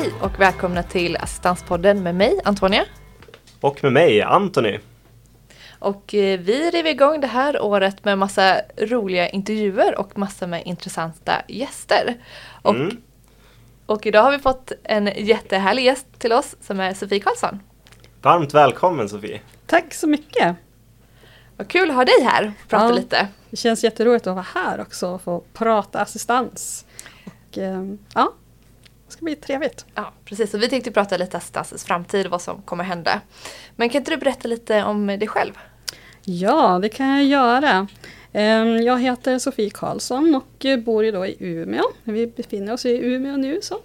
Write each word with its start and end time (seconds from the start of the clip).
Hej 0.00 0.12
och 0.20 0.40
välkomna 0.40 0.82
till 0.82 1.16
Assistanspodden 1.16 2.02
med 2.02 2.14
mig 2.14 2.40
Antonia. 2.44 2.84
Och 3.60 3.82
med 3.82 3.92
mig 3.92 4.22
Anthony. 4.22 4.78
Och 5.78 6.14
eh, 6.14 6.40
vi 6.40 6.70
river 6.70 6.90
igång 6.90 7.20
det 7.20 7.26
här 7.26 7.62
året 7.62 8.04
med 8.04 8.18
massa 8.18 8.60
roliga 8.76 9.28
intervjuer 9.28 9.98
och 9.98 10.18
massa 10.18 10.46
med 10.46 10.62
intressanta 10.66 11.42
gäster. 11.48 12.16
Och, 12.62 12.74
Mm. 12.74 12.96
och 13.86 14.06
idag 14.06 14.22
har 14.22 14.30
vi 14.30 14.38
fått 14.38 14.72
en 14.84 15.06
jättehärlig 15.16 15.84
gäst 15.84 16.06
till 16.18 16.32
oss 16.32 16.56
som 16.60 16.80
är 16.80 16.94
Sofie 16.94 17.20
Karlsson. 17.20 17.60
Varmt 18.22 18.54
välkommen 18.54 19.08
Sofie. 19.08 19.40
Tack 19.66 19.94
så 19.94 20.06
mycket! 20.08 20.56
Vad 21.56 21.68
kul 21.68 21.90
att 21.90 21.96
ha 21.96 22.04
dig 22.04 22.22
här 22.24 22.52
och 22.64 22.68
prata 22.68 22.84
Ja. 22.88 22.92
lite. 22.92 23.28
Det 23.50 23.56
känns 23.56 23.84
jätteroligt 23.84 24.26
att 24.26 24.34
vara 24.34 24.46
här 24.54 24.80
också 24.80 25.08
och 25.08 25.22
få 25.22 25.40
prata 25.52 26.00
assistans. 26.00 26.86
Och, 27.26 27.58
ehm, 27.58 27.98
ja, 28.14 28.32
det 29.10 29.14
ska 29.14 29.24
bli 29.24 29.36
trevligt. 29.36 29.84
Ja, 29.94 30.12
precis. 30.24 30.54
Och 30.54 30.62
vi 30.62 30.68
tänkte 30.68 30.90
prata 30.90 31.16
lite 31.16 31.36
assistansens 31.36 31.84
framtid 31.84 32.26
och 32.26 32.30
vad 32.32 32.42
som 32.42 32.62
kommer 32.62 32.84
hända. 32.84 33.20
Men 33.76 33.88
kan 33.88 33.98
inte 34.00 34.10
du 34.10 34.16
berätta 34.16 34.48
lite 34.48 34.82
om 34.84 35.06
dig 35.06 35.28
själv? 35.28 35.52
Ja, 36.24 36.78
det 36.82 36.88
kan 36.88 37.08
jag 37.08 37.24
göra. 37.24 37.86
Ehm, 38.32 38.82
Jag 38.82 39.00
heter 39.00 39.38
Sofie 39.38 39.70
Karlsson 39.70 40.34
och 40.34 40.64
eh, 40.64 40.78
bor 40.78 41.12
då 41.12 41.26
i 41.26 41.36
Umeå. 41.40 41.82
Vi 42.04 42.26
befinner 42.26 42.72
oss 42.72 42.86
i 42.86 42.98
Umeå 43.06 43.36
nu. 43.36 43.58
Så. 43.62 43.78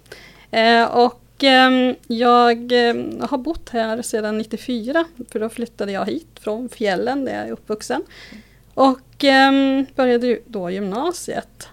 Eh, 0.50 0.84
Och 0.84 1.22
ehm, 1.44 1.94
jag 2.06 2.72
ehm, 2.72 3.20
har 3.20 3.38
bott 3.38 3.68
här 3.68 4.02
sedan 4.02 4.38
94, 4.38 5.04
för 5.32 5.40
då 5.40 5.48
flyttade 5.48 5.92
jag 5.92 6.04
hit 6.06 6.28
från 6.40 6.68
fjällen 6.68 7.24
där 7.24 7.34
jag 7.38 7.48
är 7.48 7.52
uppvuxen. 7.52 8.02
Och 8.74 9.00
började 9.96 10.38
då 10.46 10.70
gymnasiet. 10.70 11.68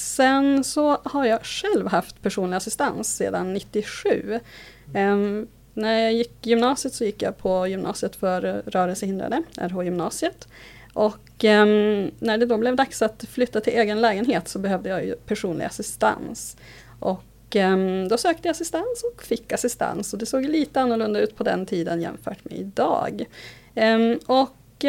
Sen 0.00 0.64
så 0.64 0.98
har 1.04 1.24
jag 1.24 1.44
själv 1.44 1.88
haft 1.88 2.22
personlig 2.22 2.56
assistans 2.56 3.16
sedan 3.16 3.52
97. 3.52 4.40
Um, 4.86 4.94
ehm, 4.94 5.46
när 5.74 5.98
jag 5.98 6.12
gick 6.12 6.46
gymnasiet 6.46 6.94
så 6.94 7.04
gick 7.04 7.22
jag 7.22 7.38
på 7.38 7.66
gymnasiet 7.66 8.16
för 8.16 8.62
rörelsehindrade, 8.66 9.42
RH-gymnasiet. 9.56 10.48
Och 10.92 11.44
um, 11.44 12.10
när 12.18 12.38
det 12.38 12.46
då 12.46 12.56
blev 12.56 12.76
dags 12.76 13.02
att 13.02 13.24
flytta 13.24 13.60
till 13.60 13.72
egen 13.72 14.00
lägenhet 14.00 14.48
så 14.48 14.58
behövde 14.58 14.88
jag 14.88 15.04
ju 15.04 15.14
personlig 15.16 15.64
assistans. 15.64 16.56
Och 17.00 17.56
um, 17.56 18.08
då 18.08 18.18
sökte 18.18 18.48
jag 18.48 18.52
assistans 18.52 19.04
och 19.12 19.22
fick 19.22 19.52
assistans 19.52 20.12
och 20.12 20.18
det 20.18 20.26
såg 20.26 20.44
lite 20.44 20.80
annorlunda 20.80 21.20
ut 21.20 21.36
på 21.36 21.44
den 21.44 21.66
tiden 21.66 22.02
jämfört 22.02 22.44
med 22.44 22.58
idag. 22.58 23.24
Och 24.26 24.84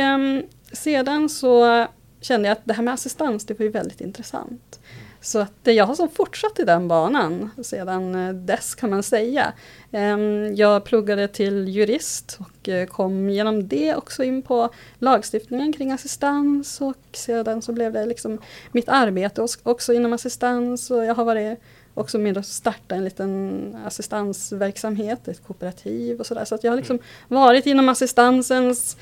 sedan 0.73 1.29
så 1.29 1.87
kände 2.21 2.47
jag 2.47 2.57
att 2.57 2.65
det 2.65 2.73
här 2.73 2.83
med 2.83 2.93
assistans, 2.93 3.45
det 3.45 3.59
var 3.59 3.63
ju 3.63 3.71
väldigt 3.71 4.01
intressant. 4.01 4.80
Så 5.21 5.39
att 5.39 5.53
jag 5.63 5.85
har 5.85 5.95
som 5.95 6.09
fortsatt 6.09 6.59
i 6.59 6.63
den 6.63 6.87
banan 6.87 7.49
sedan 7.63 8.15
eh, 8.15 8.33
dess 8.33 8.75
kan 8.75 8.89
man 8.89 9.03
säga. 9.03 9.53
Ehm, 9.91 10.55
Jag 10.55 10.83
pluggade 10.83 11.27
till 11.27 11.67
jurist 11.67 12.37
och 12.39 12.69
eh, 12.69 12.85
kom 12.85 13.29
genom 13.29 13.67
det 13.67 13.95
också 13.95 14.23
in 14.23 14.41
på 14.41 14.69
lagstiftningen 14.99 15.73
kring 15.73 15.91
assistans 15.91 16.81
och 16.81 16.97
sedan 17.13 17.61
så 17.61 17.73
blev 17.73 17.93
det 17.93 18.05
liksom 18.05 18.37
mitt 18.71 18.89
arbete 18.89 19.47
också 19.63 19.93
inom 19.93 20.13
assistans 20.13 20.91
och 20.91 21.05
jag 21.05 21.15
har 21.15 21.25
varit 21.25 21.59
också 21.93 22.17
med 22.17 22.37
att 22.37 22.45
starta 22.45 22.95
en 22.95 23.03
liten 23.03 23.75
assistansverksamhet, 23.85 25.27
ett 25.27 25.47
kooperativ 25.47 26.19
och 26.19 26.25
sådär. 26.25 26.45
Så 26.45 26.55
att 26.55 26.63
jag 26.63 26.71
har 26.71 26.77
liksom 26.77 26.99
varit 27.27 27.65
inom 27.65 27.89
assistansens 27.89 28.97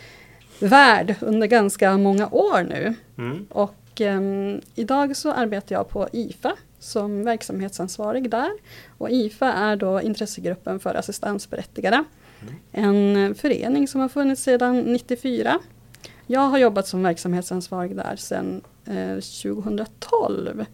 värld 0.59 1.15
under 1.21 1.47
ganska 1.47 1.97
många 1.97 2.27
år 2.27 2.63
nu. 2.63 2.93
Mm. 3.17 3.47
Och 3.49 3.75
ehm, 4.01 4.61
idag 4.75 5.15
så 5.15 5.31
arbetar 5.31 5.75
jag 5.75 5.89
på 5.89 6.07
IFA 6.11 6.55
som 6.79 7.23
verksamhetsansvarig 7.23 8.29
där. 8.29 8.51
Och 8.97 9.09
IFA 9.09 9.53
är 9.53 9.75
då 9.75 10.01
intressegruppen 10.01 10.79
för 10.79 10.95
assistansberättigade. 10.95 12.03
En 12.71 13.15
eh, 13.15 13.33
förening 13.33 13.87
som 13.87 14.01
har 14.01 14.09
funnits 14.09 14.43
sedan 14.43 14.79
94. 14.79 15.59
Jag 16.27 16.41
har 16.41 16.57
jobbat 16.57 16.87
som 16.87 17.03
verksamhetsansvarig 17.03 17.95
där 17.95 18.15
sedan 18.15 18.61
eh, 18.85 19.15
2012. 19.15 20.65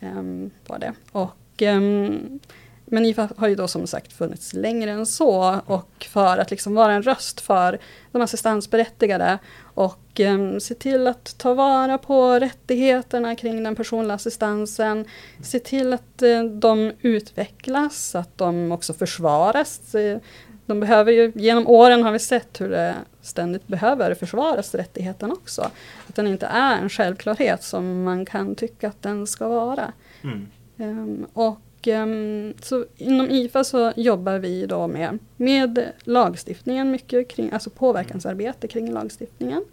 ehm, 0.00 0.50
var 0.66 0.78
det. 0.78 0.92
Och, 1.12 1.62
ehm, 1.62 2.40
men 2.86 3.04
IFA 3.04 3.28
har 3.36 3.48
ju 3.48 3.54
då 3.54 3.68
som 3.68 3.86
sagt 3.86 4.12
funnits 4.12 4.52
längre 4.54 4.90
än 4.90 5.06
så 5.06 5.60
och 5.66 6.06
för 6.10 6.38
att 6.38 6.50
liksom 6.50 6.74
vara 6.74 6.92
en 6.92 7.02
röst 7.02 7.40
för 7.40 7.78
de 8.12 8.22
assistansberättigade 8.22 9.38
och 9.74 10.20
em, 10.20 10.60
se 10.60 10.74
till 10.74 11.06
att 11.06 11.38
ta 11.38 11.54
vara 11.54 11.98
på 11.98 12.38
rättigheterna 12.38 13.36
kring 13.36 13.62
den 13.62 13.76
personliga 13.76 14.14
assistansen. 14.14 15.04
Se 15.42 15.58
till 15.58 15.92
att 15.92 16.22
eh, 16.22 16.42
de 16.44 16.92
utvecklas, 17.00 18.14
att 18.14 18.38
de 18.38 18.72
också 18.72 18.94
försvaras. 18.94 19.94
Eh, 19.94 20.18
De 20.66 20.80
behöver 20.80 21.12
ju, 21.12 21.32
genom 21.34 21.66
åren 21.66 22.02
har 22.02 22.12
vi 22.12 22.18
sett 22.18 22.60
hur 22.60 22.68
det 22.68 22.94
ständigt 23.22 23.66
behöver 23.66 24.14
försvaras 24.14 24.74
rättigheten 24.74 25.32
också. 25.32 25.70
Att 26.08 26.14
den 26.14 26.26
inte 26.26 26.46
är 26.46 26.78
en 26.78 26.88
självklarhet 26.88 27.62
som 27.62 28.02
man 28.04 28.26
kan 28.26 28.54
tycka 28.54 28.88
att 28.88 29.02
den 29.02 29.26
ska 29.26 29.48
vara. 29.48 29.92
Mm. 30.22 30.46
Ehm, 30.78 31.26
och 31.32 31.60
ehm, 31.88 32.54
så 32.62 32.84
inom 32.96 33.30
IFA 33.30 33.64
så 33.64 33.92
jobbar 33.96 34.38
vi 34.38 34.66
då 34.66 34.86
med, 34.86 35.18
med 35.36 35.92
lagstiftningen 36.04 36.90
mycket 36.90 37.28
kring, 37.28 37.50
alltså 37.52 37.70
påverkansarbete 37.70 38.68
kring 38.68 38.92
lagstiftningen. 38.92 39.64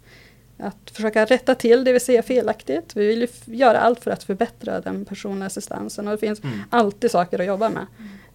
Att 0.58 0.90
försöka 0.92 1.24
rätta 1.24 1.54
till 1.54 1.84
det 1.84 1.92
vi 1.92 2.00
ser 2.00 2.22
felaktigt. 2.22 2.96
Vi 2.96 3.06
vill 3.06 3.20
ju 3.20 3.28
göra 3.56 3.78
allt 3.80 4.00
för 4.00 4.10
att 4.10 4.22
förbättra 4.22 4.80
den 4.80 5.04
personliga 5.04 5.46
assistansen 5.46 6.08
och 6.08 6.12
det 6.12 6.18
finns 6.18 6.44
Mm. 6.44 6.58
alltid 6.70 7.10
saker 7.10 7.38
att 7.38 7.46
jobba 7.46 7.68
med. 7.68 7.86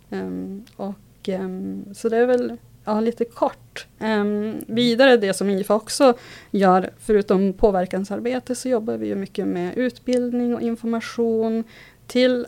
Ehm, 0.10 0.66
och, 0.76 1.30
ehm, 1.30 1.86
så 1.96 2.10
det 2.10 2.18
är 2.18 2.26
väl 2.26 2.58
ja, 2.86 3.00
lite 3.02 3.26
kort. 3.26 3.88
Ehm, 4.00 4.56
vidare 4.68 5.18
det 5.18 5.34
som 5.34 5.50
IFA 5.50 5.76
också 5.76 6.14
gör, 6.52 6.90
förutom 7.00 7.54
påverkansarbete, 7.54 8.56
så 8.56 8.70
jobbar 8.70 8.98
vi 8.98 9.08
ju 9.08 9.16
mycket 9.16 9.48
med 9.48 9.78
utbildning 9.78 10.56
och 10.56 10.62
information 10.62 11.64
till 12.08 12.48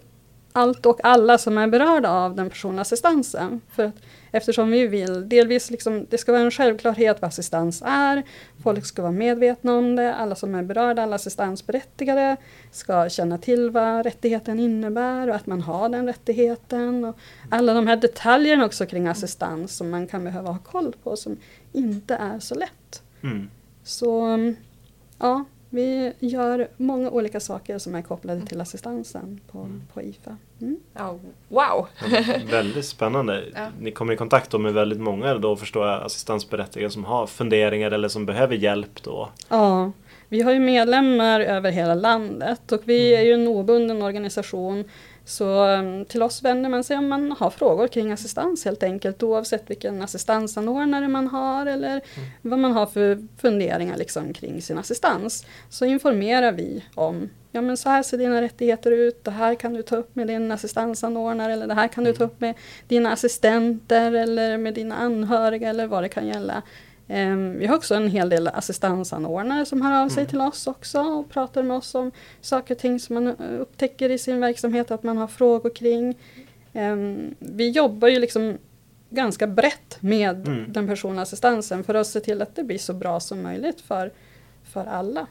allt 0.53 0.85
och 0.85 0.99
alla 1.03 1.37
som 1.37 1.57
är 1.57 1.67
berörda 1.67 2.09
av 2.09 2.35
den 2.35 2.49
personliga 2.49 2.81
assistansen. 2.81 3.61
För 3.71 3.83
att, 3.85 3.95
eftersom 4.31 4.71
vi 4.71 4.87
vill, 4.87 5.29
delvis 5.29 5.71
liksom, 5.71 6.05
det 6.09 6.17
ska 6.17 6.31
vara 6.31 6.41
en 6.41 6.51
självklarhet 6.51 7.21
vad 7.21 7.27
assistans 7.27 7.83
är, 7.85 8.23
folk 8.63 8.85
ska 8.85 9.01
vara 9.01 9.11
medvetna 9.11 9.73
om 9.73 9.95
det, 9.95 10.15
alla 10.15 10.35
som 10.35 10.55
är 10.55 10.63
berörda, 10.63 11.03
alla 11.03 11.15
assistansberättigade 11.15 12.37
ska 12.71 13.09
känna 13.09 13.37
till 13.37 13.69
vad 13.69 14.05
rättigheten 14.05 14.59
innebär 14.59 15.29
och 15.29 15.35
att 15.35 15.47
man 15.47 15.61
har 15.61 15.89
den 15.89 16.05
rättigheten. 16.05 17.05
Och 17.05 17.17
alla 17.49 17.73
de 17.73 17.87
här 17.87 17.95
detaljerna 17.95 18.65
också 18.65 18.85
kring 18.85 19.07
assistans 19.07 19.77
som 19.77 19.89
man 19.89 20.07
kan 20.07 20.23
behöva 20.23 20.51
ha 20.51 20.59
koll 20.59 20.95
på 21.03 21.15
som 21.15 21.37
inte 21.71 22.15
är 22.15 22.39
så 22.39 22.55
lätt. 22.55 23.03
Mm. 23.23 23.49
Så 23.83 24.37
ja, 25.19 25.45
vi 25.73 26.13
gör 26.19 26.67
många 26.77 27.09
olika 27.09 27.39
saker 27.39 27.77
som 27.77 27.95
är 27.95 28.01
kopplade 28.01 28.41
till 28.41 28.61
assistansen 28.61 29.39
på, 29.51 29.67
på 29.93 30.01
IFA. 30.01 30.37
Mm. 30.61 30.77
Ja, 30.93 31.19
wow! 31.49 31.87
Väldigt 32.51 32.85
spännande. 32.85 33.43
Ja. 33.55 33.67
Ni 33.79 33.91
kommer 33.91 34.13
i 34.13 34.17
kontakt 34.17 34.59
med 34.59 34.73
väldigt 34.73 34.99
många 34.99 35.35
då 35.35 35.55
förstår 35.55 35.87
jag 35.87 36.03
assistansberättigade 36.03 36.91
som 36.91 37.05
har 37.05 37.27
funderingar 37.27 37.91
eller 37.91 38.07
som 38.07 38.25
behöver 38.25 38.55
hjälp 38.55 39.03
då. 39.03 39.29
Ja, 39.49 39.91
vi 40.29 40.41
har 40.41 40.51
ju 40.51 40.59
medlemmar 40.59 41.39
över 41.39 41.71
hela 41.71 41.95
landet 41.95 42.71
och 42.71 42.81
vi 42.85 43.15
är 43.15 43.21
ju 43.21 43.33
en 43.33 43.47
obunden 43.47 44.01
organisation. 44.01 44.83
Så 45.31 45.65
um, 45.65 46.05
till 46.05 46.23
oss 46.23 46.43
vänder 46.43 46.69
man 46.69 46.83
sig 46.83 46.97
om 46.97 47.07
man 47.07 47.31
har 47.31 47.49
frågor 47.49 47.87
kring 47.87 48.11
assistans 48.11 48.65
helt 48.65 48.83
enkelt 48.83 49.23
oavsett 49.23 49.69
vilken 49.69 50.01
assistansanordnare 50.01 51.07
man 51.07 51.27
har 51.27 51.65
eller 51.65 52.01
vad 52.41 52.59
man 52.59 52.71
har 52.71 52.85
för 52.85 53.27
funderingar 53.37 53.97
liksom 53.97 54.33
kring 54.33 54.61
sin 54.61 54.77
assistans. 54.77 55.45
Så 55.69 55.85
informerar 55.85 56.51
vi 56.51 56.85
om 56.95 57.29
Ja 57.51 57.61
men 57.61 57.77
så 57.77 57.89
här 57.89 58.03
ser 58.03 58.17
dina 58.17 58.41
rättigheter 58.41 58.91
ut, 58.91 59.23
det 59.23 59.31
här 59.31 59.55
kan 59.55 59.73
du 59.73 59.81
ta 59.83 59.95
upp 59.95 60.15
med 60.15 60.27
din 60.27 60.51
assistansanordnare 60.51 61.53
eller 61.53 61.67
det 61.67 61.73
här 61.73 61.87
kan 61.87 62.03
du 62.03 62.13
ta 62.13 62.23
upp 62.23 62.41
med 62.41 62.55
dina 62.87 63.11
assistenter 63.11 64.11
eller 64.11 64.57
med 64.57 64.73
dina 64.73 64.95
anhöriga 64.95 65.69
eller 65.69 65.87
vad 65.87 66.03
det 66.03 66.09
kan 66.09 66.27
gälla. 66.27 66.61
Ehm, 67.07 67.57
Vi 67.59 67.65
har 67.67 67.75
också 67.75 67.95
en 67.95 68.07
hel 68.09 68.29
del 68.29 68.47
assistansanordnare 68.47 69.65
som 69.65 69.81
hör 69.81 70.03
av 70.03 70.09
sig 70.09 70.27
till 70.27 70.41
oss 70.41 70.67
också 70.67 70.99
och 71.01 71.29
pratar 71.29 71.63
med 71.63 71.77
oss 71.77 71.95
om 71.95 72.11
saker 72.41 72.75
och 72.75 72.79
ting 72.79 72.99
som 72.99 73.13
man 73.15 73.27
eh, 73.27 73.59
upptäcker 73.59 74.09
i 74.09 74.17
sin 74.17 74.39
verksamhet 74.41 74.91
att 74.91 75.03
man 75.03 75.17
har 75.17 75.27
frågor 75.27 75.69
kring. 75.69 76.17
Ehm, 76.73 77.35
Vi 77.39 77.69
jobbar 77.69 78.07
ju 78.07 78.19
liksom 78.19 78.57
ganska 79.09 79.47
brett 79.47 79.97
med 79.99 80.47
Mm. 80.47 80.73
den 80.73 80.87
personliga 80.87 81.21
assistansen 81.21 81.83
för 81.83 81.93
att 81.93 82.07
se 82.07 82.19
till 82.19 82.41
att 82.41 82.55
det 82.55 82.63
blir 82.63 82.77
så 82.77 82.93
bra 82.93 83.19
som 83.19 83.41
möjligt 83.43 83.81
för, 83.81 84.11
för 84.63 84.85
alla. 84.85 85.27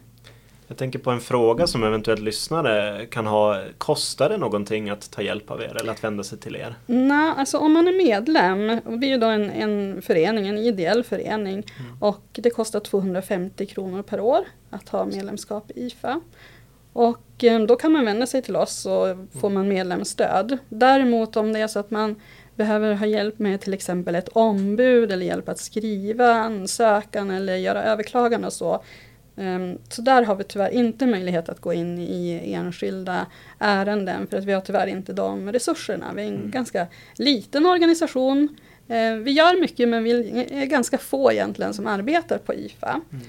Jag 0.70 0.76
tänker 0.76 0.98
på 0.98 1.10
en 1.10 1.20
fråga 1.20 1.66
som 1.66 1.84
eventuellt 1.84 2.20
lyssnare 2.20 3.06
kan 3.06 3.26
ha. 3.26 3.62
Kostar 3.78 4.28
det 4.28 4.36
någonting 4.36 4.90
att 4.90 5.10
ta 5.10 5.22
hjälp 5.22 5.50
av 5.50 5.62
er 5.62 5.76
eller 5.80 5.92
att 5.92 6.04
vända 6.04 6.24
sig 6.24 6.38
till 6.38 6.56
er? 6.56 6.74
Nej, 6.86 7.32
alltså 7.36 7.58
om 7.58 7.72
man 7.72 7.88
är 7.88 7.92
medlem, 7.92 8.80
och 8.84 9.02
vi 9.02 9.06
är 9.06 9.10
ju 9.10 9.18
då 9.18 9.26
en, 9.26 9.50
en 9.50 10.02
förening, 10.02 10.48
en 10.48 10.58
ideell 10.58 11.04
förening 11.04 11.64
och 12.00 12.24
det 12.32 12.50
kostar 12.50 12.80
250 12.80 13.66
kronor 13.66 14.02
per 14.02 14.20
år 14.20 14.40
att 14.70 14.88
ha 14.88 15.04
medlemskap 15.04 15.70
i 15.70 15.86
IFA. 15.86 16.20
Och 16.92 17.44
eh, 17.44 17.60
då 17.60 17.76
kan 17.76 17.92
man 17.92 18.04
vända 18.04 18.26
sig 18.26 18.42
till 18.42 18.56
oss 18.56 18.86
och 18.86 19.40
får 19.40 19.50
man 19.50 19.68
medlemsstöd. 19.68 20.58
Däremot 20.68 21.36
om 21.36 21.52
det 21.52 21.60
är 21.60 21.68
så 21.68 21.78
att 21.78 21.90
man 21.90 22.20
behöver 22.56 22.94
ha 22.94 23.06
hjälp 23.06 23.38
med 23.38 23.60
till 23.60 23.74
exempel 23.74 24.14
ett 24.14 24.28
ombud 24.28 25.12
eller 25.12 25.26
hjälp 25.26 25.48
att 25.48 25.58
skriva 25.58 26.32
ansökan 26.32 27.30
eller 27.30 27.56
göra 27.56 27.84
överklagande 27.84 28.46
och 28.46 28.52
så. 28.52 28.82
Ehm, 29.40 29.78
så 29.88 30.02
där 30.02 30.22
har 30.22 30.34
vi 30.34 30.44
tyvärr 30.44 30.70
inte 30.70 31.06
möjlighet 31.06 31.48
att 31.48 31.60
gå 31.60 31.72
in 31.72 31.98
i 31.98 32.52
enskilda 32.54 33.26
ärenden 33.58 34.26
för 34.26 34.38
att 34.38 34.44
vi 34.44 34.52
har 34.52 34.60
tyvärr 34.60 34.86
inte 34.86 35.12
de 35.12 35.52
resurserna. 35.52 36.12
Vi 36.14 36.22
är 36.22 36.26
en 36.26 36.34
mm. 36.34 36.50
ganska 36.50 36.86
liten 37.16 37.66
organisation. 37.66 38.56
Ehm, 38.88 39.24
vi 39.24 39.30
gör 39.30 39.60
mycket 39.60 39.88
men 39.88 40.04
vi 40.04 40.10
är 40.50 40.66
ganska 40.66 40.98
få 40.98 41.32
egentligen 41.32 41.74
som 41.74 41.86
arbetar 41.86 42.38
på 42.38 42.54
IFA. 42.54 43.00
Mm. 43.12 43.24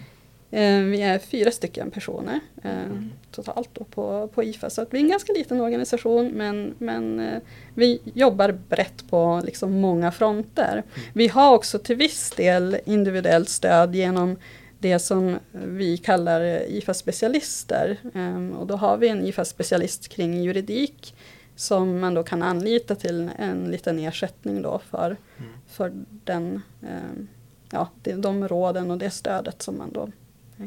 Ehm, 0.51 0.91
vi 0.91 1.01
är 1.01 1.19
fyra 1.19 1.51
stycken 1.51 1.91
personer 1.91 2.39
mm. 2.63 3.11
totalt 3.31 3.89
på, 3.91 4.29
på 4.33 4.43
IFA 4.43 4.69
så 4.69 4.81
att 4.81 4.93
vi 4.93 4.97
är 4.97 5.01
en 5.01 5.09
ganska 5.09 5.33
liten 5.33 5.61
organisation 5.61 6.27
men, 6.27 6.75
men 6.77 7.19
eh, 7.19 7.39
vi 7.73 8.01
jobbar 8.13 8.51
brett 8.51 9.09
på 9.09 9.41
liksom 9.45 9.71
många 9.71 10.11
fronter. 10.11 10.71
Mm. 10.71 10.83
Vi 11.13 11.27
har 11.27 11.53
också 11.53 11.79
till 11.79 11.95
viss 11.95 12.31
del 12.31 12.77
individuellt 12.85 13.49
stöd 13.49 13.95
genom 13.95 14.37
det 14.81 14.99
som 14.99 15.39
vi 15.51 15.97
kallar 15.97 16.41
IFA-specialister. 16.67 17.97
Ehm, 18.13 18.51
och 18.51 18.67
då 18.67 18.75
har 18.75 18.97
vi 18.97 19.07
en 19.07 19.25
IFA-specialist 19.25 20.07
kring 20.07 20.43
juridik 20.43 21.15
som 21.55 21.99
man 21.99 22.13
då 22.13 22.23
kan 22.23 22.43
anlita 22.43 22.95
till 22.95 23.29
en 23.37 23.71
liten 23.71 23.99
ersättning 23.99 24.61
då 24.61 24.79
för, 24.89 25.05
mm. 25.05 25.51
för 25.67 25.91
den, 26.23 26.61
ehm, 26.81 27.27
ja, 27.69 27.89
de 28.03 28.47
råden 28.47 28.91
och 28.91 28.97
det 28.97 29.09
stödet 29.09 29.61
som 29.61 29.77
man 29.77 29.93
då 29.93 30.11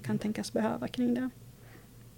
kan 0.01 0.19
tänkas 0.19 0.53
behöva 0.53 0.89
kring 0.89 1.15
det. 1.15 1.31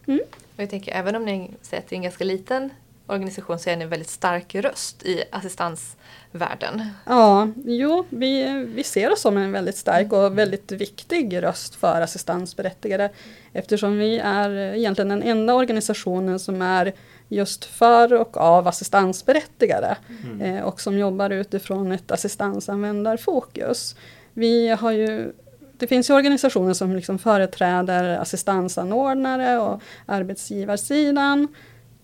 Mm. 0.07 0.21
jag 0.57 0.71
tänker, 0.71 0.93
även 0.93 1.17
om 1.17 1.25
ni 1.25 1.51
säger 1.63 1.83
att 1.83 1.89
det 1.89 1.95
är 1.95 1.97
en 1.97 2.03
ganska 2.03 2.25
liten 2.25 2.71
organisation 3.06 3.58
så 3.58 3.70
är 3.70 3.76
ni 3.76 3.85
en 3.85 3.91
väldigt 3.91 4.11
stark 4.11 4.55
röst 4.55 5.03
i 5.03 5.23
assistansvärlden. 5.31 6.82
Ja, 7.06 7.49
jo, 7.64 8.06
vi, 8.11 8.64
vi 8.75 8.85
ser 8.85 9.12
oss 9.12 9.20
som 9.20 9.37
en 9.37 9.53
väldigt 9.53 9.76
stark 9.76 10.12
och 10.12 10.38
väldigt 10.38 10.73
viktig 10.73 11.43
röst 11.43 11.75
för 11.75 12.00
assistansberättigade 12.00 13.11
eftersom 13.53 13.99
vi 13.99 14.19
är 14.19 14.50
egentligen 14.50 15.08
den 15.08 15.23
enda 15.23 15.55
organisationen 15.55 16.38
som 16.38 16.62
är 16.62 16.93
just 17.29 17.64
för 17.64 18.12
och 18.12 18.37
av 18.37 18.69
assistansberättigade 18.69 19.97
mm. 20.25 20.41
eh, 20.41 20.64
och 20.64 20.81
som 20.81 20.99
jobbar 20.99 21.31
utifrån 21.31 21.93
ett 21.93 22.11
assistansanvändarfokus. 22.11 23.97
Vi 24.32 24.69
har 24.69 24.93
ju 24.93 25.32
det 25.79 25.87
finns 25.87 26.11
ju 26.11 26.14
organisationer 26.14 26.75
som 26.75 26.97
liksom 26.97 27.19
företräder 27.19 28.19
assistansanordnare 28.19 29.59
och 29.59 29.82
arbetsgivarsidan. 30.06 31.49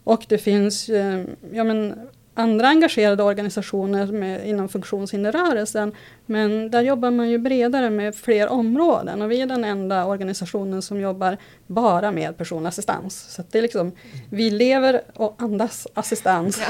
Och 0.04 0.24
det 0.28 0.38
finns 0.38 0.88
eh, 0.88 1.20
ja, 1.52 1.64
men, 1.64 1.94
andra 2.34 2.68
engagerade 2.68 3.22
organisationer 3.22 4.06
med, 4.06 4.48
inom 4.48 4.68
funktionshinderrörelsen. 4.68 5.92
Men 6.32 6.70
där 6.70 6.82
jobbar 6.82 7.10
man 7.10 7.30
ju 7.30 7.38
bredare 7.38 7.90
med 7.90 8.14
fler 8.14 8.48
områden 8.48 9.22
och 9.22 9.30
vi 9.30 9.40
är 9.40 9.46
den 9.46 9.64
enda 9.64 10.06
organisationen 10.06 10.82
som 10.82 11.00
jobbar 11.00 11.36
bara 11.66 12.10
med 12.10 12.38
personlig 12.38 12.68
assistans. 12.68 13.34
Så 13.34 13.42
det 13.50 13.58
är 13.58 13.62
liksom, 13.62 13.92
vi 14.30 14.50
lever 14.50 15.02
och 15.14 15.34
andas 15.38 15.86
assistans. 15.94 16.62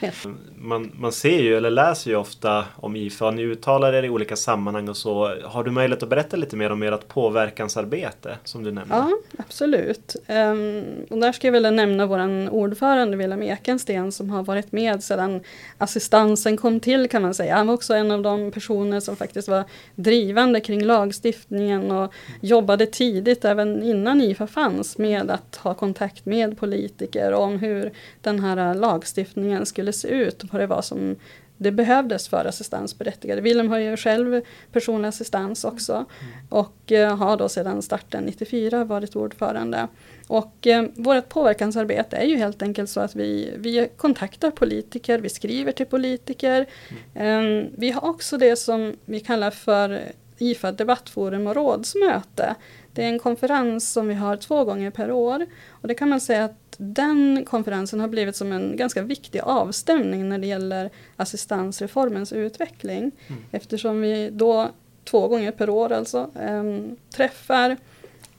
Ja. 0.00 0.08
man, 0.54 0.92
man 0.94 1.12
ser 1.12 1.42
ju 1.42 1.56
eller 1.56 1.70
läser 1.70 2.10
ju 2.10 2.16
ofta 2.16 2.64
om 2.76 2.96
IFA, 2.96 3.30
ni 3.30 3.42
uttalar 3.42 3.92
er 3.92 4.02
i 4.02 4.10
olika 4.10 4.36
sammanhang 4.36 4.88
och 4.88 4.96
så. 4.96 5.36
Har 5.44 5.64
du 5.64 5.70
möjlighet 5.70 6.02
att 6.02 6.08
berätta 6.08 6.36
lite 6.36 6.56
mer 6.56 6.72
om 6.72 6.82
ert 6.82 7.08
påverkansarbete 7.08 8.38
som 8.44 8.64
du 8.64 8.72
nämnde? 8.72 8.94
Ja, 8.94 9.10
absolut. 9.38 10.16
Um, 10.28 10.84
och 11.10 11.18
där 11.18 11.32
ska 11.32 11.46
jag 11.46 11.52
vilja 11.52 11.70
nämna 11.70 12.06
vår 12.06 12.50
ordförande 12.50 13.16
Wilhelm 13.16 13.42
Ekensten 13.42 14.12
som 14.12 14.30
har 14.30 14.42
varit 14.42 14.72
med 14.72 15.04
sedan 15.04 15.40
assistansen 15.78 16.56
kom 16.56 16.80
till 16.80 17.08
kan 17.08 17.22
man 17.22 17.34
säga. 17.34 17.56
Han 17.56 17.66
var 17.66 17.74
också 17.74 17.94
en 17.94 18.10
av 18.10 18.22
de 18.22 18.50
personer 18.50 18.83
som 19.00 19.16
faktiskt 19.16 19.48
var 19.48 19.64
drivande 19.94 20.60
kring 20.60 20.84
lagstiftningen 20.84 21.90
och 21.90 22.12
jobbade 22.40 22.86
tidigt 22.86 23.44
även 23.44 23.82
innan 23.82 24.20
IFA 24.20 24.46
fanns 24.46 24.98
med 24.98 25.30
att 25.30 25.56
ha 25.56 25.74
kontakt 25.74 26.26
med 26.26 26.58
politiker 26.58 27.32
om 27.32 27.58
hur 27.58 27.92
den 28.20 28.40
här 28.40 28.74
lagstiftningen 28.74 29.66
skulle 29.66 29.92
se 29.92 30.08
ut 30.08 30.42
och 30.42 30.52
vad 30.52 30.60
det 30.60 30.66
var 30.66 30.82
som 30.82 31.16
det 31.56 31.72
behövdes 31.72 32.28
för 32.28 32.44
assistansberättigade. 32.44 33.40
Willem 33.40 33.68
har 33.68 33.78
ju 33.78 33.96
själv 33.96 34.40
personlig 34.72 35.08
assistans 35.08 35.64
också 35.64 35.92
mm. 35.92 36.06
och 36.48 36.92
eh, 36.92 37.16
har 37.16 37.36
då 37.36 37.48
sedan 37.48 37.82
starten 37.82 38.24
94 38.24 38.84
varit 38.84 39.16
ordförande. 39.16 39.88
Och 40.28 40.66
eh, 40.66 40.84
vårt 40.94 41.28
påverkansarbete 41.28 42.16
är 42.16 42.24
ju 42.24 42.36
helt 42.36 42.62
enkelt 42.62 42.90
så 42.90 43.00
att 43.00 43.16
vi, 43.16 43.54
vi 43.56 43.88
kontaktar 43.96 44.50
politiker, 44.50 45.18
vi 45.18 45.28
skriver 45.28 45.72
till 45.72 45.86
politiker. 45.86 46.66
Mm. 47.14 47.64
Eh, 47.64 47.70
vi 47.76 47.90
har 47.90 48.08
också 48.08 48.38
det 48.38 48.56
som 48.56 48.96
vi 49.04 49.20
kallar 49.20 49.50
för 49.50 50.00
IFA 50.38 50.72
debattforum 50.72 51.46
och 51.46 51.54
rådsmöte. 51.54 52.54
Det 52.92 53.04
är 53.04 53.08
en 53.08 53.18
konferens 53.18 53.92
som 53.92 54.08
vi 54.08 54.14
har 54.14 54.36
två 54.36 54.64
gånger 54.64 54.90
per 54.90 55.10
år. 55.10 55.46
Och 55.68 55.88
det 55.88 55.94
kan 55.94 56.08
man 56.08 56.20
säga 56.20 56.44
att 56.44 56.76
den 56.76 57.44
konferensen 57.44 58.00
har 58.00 58.08
blivit 58.08 58.36
som 58.36 58.52
en 58.52 58.76
ganska 58.76 59.02
viktig 59.02 59.40
avstämning 59.40 60.28
när 60.28 60.38
det 60.38 60.46
gäller 60.46 60.90
assistansreformens 61.16 62.32
utveckling. 62.32 62.98
Mm. 63.26 63.42
Eftersom 63.50 64.00
vi 64.00 64.30
då 64.30 64.70
två 65.04 65.28
gånger 65.28 65.50
per 65.50 65.70
år 65.70 65.92
alltså 65.92 66.30
äm, 66.40 66.96
träffar 67.10 67.76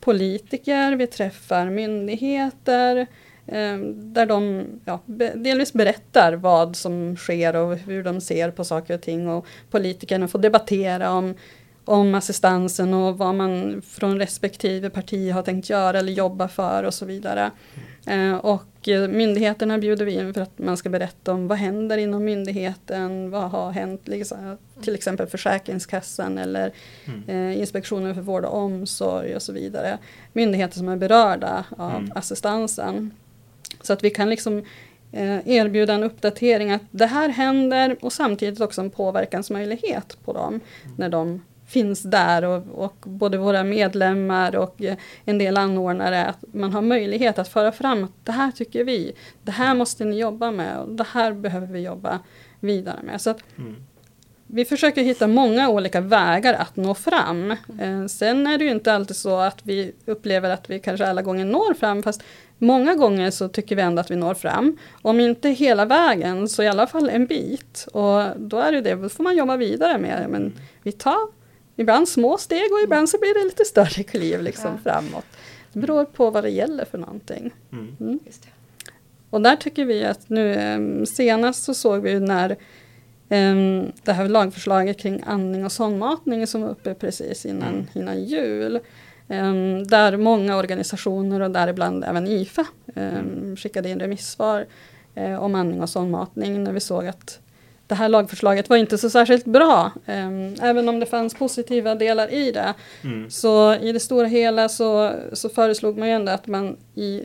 politiker, 0.05 0.95
vi 0.95 1.07
träffar 1.07 1.69
myndigheter 1.69 2.97
eh, 3.47 3.77
där 3.93 4.25
de 4.25 4.65
ja, 4.85 5.01
delvis 5.35 5.73
berättar 5.73 6.33
vad 6.33 6.75
som 6.75 7.15
sker 7.15 7.55
och 7.55 7.77
hur 7.77 8.03
de 8.03 8.21
ser 8.21 8.51
på 8.51 8.63
saker 8.63 8.93
och 8.93 9.01
ting 9.01 9.27
och 9.27 9.45
politikerna 9.71 10.27
får 10.27 10.39
debattera 10.39 11.11
om 11.11 11.33
om 11.85 12.15
assistansen 12.15 12.93
och 12.93 13.17
vad 13.17 13.35
man 13.35 13.81
från 13.81 14.19
respektive 14.19 14.89
parti 14.89 15.31
har 15.31 15.41
tänkt 15.41 15.69
göra 15.69 15.99
eller 15.99 16.13
jobba 16.13 16.47
för 16.47 16.83
och 16.83 16.93
så 16.93 17.05
vidare. 17.05 17.51
Eh, 18.07 18.35
och 18.35 18.63
och 18.85 18.89
eh, 18.89 19.07
myndigheterna 19.07 19.77
bjuder 19.77 20.05
vi 20.05 20.13
in 20.13 20.33
för 20.33 20.41
att 20.41 20.59
man 20.59 20.77
ska 20.77 20.89
berätta 20.89 21.33
om 21.33 21.47
vad 21.47 21.57
händer 21.57 21.97
inom 21.97 22.23
myndigheten, 22.23 23.31
vad 23.31 23.51
har 23.51 23.71
hänt, 23.71 24.07
liksom, 24.07 24.57
till 24.81 24.95
exempel 24.95 25.27
Försäkringskassan 25.27 26.37
eller 26.37 26.71
mm. 27.05 27.29
eh, 27.29 27.59
Inspektionen 27.59 28.15
för 28.15 28.21
vård 28.21 28.45
och 28.45 28.57
omsorg 28.57 29.35
och 29.35 29.41
så 29.41 29.53
vidare. 29.53 29.97
Myndigheter 30.33 30.77
som 30.77 30.89
är 30.89 30.97
berörda 30.97 31.65
av 31.77 31.95
mm. 31.95 32.11
assistansen. 32.15 33.11
Så 33.81 33.93
att 33.93 34.03
vi 34.03 34.09
kan 34.09 34.29
liksom 34.29 34.57
eh, 35.11 35.47
erbjuda 35.47 35.93
en 35.93 36.03
uppdatering 36.03 36.71
att 36.71 36.83
det 36.91 37.05
här 37.05 37.29
händer 37.29 37.95
och 38.01 38.13
samtidigt 38.13 38.61
också 38.61 38.81
en 38.81 38.89
påverkansmöjlighet 38.89 40.17
på 40.25 40.33
dem 40.33 40.47
mm. 40.53 40.95
när 40.97 41.09
de 41.09 41.41
finns 41.67 42.03
där 42.03 42.45
och, 42.45 42.85
och, 42.85 42.95
både 43.03 43.37
våra 43.37 43.63
medlemmar 43.63 44.55
och 44.55 44.81
eh, 44.81 44.97
en 45.25 45.37
del 45.37 45.57
anordnare 45.57 46.25
att 46.25 46.43
man 46.53 46.73
har 46.73 46.81
möjlighet 46.81 47.39
att 47.39 47.47
föra 47.47 47.71
fram 47.71 48.03
att 48.03 48.11
det 48.23 48.31
här 48.31 48.51
tycker 48.51 48.83
vi, 48.83 49.13
det 49.43 49.51
här 49.51 49.75
måste 49.75 50.05
ni 50.05 50.19
jobba 50.19 50.51
med 50.51 50.79
och 50.79 50.89
det 50.89 51.07
här 51.11 51.33
behöver 51.33 51.67
vi 51.67 51.79
jobba 51.79 52.19
vidare 52.59 52.99
med. 53.03 53.21
Så 53.21 53.29
att 53.29 53.43
mm. 53.57 53.75
Vi 54.47 54.65
försöker 54.65 55.03
hitta 55.03 55.27
många 55.27 55.69
olika 55.69 56.01
vägar 56.01 56.53
att 56.53 56.75
nå 56.75 56.95
fram. 56.95 57.51
Eh, 57.51 58.05
sen 58.07 58.47
är 58.47 58.57
det 58.57 58.63
ju 58.63 58.71
inte 58.71 58.93
alltid 58.93 59.15
så 59.15 59.37
att 59.37 59.59
vi 59.63 59.91
upplever 60.05 60.49
att 60.49 60.69
vi 60.69 60.79
kanske 60.79 61.07
alla 61.07 61.21
gånger 61.21 61.45
når 61.45 61.73
fram 61.73 62.03
fast 62.03 62.23
många 62.57 62.95
gånger 62.95 63.31
så 63.31 63.47
tycker 63.47 63.75
vi 63.75 63.81
ändå 63.81 63.99
att 63.99 64.11
vi 64.11 64.15
når 64.15 64.33
fram. 64.33 64.77
Om 65.01 65.19
inte 65.19 65.49
hela 65.49 65.85
vägen 65.85 66.49
så 66.49 66.63
i 66.63 66.67
alla 66.67 66.87
fall 66.87 67.09
en 67.09 67.25
bit. 67.25 67.87
Och 67.93 68.23
då 68.37 68.57
är 68.57 68.71
det 68.71 68.81
det, 68.81 68.95
då 68.95 69.09
får 69.09 69.23
man 69.23 69.37
jobba 69.37 69.57
vidare 69.57 69.97
med. 69.97 70.25
Men 70.29 70.53
vi 70.83 70.91
tar 70.91 71.27
Ibland 71.75 72.09
små 72.09 72.37
steg 72.37 72.71
och 72.71 72.83
ibland 72.83 73.09
så 73.09 73.17
blir 73.19 73.33
det 73.33 73.45
lite 73.45 73.65
större 73.65 74.03
kliv 74.11 74.41
liksom 74.41 74.71
ja. 74.71 74.91
framåt. 74.91 75.25
Det 75.73 75.79
beror 75.79 76.05
på 76.05 76.29
vad 76.29 76.43
det 76.43 76.49
gäller 76.49 76.85
för 76.85 76.97
någonting. 76.97 77.53
Mm. 77.71 77.95
Mm. 77.99 78.19
Och 79.29 79.41
där 79.41 79.55
tycker 79.55 79.85
vi 79.85 80.05
att 80.05 80.29
nu 80.29 80.53
ehm, 80.53 81.05
senast 81.05 81.63
så 81.63 81.73
såg 81.73 82.01
vi 82.01 82.19
när 82.19 82.51
um, 83.29 83.91
det 84.03 84.13
här 84.13 84.29
lagförslaget 84.29 84.99
kring 84.99 85.23
andning 85.27 85.65
och 85.65 85.71
sondmatning 85.71 86.47
som 86.47 86.61
var 86.61 86.69
uppe 86.69 86.93
precis 86.93 87.45
innan, 87.45 87.73
mm. 87.73 87.87
innan 87.93 88.23
jul. 88.23 88.79
Um, 89.27 89.87
där 89.87 90.17
många 90.17 90.57
organisationer 90.57 91.39
och 91.39 91.51
däribland 91.51 92.03
även 92.03 92.27
IFA 92.27 92.65
um, 92.95 93.55
skickade 93.57 93.89
in 93.89 93.99
remissvar 93.99 94.65
uh, 95.17 95.43
om 95.43 95.55
andning 95.55 95.81
och 95.81 95.89
sondmatning 95.89 96.63
när 96.63 96.71
vi 96.71 96.79
såg 96.79 97.07
att 97.07 97.39
det 97.87 97.95
här 97.95 98.09
lagförslaget 98.09 98.69
var 98.69 98.77
inte 98.77 98.97
så 98.97 99.09
särskilt 99.09 99.45
bra. 99.45 99.91
Um, 100.05 100.55
även 100.61 100.89
om 100.89 100.99
det 100.99 101.05
fanns 101.05 101.33
positiva 101.33 101.95
delar 101.95 102.33
i 102.33 102.51
det. 102.51 102.73
Mm. 103.03 103.29
Så 103.29 103.75
i 103.75 103.91
det 103.91 103.99
stora 103.99 104.27
hela 104.27 104.69
så, 104.69 105.13
så 105.33 105.49
föreslog 105.49 105.97
man 105.97 106.07
ju 106.07 106.13
ändå 106.13 106.31
att 106.31 106.47
man 106.47 106.77
i, 106.95 107.23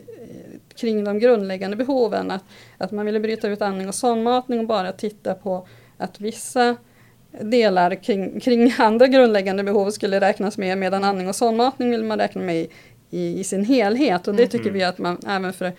kring 0.75 1.03
de 1.03 1.19
grundläggande 1.19 1.77
behoven, 1.77 2.31
att, 2.31 2.43
att 2.77 2.91
man 2.91 3.05
ville 3.05 3.19
bryta 3.19 3.47
ut 3.47 3.61
andning 3.61 3.87
och 3.87 3.95
sondmatning 3.95 4.59
och 4.59 4.67
bara 4.67 4.91
titta 4.91 5.33
på 5.33 5.67
att 5.97 6.19
vissa 6.21 6.75
delar 7.41 7.95
kring, 7.95 8.39
kring 8.39 8.73
andra 8.77 9.07
grundläggande 9.07 9.63
behov 9.63 9.89
skulle 9.91 10.19
räknas 10.19 10.57
med 10.57 10.77
medan 10.77 11.03
andning 11.03 11.27
och 11.29 11.35
sondmatning 11.35 11.91
vill 11.91 12.03
man 12.03 12.19
räkna 12.19 12.41
med 12.41 12.55
i, 12.55 12.69
i, 13.09 13.39
i 13.39 13.43
sin 13.43 13.65
helhet. 13.65 14.27
Och 14.27 14.35
det 14.35 14.47
tycker 14.47 14.65
Mm. 14.65 14.73
vi 14.73 14.83
att 14.83 14.97
man 14.97 15.17
även 15.27 15.53
för 15.53 15.71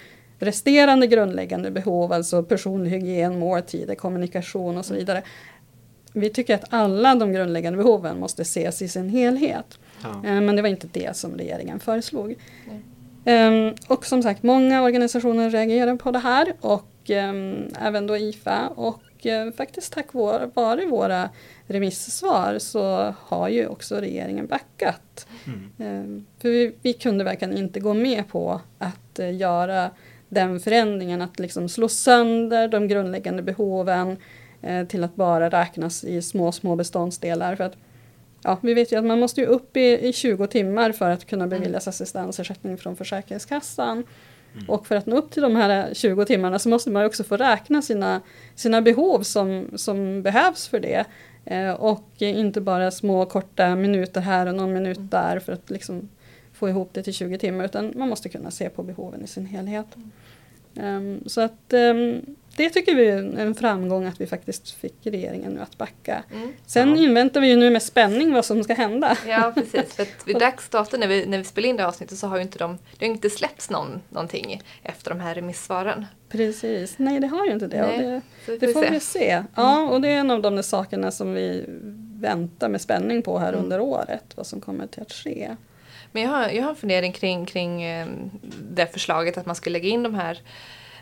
resterande 0.43 1.07
grundläggande 1.07 1.71
behov, 1.71 2.13
alltså 2.13 2.43
personlig 2.43 2.91
hygien, 2.91 3.39
måltider, 3.39 3.95
kommunikation 3.95 4.79
och 4.79 4.85
så 4.85 4.95
vidare. 4.95 5.23
Vi 6.13 6.31
tycker 6.31 6.55
att 6.55 6.65
alla 6.69 7.15
de 7.15 7.33
grundläggande 7.33 7.77
behoven 7.77 8.21
måste 8.21 8.43
ses 8.43 8.83
i 8.83 8.89
sin 8.89 9.09
helhet. 9.09 9.79
Ja. 10.03 10.11
Eh, 10.11 10.41
Men 10.41 10.57
det 10.57 10.63
var 10.63 10.69
inte 10.69 10.89
det 10.93 11.17
som 11.17 11.35
regeringen 11.37 11.81
föreslog. 11.81 12.37
Ehm, 13.25 13.75
och 13.89 14.07
som 14.07 14.23
sagt, 14.23 14.43
många 14.43 14.83
organisationer 14.83 15.51
reagerar 15.51 15.97
på 15.97 16.11
det 16.11 16.19
här 16.19 16.55
och 16.61 17.11
ehm, 17.11 17.69
även 17.81 18.07
då 18.07 18.17
IFA. 18.17 18.69
Och 18.69 19.27
eh, 19.27 19.53
faktiskt 19.53 19.93
tack 19.93 20.13
vare, 20.13 20.51
vare 20.55 20.87
våra 20.87 21.31
remissvar 21.67 22.59
så 22.59 23.15
har 23.19 23.49
ju 23.49 23.67
också 23.67 23.97
regeringen 23.97 24.47
backat. 24.47 25.27
Mm. 25.47 25.71
Ehm, 25.79 26.27
för 26.39 26.49
vi, 26.49 26.75
vi 26.83 26.93
kunde 26.93 27.25
verkligen 27.25 27.57
inte 27.57 27.81
gå 27.81 27.95
med 27.95 28.29
på 28.29 28.61
att 28.79 29.19
eh, 29.19 29.37
göra 29.37 29.91
den 30.33 30.61
förändringen, 30.61 31.23
att 31.23 31.39
liksom 31.39 31.69
slå 31.69 31.89
sönder 31.89 32.69
de 32.69 32.89
grundläggande 32.89 33.43
behoven 33.43 34.17
eh, 34.63 34.87
till 34.87 35.05
att 35.05 35.17
bara 35.17 35.51
räknas 35.51 36.05
i 36.05 36.23
små, 36.23 36.53
små 36.53 36.77
beståndsdelar. 36.77 37.57
För 37.57 37.65
att, 37.65 37.77
ja, 38.43 38.59
vi 38.63 38.75
vet 38.75 38.93
ju 38.93 38.97
att 38.97 39.05
man 39.05 39.21
måste 39.21 39.41
ju 39.41 39.47
upp 39.47 39.77
i, 39.77 40.09
i 40.09 40.13
20 40.13 40.47
timmar 40.47 40.93
för 40.93 41.11
att 41.11 41.27
kunna 41.27 41.47
beviljas 41.47 41.89
assistansersättning 41.89 42.79
från 42.79 42.97
Försäkringskassan. 42.97 44.05
Och 44.69 44.87
för 44.87 44.97
att 44.97 45.07
nå 45.07 45.17
upp 45.17 45.31
till 45.31 45.43
de 45.43 45.57
här 45.57 45.95
20 45.95 46.25
timmarna 46.25 46.59
så 46.59 46.69
måste 46.69 46.91
man 46.91 47.05
också 47.05 47.25
få 47.25 47.37
räkna 47.37 47.83
sina, 47.83 48.21
sina 48.55 48.83
behov 48.83 49.23
som, 49.23 49.71
som 49.77 50.23
behövs 50.23 50.69
för 50.69 50.81
det. 50.81 51.05
Eh, 51.45 51.71
och 51.71 52.09
inte 52.19 52.61
bara 52.61 52.91
små 52.91 53.27
korta 53.27 53.75
minuter 53.75 54.21
här 54.21 54.47
och 54.47 54.55
någon 54.55 54.73
minut 54.73 54.99
där 55.01 55.39
för 55.39 55.53
att 55.53 55.71
liksom 55.71 56.09
få 56.53 56.69
ihop 56.69 56.91
det 56.93 57.03
till 57.03 57.15
20 57.15 57.39
timmar 57.39 57.65
utan 57.65 57.93
man 57.97 58.09
måste 58.09 58.29
kunna 58.29 58.51
se 58.51 58.69
på 58.69 58.83
behoven 58.83 59.25
i 59.25 59.27
sin 59.27 59.47
helhet. 59.47 59.87
Ehm, 59.97 60.11
så 61.27 61.41
att 61.41 61.73
ehm, 61.73 62.21
det 62.57 62.71
tycker 62.71 62.95
vi 62.95 63.09
är 63.09 63.39
en 63.39 63.55
framgång 63.55 64.05
att 64.07 64.21
vi 64.21 64.27
faktiskt 64.27 64.71
fick 64.71 64.95
regeringen 65.03 65.53
nu 65.53 65.61
att 65.61 65.79
backa. 65.79 66.23
Mm. 66.35 66.53
Sen 66.67 66.89
Ja. 66.91 66.97
inväntar 66.97 67.41
vi 67.41 67.49
ju 67.49 67.57
nu 67.57 67.71
med 67.71 67.83
spänning 67.83 68.33
vad 68.33 68.45
som 68.45 68.65
ska 68.65 68.75
hända. 68.75 69.17
Ja 69.27 69.53
precis, 69.55 69.95
för 69.95 70.03
att 70.03 70.09
vid 70.29 70.37
dags 70.41 70.69
dato 70.69 70.97
när 70.97 71.07
vi, 71.09 71.27
när 71.27 71.39
vi 71.39 71.45
spelar 71.45 71.69
in 71.69 71.77
det 71.77 71.87
avsnittet 71.87 72.19
så 72.19 72.27
har 72.27 72.37
ju 72.37 72.43
inte 72.43 72.59
de, 72.59 72.79
det 72.99 73.07
har 73.07 73.13
inte 73.13 73.31
släppts 73.31 73.71
någon, 73.71 74.01
någonting 74.09 74.63
efter 74.83 75.11
de 75.11 75.21
här 75.21 75.35
remissvaren. 75.35 76.07
Precis, 76.29 76.95
nej 76.99 77.21
det 77.21 77.27
har 77.27 77.47
ju 77.47 77.53
inte 77.53 77.67
det. 77.67 77.87
Nej, 77.87 78.21
det 78.47 78.57
Det 78.59 78.67
får 78.67 78.73
får 78.73 78.83
se. 78.83 78.91
vi 78.91 79.01
se. 79.01 79.43
Ja, 79.55 79.83
och 79.91 80.01
det 80.01 80.09
är 80.09 80.17
en 80.17 80.31
av 80.31 80.43
de 80.43 80.55
där 80.57 80.63
sakerna 80.63 81.11
som 81.11 81.33
vi 81.35 81.65
väntar 82.21 82.69
med 82.69 82.81
spänning 82.81 83.23
på 83.23 83.39
här 83.39 83.49
Mm. 83.53 83.65
under 83.65 83.81
året. 83.81 84.25
Vad 84.35 84.47
som 84.47 84.61
kommer 84.61 84.87
till 84.87 85.03
att 85.03 85.13
ske. 85.13 85.57
Men 86.13 86.23
jag 86.23 86.31
har, 86.31 86.49
jag 86.49 86.63
har 86.63 86.71
en 86.71 86.77
fundering 86.77 87.13
kring, 87.13 87.47
kring 87.47 87.83
eh, 87.83 88.07
det 88.71 88.87
förslaget 88.87 89.39
att 89.39 89.47
man 89.47 89.57
ska 89.57 89.71
lägga 89.71 89.89
in 89.89 90.03
de 90.03 90.15
här 90.15 90.41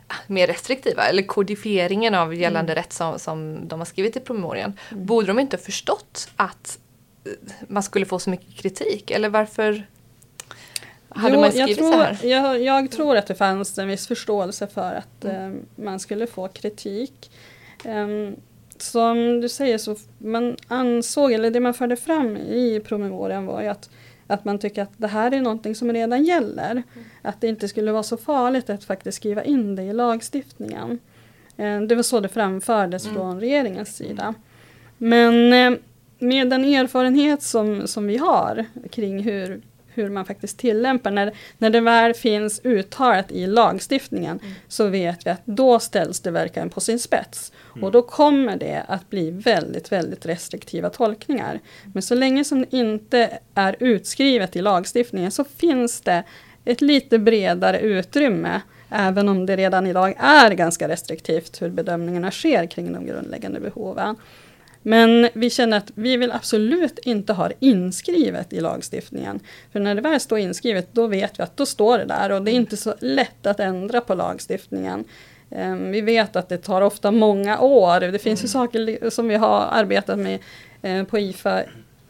ah, 0.06 0.14
mer 0.26 0.46
restriktiva, 0.46 1.02
eller 1.04 1.22
kodifieringen 1.22 2.14
av 2.14 2.34
gällande 2.34 2.74
rätt 2.74 2.92
som, 2.92 3.18
som 3.18 3.68
de 3.68 3.80
har 3.80 3.86
skrivit 3.86 4.16
i 4.16 4.20
promemorian. 4.20 4.72
Borde 4.90 5.26
de 5.26 5.38
inte 5.38 5.56
ha 5.56 5.62
förstått 5.62 6.28
att 6.36 6.78
eh, 7.24 7.32
man 7.68 7.82
skulle 7.82 8.06
få 8.06 8.18
så 8.18 8.30
mycket 8.30 8.54
kritik? 8.56 9.10
Eller 9.10 9.28
varför 9.28 9.86
hade 11.08 11.34
Jo, 11.34 11.40
man 11.40 11.44
jag 11.44 11.52
skrivit 11.52 11.78
tror, 11.78 11.92
så 11.92 11.98
här? 11.98 12.18
Jag, 12.22 12.62
jag 12.62 12.90
tror 12.90 13.16
att 13.16 13.26
det 13.26 13.34
fanns 13.34 13.78
en 13.78 13.88
viss 13.88 14.06
förståelse 14.06 14.66
för 14.66 14.94
att 14.94 15.24
Mm. 15.24 15.54
eh, 15.54 15.84
man 15.84 16.00
skulle 16.00 16.26
få 16.26 16.48
kritik. 16.48 17.30
Ehm, 17.84 18.36
som 18.78 19.40
du 19.40 19.48
säger 19.48 19.78
så 19.78 19.96
man 20.18 20.56
ansåg, 20.68 21.32
eller 21.32 21.50
det 21.50 21.60
man 21.60 21.74
förde 21.74 21.96
fram 21.96 22.36
i 22.36 22.80
promemorian 22.84 23.46
var 23.46 23.62
ju 23.62 23.68
att, 23.68 23.90
att 24.30 24.44
man 24.44 24.58
tycker 24.58 24.82
att 24.82 24.92
det 24.96 25.06
här 25.06 25.32
är 25.34 25.40
någonting 25.40 25.74
som 25.74 25.92
redan 25.92 26.24
gäller. 26.24 26.70
Mm. 26.70 26.84
Att 27.22 27.40
det 27.40 27.48
inte 27.48 27.68
skulle 27.68 27.92
vara 27.92 28.02
så 28.02 28.16
farligt 28.16 28.70
att 28.70 28.84
faktiskt 28.84 29.16
skriva 29.16 29.44
in 29.44 29.76
det 29.76 29.82
i 29.82 29.92
lagstiftningen. 29.92 30.98
Eh, 31.56 31.80
det 31.80 31.94
var 31.94 32.02
så 32.02 32.20
det 32.20 32.28
framfördes 32.28 33.04
Mm. 33.04 33.16
från 33.16 33.40
regeringens 33.40 33.96
sida. 33.96 34.34
Men 34.98 35.52
eh, 35.52 35.78
med 36.18 36.50
den 36.50 36.64
erfarenhet 36.64 37.42
som, 37.42 37.86
som 37.86 38.06
vi 38.06 38.16
har 38.16 38.64
kring 38.90 39.22
hur, 39.22 39.60
hur 40.02 40.10
man 40.10 40.24
faktiskt 40.24 40.58
tillämpar, 40.58 41.10
när, 41.10 41.32
när 41.58 41.70
det 41.70 41.80
väl 41.80 42.14
finns 42.14 42.60
uttalat 42.64 43.32
i 43.32 43.46
lagstiftningen, 43.46 44.38
Mm. 44.42 44.54
så 44.68 44.86
vet 44.88 45.26
vi 45.26 45.30
att 45.30 45.42
då 45.44 45.78
ställs 45.78 46.20
det 46.20 46.30
verkligen 46.30 46.70
på 46.70 46.80
sin 46.80 46.98
spets. 46.98 47.52
Mm. 47.72 47.84
Och 47.84 47.92
då 47.92 48.02
kommer 48.02 48.56
det 48.56 48.84
att 48.88 49.10
bli 49.10 49.30
väldigt, 49.30 49.92
väldigt 49.92 50.26
restriktiva 50.26 50.90
tolkningar. 50.90 51.60
Men 51.92 52.02
så 52.02 52.14
länge 52.14 52.44
som 52.44 52.60
det 52.60 52.76
inte 52.76 53.38
är 53.54 53.76
utskrivet 53.80 54.56
i 54.56 54.62
lagstiftningen 54.62 55.30
så 55.30 55.44
finns 55.44 56.00
det 56.00 56.24
ett 56.64 56.80
lite 56.80 57.18
bredare 57.18 57.80
utrymme, 57.80 58.60
även 58.90 59.28
om 59.28 59.46
det 59.46 59.56
redan 59.56 59.86
idag 59.86 60.14
är 60.18 60.50
ganska 60.50 60.88
restriktivt 60.88 61.62
hur 61.62 61.68
bedömningarna 61.68 62.30
sker 62.30 62.66
kring 62.66 62.92
de 62.92 63.06
grundläggande 63.06 63.60
behoven. 63.60 64.16
Men 64.82 65.28
vi 65.34 65.50
känner 65.50 65.76
att 65.76 65.90
vi 65.94 66.16
vill 66.16 66.32
absolut 66.32 66.98
inte 66.98 67.32
ha 67.32 67.48
det 67.48 67.54
inskrivet 67.60 68.52
i 68.52 68.60
lagstiftningen. 68.60 69.40
För 69.72 69.80
när 69.80 69.94
det 69.94 70.00
väl 70.00 70.20
står 70.20 70.38
inskrivet, 70.38 70.88
då 70.92 71.06
vet 71.06 71.38
vi 71.38 71.42
att 71.42 71.56
då 71.56 71.66
står 71.66 71.98
det 71.98 72.04
där 72.04 72.32
och 72.32 72.42
det 72.42 72.50
är 72.50 72.54
inte 72.54 72.76
så 72.76 72.94
lätt 73.00 73.46
att 73.46 73.60
ändra 73.60 74.00
på 74.00 74.14
lagstiftningen. 74.14 75.04
Ehm, 75.50 75.90
Vi 75.90 76.00
vet 76.00 76.36
att 76.36 76.48
det 76.48 76.58
tar 76.58 76.82
ofta 76.82 77.10
många 77.10 77.60
år. 77.60 78.00
Det 78.00 78.18
finns 78.18 78.44
ju 78.44 78.48
saker 78.48 78.78
li- 78.78 79.10
som 79.10 79.28
vi 79.28 79.34
har 79.36 79.66
arbetat 79.72 80.18
med 80.18 80.38
eh, 80.82 81.04
på 81.04 81.18
IFA 81.18 81.62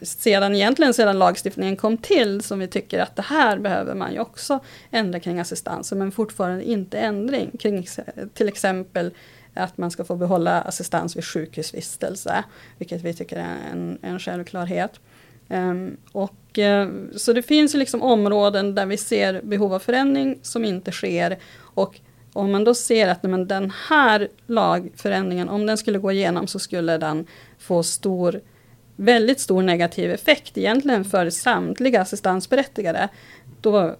sedan 0.02 0.54
egentligen 0.54 0.94
sedan 0.94 1.18
lagstiftningen 1.18 1.76
kom 1.76 1.96
till 1.96 2.42
som 2.42 2.58
vi 2.58 2.66
tycker 2.68 2.98
att 2.98 3.16
det 3.16 3.22
här 3.22 3.58
behöver 3.58 3.94
man 3.94 4.12
ju 4.12 4.18
också 4.20 4.60
ändra 4.90 5.20
kring 5.20 5.40
assistansen 5.40 5.98
men 5.98 6.12
fortfarande 6.12 6.64
inte 6.64 6.98
ändring 6.98 7.50
kring 7.60 7.86
till 8.34 8.48
exempel 8.48 9.10
att 9.54 9.78
man 9.78 9.90
ska 9.90 10.04
få 10.04 10.16
behålla 10.16 10.60
assistans 10.60 11.16
vid 11.16 11.24
sjukhusvistelse, 11.24 12.44
vilket 12.78 13.02
vi 13.02 13.14
tycker 13.14 13.36
är 13.36 13.56
en, 13.72 13.98
en 14.02 14.18
självklarhet. 14.18 15.00
Um, 15.48 15.96
och, 16.12 16.58
uh, 16.58 16.88
så 17.16 17.32
det 17.32 17.42
finns 17.42 17.74
ju 17.74 17.78
liksom 17.78 18.02
områden 18.02 18.74
där 18.74 18.86
vi 18.86 18.96
ser 18.96 19.42
behov 19.42 19.74
av 19.74 19.78
förändring 19.78 20.38
som 20.42 20.64
inte 20.64 20.92
sker. 20.92 21.38
Och 21.58 22.00
om 22.32 22.52
man 22.52 22.64
då 22.64 22.74
ser 22.74 23.08
att 23.08 23.22
men 23.22 23.48
den 23.48 23.72
här 23.88 24.28
lagförändringen, 24.46 25.48
om 25.48 25.66
den 25.66 25.78
skulle 25.78 25.98
gå 25.98 26.12
igenom 26.12 26.46
så 26.46 26.58
skulle 26.58 26.98
den 26.98 27.26
få 27.58 27.82
stor, 27.82 28.40
väldigt 29.00 29.40
stor 29.40 29.62
negativ 29.62 30.10
effekt 30.10 30.58
egentligen 30.58 31.04
för 31.04 31.30
samtliga 31.30 32.00
assistansberättigade. 32.00 33.08
Då, 33.60 33.96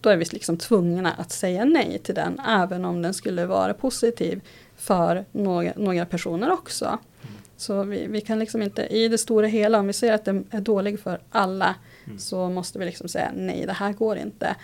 då 0.00 0.10
är 0.10 0.16
vi 0.16 0.24
liksom 0.24 0.56
tvungna 0.56 1.12
att 1.12 1.32
säga 1.32 1.64
nej 1.64 1.98
till 1.98 2.14
den, 2.14 2.40
även 2.48 2.84
om 2.84 3.02
den 3.02 3.14
skulle 3.14 3.46
vara 3.46 3.74
positiv 3.74 4.40
för 4.76 5.24
några, 5.32 5.72
några 5.76 6.06
personer 6.06 6.52
också. 6.52 6.98
Så 7.56 7.82
vi, 7.82 8.06
vi 8.06 8.20
kan 8.20 8.38
liksom 8.38 8.62
inte, 8.62 8.82
i 8.82 9.08
det 9.08 9.18
stora 9.18 9.46
hela, 9.46 9.78
om 9.78 9.86
vi 9.86 9.92
ser 9.92 10.12
att 10.12 10.24
den 10.24 10.46
är 10.50 10.60
dålig 10.60 11.00
för 11.00 11.20
alla, 11.30 11.74
Mm. 12.06 12.18
så 12.18 12.48
måste 12.48 12.78
vi 12.78 12.84
liksom 12.84 13.08
säga 13.08 13.32
nej, 13.36 13.66
det 13.66 13.72
här 13.72 13.92
går 13.92 14.16
inte. 14.16 14.56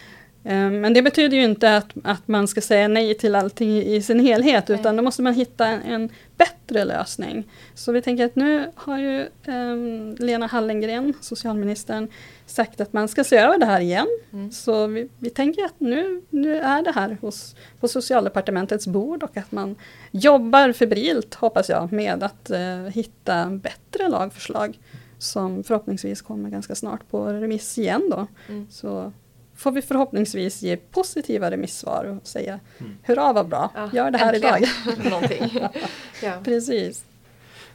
Eh, 0.45 0.71
Men 0.71 0.95
det 0.95 1.03
betyder 1.03 1.37
ju 1.37 1.45
inte 1.45 1.77
att, 1.77 1.93
att 2.05 2.29
man 2.29 2.49
ska 2.49 2.61
säga 2.61 2.89
nej 2.89 3.15
till 3.15 3.35
allting 3.35 3.77
i 3.77 4.03
sin 4.03 4.21
helhet, 4.21 4.69
Nej. 4.69 4.81
utan 4.81 4.97
då 4.97 5.03
måste 5.03 5.23
man 5.23 5.35
hitta 5.35 5.67
en, 5.67 5.83
en 5.83 6.11
bättre 6.37 6.85
lösning. 6.85 7.49
Så 7.75 7.93
vi 7.93 8.03
tänker 8.03 8.25
att 8.25 8.37
nu 8.37 8.71
har 8.75 8.99
ju 8.99 9.27
ehm, 9.47 10.17
Lena 10.19 10.47
Hallengren, 10.47 11.15
socialministern, 11.21 12.09
sagt 12.47 12.81
att 12.81 12.93
man 12.93 13.09
ska 13.09 13.25
se 13.25 13.37
över 13.37 13.59
det 13.59 13.67
här 13.67 13.81
igen. 13.81 14.07
Mm. 14.33 14.53
Så 14.53 14.87
vi, 14.87 15.09
vi 15.19 15.31
tänker 15.31 15.65
att 15.65 15.81
nu, 15.81 16.23
nu 16.31 16.57
är 16.57 16.83
det 16.83 16.93
här 16.93 17.17
hos, 17.21 17.57
på 17.81 17.89
socialdepartementets 17.89 18.87
bord 18.87 19.23
och 19.23 19.37
att 19.37 19.53
man 19.53 19.77
jobbar 20.11 20.73
febrilt, 20.73 21.35
hoppas 21.35 21.69
jag, 21.69 21.93
med 21.93 22.23
att 22.23 22.51
eh, 22.51 22.83
hitta 22.93 23.47
bättre 23.47 24.09
lagförslag 24.09 24.79
som 25.19 25.65
förhoppningsvis 25.65 26.23
kommer 26.23 26.51
ganska 26.51 26.75
snart 26.75 27.09
på 27.11 27.27
remiss 27.27 27.79
igen 27.79 28.11
då. 28.11 28.27
Mm. 28.49 28.67
Så 28.71 29.13
får 29.61 29.71
vi 29.73 29.83
förhoppningsvis 29.83 30.63
ge 30.63 30.77
positiva 30.77 31.51
remissvar 31.51 32.05
och 32.05 32.27
säga 32.27 32.61
Mm. 32.79 32.99
hurra 33.03 33.33
vad 33.33 33.49
bra, 33.49 33.71
Ja, 33.75 33.91
gör 33.93 34.11
det 34.11 34.19
här 34.19 34.33
äntligen. 34.35 34.57
idag. 34.59 35.11
Någonting. 35.11 35.61
ja. 36.23 36.33
Precis. 36.45 37.05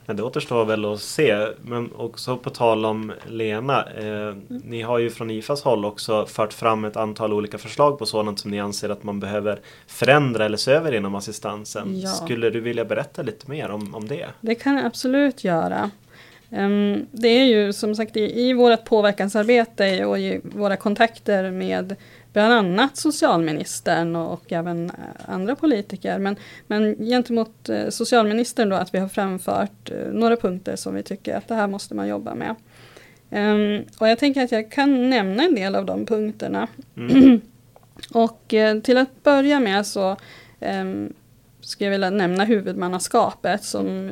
Men 0.07 0.17
det 0.17 0.23
återstår 0.23 0.65
väl 0.65 0.85
att 0.85 1.01
se. 1.01 1.47
Men 1.61 1.91
också 1.95 2.37
på 2.37 2.49
tal 2.49 2.85
om 2.85 3.11
Lena. 3.27 3.83
Eh, 3.83 4.35
ni 4.47 4.81
har 4.81 4.99
ju 4.99 5.09
från 5.09 5.31
IFAs 5.31 5.63
håll 5.63 5.85
också 5.85 6.25
fört 6.25 6.53
fram 6.53 6.85
ett 6.85 6.97
antal 6.97 7.33
olika 7.33 7.57
förslag 7.57 7.99
på 7.99 8.05
sådant 8.05 8.39
som 8.39 8.51
ni 8.51 8.59
anser 8.59 8.89
att 8.89 9.03
man 9.03 9.19
behöver 9.19 9.59
förändra 9.87 10.45
eller 10.45 10.57
se 10.57 10.71
över 10.71 10.93
inom 10.95 11.15
assistansen. 11.15 11.99
Ja. 11.99 12.09
Skulle 12.09 12.49
du 12.49 12.59
vilja 12.59 12.85
berätta 12.85 13.21
lite 13.21 13.49
mer 13.49 13.69
om, 13.71 13.95
om 13.95 14.07
det? 14.07 14.25
Det 14.41 14.55
kan 14.55 14.75
jag 14.75 14.85
absolut 14.85 15.43
göra. 15.43 15.91
Ehm, 16.55 17.05
det 17.11 17.27
är 17.27 17.45
ju 17.45 17.73
som 17.73 17.95
sagt 17.95 18.17
i, 18.17 18.41
i 18.41 18.53
vårt 18.53 18.83
påverkansarbete 18.83 20.05
och 20.05 20.19
i 20.19 20.41
våra 20.43 20.77
kontakter 20.77 21.51
med 21.51 21.95
bland 22.33 22.53
annat 22.53 22.97
socialministern 22.97 24.15
och, 24.15 24.33
och 24.33 24.51
även 24.51 24.85
eh, 24.85 24.93
andra 25.25 25.55
politiker. 25.55 26.19
Men, 26.19 26.35
men 26.67 26.95
gentemot 26.95 27.69
eh, 27.69 27.89
socialministern 27.89 28.69
då 28.69 28.75
att 28.75 28.93
vi 28.93 28.99
har 28.99 29.07
framfört 29.07 29.91
eh, 29.91 30.13
några 30.13 30.35
punkter 30.35 30.75
som 30.75 30.95
vi 30.95 31.03
tycker 31.03 31.35
att 31.35 31.47
det 31.47 31.55
här 31.55 31.67
måste 31.67 31.95
man 31.95 32.07
jobba 32.07 32.35
med. 32.35 32.55
Um, 33.29 33.83
och 33.99 34.09
jag 34.09 34.19
tänker 34.19 34.43
att 34.43 34.51
jag 34.51 34.71
kan 34.71 35.09
nämna 35.09 35.43
en 35.43 35.55
del 35.55 35.75
av 35.75 35.85
de 35.85 36.05
punkterna. 36.05 36.67
Mm. 36.97 37.41
och 38.13 38.53
till 38.83 38.97
att 38.97 39.23
börja 39.23 39.59
med 39.59 39.87
så 39.87 40.17
um, 40.59 41.13
skulle 41.65 41.85
jag 41.85 41.91
vilja 41.91 42.09
nämna 42.09 42.45
huvudmannaskapet 42.45 43.63
som 43.63 44.11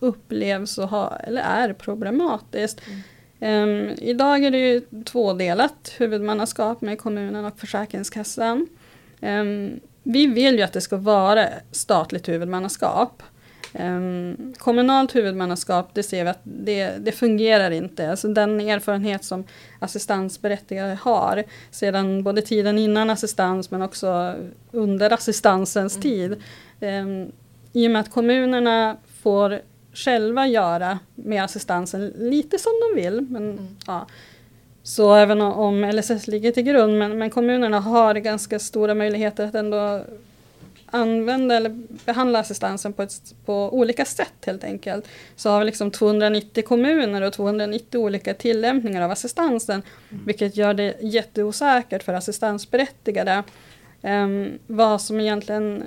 upplevs 0.00 0.78
och 0.78 0.88
ha, 0.88 1.16
eller 1.16 1.42
är 1.42 1.72
problematiskt. 1.72 2.80
Mm. 2.86 3.00
Um, 3.42 3.94
idag 3.98 4.44
är 4.44 4.50
det 4.50 4.58
ju 4.58 4.80
tvådelat 5.04 5.94
huvudmannaskap 5.98 6.80
med 6.80 6.98
kommunen 6.98 7.44
och 7.44 7.58
Försäkringskassan. 7.58 8.66
Um, 9.20 9.80
vi 10.02 10.26
vill 10.26 10.56
ju 10.56 10.62
att 10.62 10.72
det 10.72 10.80
ska 10.80 10.96
vara 10.96 11.46
statligt 11.70 12.28
huvudmannaskap. 12.28 13.22
Um, 13.72 14.54
kommunalt 14.58 15.14
huvudmannaskap, 15.14 15.90
det 15.94 16.02
ser 16.02 16.24
vi 16.24 16.30
att 16.30 16.40
det, 16.42 16.90
det 16.98 17.12
fungerar 17.12 17.70
inte. 17.70 18.10
Alltså 18.10 18.28
den 18.28 18.60
erfarenhet 18.60 19.24
som 19.24 19.44
assistansberättigade 19.78 20.98
har 21.02 21.44
sedan 21.70 22.22
både 22.22 22.42
tiden 22.42 22.78
innan 22.78 23.10
assistans 23.10 23.70
men 23.70 23.82
också 23.82 24.34
under 24.70 25.12
assistansens 25.12 25.94
mm. 25.96 26.02
tid. 26.02 26.42
Um, 26.80 27.32
I 27.72 27.86
och 27.86 27.90
med 27.90 28.00
att 28.00 28.10
kommunerna 28.10 28.96
får 29.22 29.60
själva 29.92 30.46
göra 30.46 30.98
med 31.14 31.44
assistansen 31.44 32.12
lite 32.16 32.58
som 32.58 32.72
de 32.80 33.02
vill. 33.02 33.20
Men, 33.20 33.50
mm. 33.50 33.76
ja. 33.86 34.06
Så 34.82 35.14
även 35.14 35.40
om 35.40 35.84
LSS 35.84 36.26
ligger 36.26 36.52
till 36.52 36.62
grund, 36.62 36.98
men, 36.98 37.18
men 37.18 37.30
kommunerna 37.30 37.80
har 37.80 38.14
ganska 38.14 38.58
stora 38.58 38.94
möjligheter 38.94 39.46
att 39.46 39.54
ändå 39.54 40.04
använda 40.90 41.56
eller 41.56 41.82
behandla 42.06 42.38
assistansen 42.38 42.92
på, 42.92 43.02
ett, 43.02 43.34
på 43.44 43.74
olika 43.74 44.04
sätt 44.04 44.46
helt 44.46 44.64
enkelt. 44.64 45.08
Så 45.36 45.50
har 45.50 45.58
vi 45.58 45.64
liksom 45.64 45.90
290 45.90 46.64
kommuner 46.66 47.22
och 47.22 47.32
290 47.32 47.98
olika 47.98 48.34
tillämpningar 48.34 49.02
av 49.02 49.10
assistansen. 49.10 49.82
Mm. 50.10 50.24
Vilket 50.26 50.56
gör 50.56 50.74
det 50.74 50.96
jätteosäkert 51.00 52.02
för 52.02 52.14
assistansberättigade 52.14 53.42
um, 54.02 54.58
vad 54.66 55.00
som 55.00 55.20
egentligen 55.20 55.84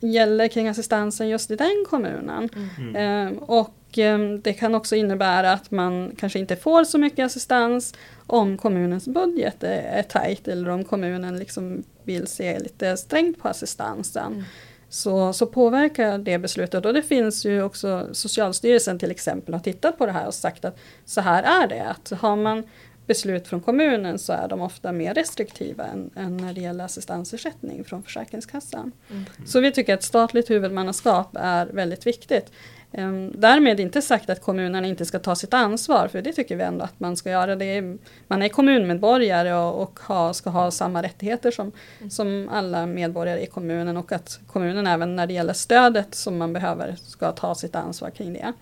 gäller 0.00 0.48
kring 0.48 0.68
assistansen 0.68 1.28
just 1.28 1.50
i 1.50 1.56
den 1.56 1.84
kommunen. 1.88 2.48
Mm. 2.78 3.28
Um, 3.28 3.38
och 3.38 3.98
um, 3.98 4.40
det 4.40 4.52
kan 4.52 4.74
också 4.74 4.96
innebära 4.96 5.52
att 5.52 5.70
man 5.70 6.12
kanske 6.18 6.38
inte 6.38 6.56
får 6.56 6.84
så 6.84 6.98
mycket 6.98 7.26
assistans 7.26 7.94
om 8.26 8.58
kommunens 8.58 9.08
budget 9.08 9.62
är, 9.62 9.82
är 9.82 10.02
tajt 10.02 10.48
eller 10.48 10.70
om 10.70 10.84
kommunen 10.84 11.38
liksom 11.38 11.82
vill 12.04 12.26
se 12.26 12.58
lite 12.58 12.96
strängt 12.96 13.42
på 13.42 13.48
assistansen. 13.48 14.32
Mm. 14.32 14.44
Så, 14.88 15.32
så 15.32 15.46
påverkar 15.46 16.18
det 16.18 16.38
beslutet 16.38 16.86
och 16.86 16.94
det 16.94 17.02
finns 17.02 17.44
ju 17.44 17.62
också 17.62 18.08
Socialstyrelsen 18.12 18.98
till 18.98 19.10
exempel 19.10 19.54
har 19.54 19.60
tittat 19.60 19.98
på 19.98 20.06
det 20.06 20.12
här 20.12 20.26
och 20.26 20.34
sagt 20.34 20.64
att 20.64 20.78
så 21.04 21.20
här 21.20 21.42
är 21.42 21.68
det. 21.68 21.82
Att 21.82 22.20
har 22.20 22.36
man 22.36 22.64
beslut 23.10 23.48
från 23.48 23.60
kommunen 23.60 24.18
så 24.18 24.32
är 24.32 24.48
de 24.48 24.60
ofta 24.60 24.92
mer 24.92 25.14
restriktiva 25.14 25.84
än, 25.84 26.10
än 26.16 26.36
när 26.36 26.52
det 26.52 26.60
gäller 26.60 26.84
assistansersättning 26.84 27.84
från 27.84 28.02
Försäkringskassan. 28.02 28.92
Mm. 29.10 29.24
Så 29.46 29.60
vi 29.60 29.72
tycker 29.72 29.94
att 29.94 30.02
statligt 30.02 30.50
huvudmannaskap 30.50 31.36
är 31.40 31.66
väldigt 31.66 32.06
viktigt. 32.06 32.52
Um, 32.92 33.32
därmed 33.40 33.80
inte 33.80 34.02
sagt 34.02 34.30
att 34.30 34.42
kommunerna 34.42 34.86
inte 34.86 35.04
ska 35.04 35.18
ta 35.18 35.34
sitt 35.34 35.54
ansvar, 35.54 36.08
för 36.08 36.22
det 36.22 36.32
tycker 36.32 36.56
vi 36.56 36.62
ändå 36.62 36.84
att 36.84 37.00
man 37.00 37.16
ska 37.16 37.30
göra. 37.30 37.56
Det 37.56 37.64
är, 37.64 37.98
man 38.28 38.42
är 38.42 38.48
kommunmedborgare 38.48 39.54
och, 39.54 39.82
och 39.82 40.00
ha, 40.00 40.34
ska 40.34 40.50
ha 40.50 40.70
samma 40.70 41.02
rättigheter 41.02 41.50
som, 41.50 41.72
mm. 41.98 42.10
som 42.10 42.48
alla 42.52 42.86
medborgare 42.86 43.42
i 43.42 43.46
kommunen 43.46 43.96
och 43.96 44.12
att 44.12 44.40
kommunen 44.46 44.86
även 44.86 45.16
när 45.16 45.26
det 45.26 45.32
gäller 45.32 45.52
stödet 45.52 46.14
som 46.14 46.38
man 46.38 46.52
behöver 46.52 46.96
ska 46.96 47.32
ta 47.32 47.54
sitt 47.54 47.74
ansvar 47.74 48.10
kring 48.10 48.32
det. 48.32 48.52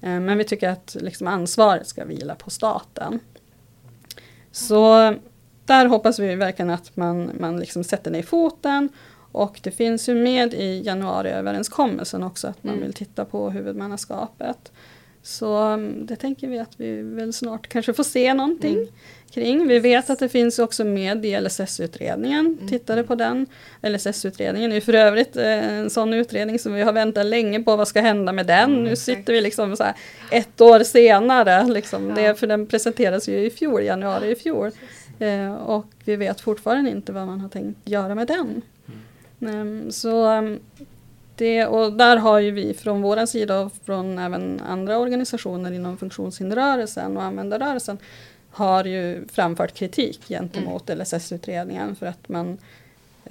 Um, 0.00 0.24
men 0.24 0.38
vi 0.38 0.44
tycker 0.44 0.68
att 0.68 0.96
liksom, 1.00 1.26
ansvaret 1.26 1.86
ska 1.86 2.04
vila 2.04 2.34
på 2.34 2.50
staten. 2.50 3.20
Så 4.52 5.14
där 5.64 5.86
hoppas 5.86 6.18
vi 6.18 6.34
verkligen 6.34 6.70
att 6.70 6.96
man, 6.96 7.30
man 7.40 7.60
liksom 7.60 7.84
sätter 7.84 8.10
ner 8.10 8.22
foten 8.22 8.88
och 9.32 9.60
det 9.62 9.70
finns 9.70 10.08
ju 10.08 10.14
med 10.14 10.54
i 10.54 10.82
januariöverenskommelsen 10.82 12.22
också 12.22 12.48
att 12.48 12.64
man 12.64 12.74
mm. 12.74 12.84
vill 12.84 12.94
titta 12.94 13.24
på 13.24 13.50
huvudmannaskapet. 13.50 14.72
Så 15.22 15.56
mm, 15.56 16.06
det 16.06 16.16
tänker 16.16 16.48
vi 16.48 16.58
att 16.58 16.72
vi 16.76 17.02
väl 17.02 17.32
snart 17.32 17.68
kanske 17.68 17.92
får 17.92 18.04
se 18.04 18.34
någonting 18.34 18.74
mm. 18.74 18.88
kring. 19.30 19.68
Vi 19.68 19.78
vet 19.78 20.10
att 20.10 20.18
det 20.18 20.28
finns 20.28 20.58
också 20.58 20.84
med 20.84 21.26
i 21.26 21.40
LSS-utredningen, 21.40 22.46
mm. 22.46 22.68
tittade 22.68 23.04
på 23.04 23.14
den. 23.14 23.46
LSS-utredningen 23.82 24.72
är 24.72 24.80
för 24.80 24.94
övrigt 24.94 25.36
eh, 25.36 25.74
en 25.74 25.90
sån 25.90 26.14
utredning 26.14 26.58
som 26.58 26.74
vi 26.74 26.82
har 26.82 26.92
väntat 26.92 27.26
länge 27.26 27.62
på, 27.62 27.76
vad 27.76 27.88
ska 27.88 28.00
hända 28.00 28.32
med 28.32 28.46
den? 28.46 28.72
Mm. 28.72 28.84
Nu 28.84 28.96
sitter 28.96 29.32
vi 29.32 29.40
liksom 29.40 29.76
så 29.76 29.84
ett 30.30 30.60
år 30.60 30.80
senare, 30.80 31.64
liksom. 31.64 32.08
ja. 32.08 32.14
det, 32.14 32.34
för 32.34 32.46
den 32.46 32.66
presenterades 32.66 33.28
ju 33.28 33.46
i 33.46 33.50
fjol, 33.50 33.82
januari 33.82 34.30
i 34.30 34.34
fjol. 34.34 34.70
Eh, 35.18 35.54
och 35.54 35.86
vi 36.04 36.16
vet 36.16 36.40
fortfarande 36.40 36.90
inte 36.90 37.12
vad 37.12 37.26
man 37.26 37.40
har 37.40 37.48
tänkt 37.48 37.88
göra 37.88 38.14
med 38.14 38.26
den. 38.26 38.62
Ehm, 39.48 39.90
så 39.90 40.26
ehm, 40.26 40.58
det, 41.42 41.66
och 41.66 41.92
där 41.92 42.16
har 42.16 42.38
ju 42.38 42.50
vi 42.50 42.74
från 42.74 43.02
vår 43.02 43.26
sida 43.26 43.60
och 43.60 43.72
från 43.84 44.18
även 44.18 44.60
andra 44.68 44.98
organisationer 44.98 45.72
inom 45.72 45.98
funktionshinderrörelsen 45.98 47.16
och 47.16 47.22
användarrörelsen 47.22 47.98
har 48.50 48.84
ju 48.84 49.28
framfört 49.28 49.74
kritik 49.74 50.28
gentemot 50.28 50.90
mm. 50.90 51.02
LSS-utredningen 51.02 51.96
för 51.96 52.06
att 52.06 52.28
man 52.28 52.58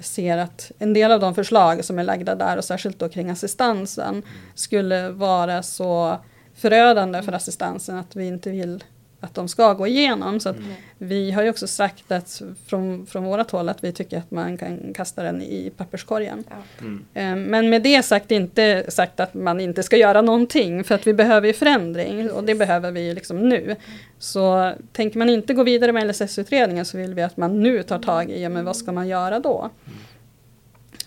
ser 0.00 0.38
att 0.38 0.72
en 0.78 0.92
del 0.92 1.12
av 1.12 1.20
de 1.20 1.34
förslag 1.34 1.84
som 1.84 1.98
är 1.98 2.04
lagda 2.04 2.34
där 2.34 2.56
och 2.56 2.64
särskilt 2.64 2.98
då 2.98 3.08
kring 3.08 3.30
assistansen 3.30 4.22
skulle 4.54 5.10
vara 5.10 5.62
så 5.62 6.18
förödande 6.54 7.22
för 7.22 7.32
assistansen 7.32 7.96
att 7.96 8.16
vi 8.16 8.26
inte 8.26 8.50
vill 8.50 8.84
att 9.22 9.34
de 9.34 9.48
ska 9.48 9.72
gå 9.72 9.86
igenom. 9.86 10.40
Så 10.40 10.48
mm. 10.48 10.64
Vi 10.98 11.30
har 11.30 11.42
ju 11.42 11.50
också 11.50 11.66
sagt 11.66 12.12
att 12.12 12.42
från, 12.66 13.06
från 13.06 13.24
vårat 13.24 13.50
håll 13.50 13.68
att 13.68 13.84
vi 13.84 13.92
tycker 13.92 14.18
att 14.18 14.30
man 14.30 14.58
kan 14.58 14.94
kasta 14.94 15.22
den 15.22 15.42
i 15.42 15.72
papperskorgen. 15.76 16.44
Ja. 16.48 16.56
Mm. 16.80 17.04
Ehm, 17.14 17.42
men 17.42 17.70
med 17.70 17.82
det 17.82 18.02
sagt 18.02 18.30
inte 18.30 18.84
sagt 18.88 19.20
att 19.20 19.34
man 19.34 19.60
inte 19.60 19.82
ska 19.82 19.96
göra 19.96 20.22
någonting 20.22 20.84
för 20.84 20.94
att 20.94 21.06
vi 21.06 21.14
behöver 21.14 21.46
ju 21.46 21.52
förändring 21.52 22.30
och 22.30 22.44
det 22.44 22.54
behöver 22.54 22.90
vi 22.90 23.14
liksom 23.14 23.48
nu. 23.48 23.76
Så 24.18 24.72
tänker 24.92 25.18
man 25.18 25.30
inte 25.30 25.54
gå 25.54 25.62
vidare 25.62 25.92
med 25.92 26.08
LSS-utredningen 26.08 26.84
så 26.84 26.98
vill 26.98 27.14
vi 27.14 27.22
att 27.22 27.36
man 27.36 27.62
nu 27.62 27.82
tar 27.82 27.98
tag 27.98 28.30
i, 28.30 28.42
ja, 28.42 28.48
men 28.48 28.64
vad 28.64 28.76
ska 28.76 28.92
man 28.92 29.08
göra 29.08 29.40
då? 29.40 29.70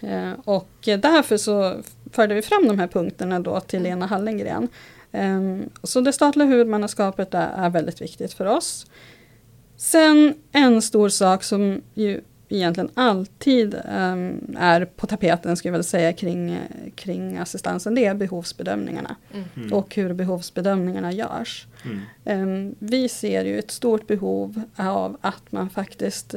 Mm. 0.01 0.36
Och 0.45 0.69
därför 0.84 1.38
så 1.38 1.75
förde 2.12 2.36
vi 2.36 2.41
fram 2.41 2.67
de 2.67 2.80
här 2.80 2.88
punkterna 2.88 3.39
då 3.39 3.60
till 3.60 3.84
Lena 3.84 4.06
Hallengren. 4.06 4.67
Um, 5.15 5.69
så 5.84 6.01
det 6.01 6.13
statliga 6.13 6.47
huvudmannaskapet 6.47 7.34
är, 7.34 7.69
väldigt 7.69 8.01
viktigt 8.01 8.34
för 8.34 8.45
oss. 8.45 8.86
Sen 9.78 10.34
en 10.51 10.82
stor 10.82 11.10
sak 11.10 11.43
som 11.43 11.82
ju 11.93 12.21
egentligen 12.49 12.89
alltid 12.93 13.75
um, 13.75 14.56
är 14.60 14.86
på 14.86 15.08
tapeten, 15.08 15.58
skulle 15.58 15.69
jag 15.69 15.78
väl 15.78 15.84
säga, 15.84 16.13
kring, 16.13 16.60
kring 16.95 17.38
assistansen, 17.38 17.95
det 17.95 18.06
är 18.06 18.15
behovsbedömningarna. 18.15 19.15
Mm. 19.56 19.73
Och 19.73 19.95
hur 19.95 20.13
behovsbedömningarna 20.13 21.12
görs. 21.12 21.67
Mm. 22.25 22.43
Um, 22.43 22.75
vi 22.80 23.10
ser 23.10 23.45
ju 23.45 23.60
ett 23.60 23.71
stort 23.71 24.08
behov 24.08 24.62
av 24.75 25.17
att 25.21 25.51
man 25.51 25.69
faktiskt 25.69 26.36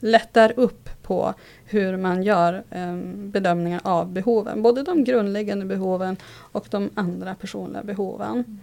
lättar 0.00 0.52
upp 0.56 0.88
på 1.10 1.34
hur 1.64 1.96
man 1.96 2.22
gör 2.22 2.62
um, 2.70 3.30
bedömningar 3.30 3.80
av 3.84 4.12
behoven. 4.12 4.62
Både 4.62 4.82
de 4.82 5.04
grundläggande 5.04 5.64
behoven 5.66 6.16
och 6.52 6.66
de 6.70 6.90
andra 6.94 7.34
personliga 7.34 7.82
behoven. 7.82 8.60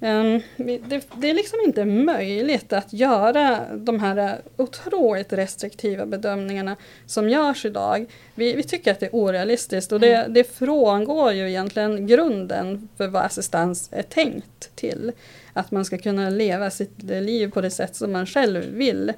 Um, 0.00 0.42
det, 0.56 1.06
det, 1.16 1.30
är 1.30 1.34
liksom 1.34 1.58
inte 1.66 1.84
möjligt 1.84 2.72
att 2.72 2.92
göra 2.92 3.60
de 3.74 4.00
här 4.00 4.40
otroligt 4.56 5.32
restriktiva 5.32 6.06
bedömningarna 6.06 6.76
som 7.06 7.28
görs 7.28 7.64
idag. 7.64 8.06
Vi, 8.34 8.56
vi 8.56 8.62
tycker 8.62 8.92
att 8.92 9.00
det 9.00 9.06
är 9.06 9.14
orealistiskt 9.14 9.92
och 9.92 10.00
det, 10.00 10.14
mm. 10.14 10.32
det 10.32 10.44
frångår 10.44 11.32
ju 11.32 11.48
egentligen 11.48 12.06
grunden 12.06 12.88
för 12.96 13.08
vad 13.08 13.22
assistans 13.22 13.88
är 13.92 14.02
tänkt 14.02 14.76
till. 14.76 15.12
Att 15.52 15.70
man 15.70 15.84
ska 15.84 15.98
kunna 15.98 16.30
leva 16.30 16.70
sitt 16.70 17.02
liv 17.02 17.50
på 17.50 17.60
det 17.60 17.70
sätt 17.70 17.96
som 17.96 18.12
man 18.12 18.26
själv 18.26 18.64
vill. 18.72 19.12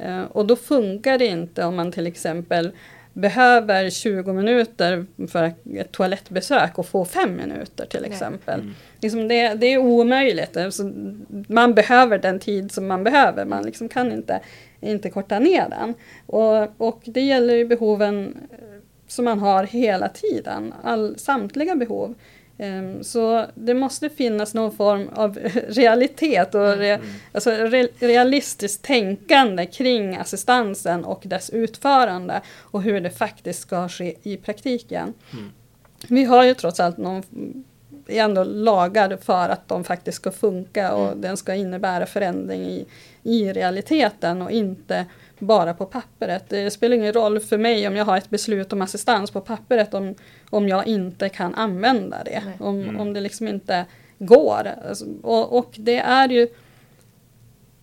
Uh, 0.00 0.24
och 0.24 0.46
då 0.46 0.56
funkar 0.56 1.18
det 1.18 1.26
inte 1.26 1.64
om 1.64 1.76
man 1.76 1.92
till 1.92 2.06
exempel 2.06 2.72
behöver 3.16 3.90
20 3.90 4.32
minuter 4.32 5.06
för 5.28 5.52
ett 5.74 5.92
toalettbesök 5.92 6.78
och 6.78 6.86
få 6.86 7.04
5 7.04 7.36
minuter 7.36 7.86
till 7.86 8.04
exempel. 8.04 8.60
Mm. 8.60 8.74
Liksom 9.00 9.28
det, 9.28 9.54
det, 9.54 9.66
är 9.66 9.78
omöjligt. 9.78 10.56
Alltså, 10.56 10.92
man 11.48 11.74
behöver 11.74 12.18
den 12.18 12.38
tid 12.38 12.72
som 12.72 12.86
man 12.86 13.04
behöver. 13.04 13.44
Man 13.44 13.64
liksom 13.64 13.88
kan 13.88 14.12
inte, 14.12 14.40
inte 14.80 15.10
korta 15.10 15.38
ner 15.38 15.68
den. 15.68 15.94
Och, 16.26 16.80
och 16.88 17.02
det 17.04 17.20
gäller 17.20 17.54
ju 17.54 17.66
behoven 17.66 18.36
som 19.06 19.24
man 19.24 19.38
har 19.38 19.64
hela 19.64 20.08
tiden. 20.08 20.74
All, 20.82 21.18
samtliga 21.18 21.76
behov. 21.76 22.14
Um, 22.58 23.04
så 23.04 23.46
det 23.54 23.74
måste 23.74 24.08
finnas 24.08 24.54
någon 24.54 24.76
form 24.76 25.08
av 25.14 25.38
realitet 25.68 26.54
och 26.54 26.76
re, 26.76 26.94
mm. 26.94 27.06
alltså 27.32 27.50
re, 27.50 27.88
realistiskt 27.98 28.82
tänkande 28.84 29.66
kring 29.66 30.16
assistansen 30.16 31.04
och 31.04 31.22
dess 31.24 31.50
utförande 31.50 32.40
och 32.58 32.82
hur 32.82 33.00
det 33.00 33.10
faktiskt 33.10 33.60
ska 33.60 33.88
ske 33.88 34.14
i 34.22 34.36
praktiken. 34.36 35.14
Mm. 35.32 35.52
Vi 36.08 36.24
har 36.24 36.44
ju 36.44 36.54
trots 36.54 36.80
allt 36.80 36.96
någon 36.96 37.22
är 38.06 38.22
ändå 38.22 38.44
lagad 38.44 39.18
för 39.22 39.48
att 39.48 39.68
de 39.68 39.84
faktiskt 39.84 40.16
ska 40.16 40.30
funka 40.30 40.94
och 40.94 41.06
Mm. 41.06 41.20
den 41.20 41.36
ska 41.36 41.54
innebära 41.54 42.06
förändring 42.06 42.62
i, 42.62 42.86
i 43.22 43.52
realiteten 43.52 44.42
och 44.42 44.50
inte 44.50 45.06
bara 45.38 45.74
på 45.74 45.86
pappret. 45.86 46.44
Det 46.48 46.70
spelar 46.70 46.96
ingen 46.96 47.12
roll 47.12 47.40
för 47.40 47.58
mig 47.58 47.88
om 47.88 47.96
jag 47.96 48.04
har 48.04 48.16
ett 48.16 48.30
beslut 48.30 48.72
om 48.72 48.82
assistans 48.82 49.30
på 49.30 49.40
pappret 49.40 49.94
om, 49.94 50.14
om 50.50 50.68
jag 50.68 50.86
inte 50.86 51.28
kan 51.28 51.54
använda 51.54 52.24
det. 52.24 52.42
Nej. 52.44 52.54
Om, 52.60 52.80
Mm. 52.80 53.00
om 53.00 53.12
det 53.12 53.20
liksom 53.20 53.48
inte 53.48 53.84
går. 54.18 54.72
Alltså, 54.88 55.04
och, 55.22 55.58
och 55.58 55.74
det 55.78 55.98
är 55.98 56.28
ju 56.28 56.48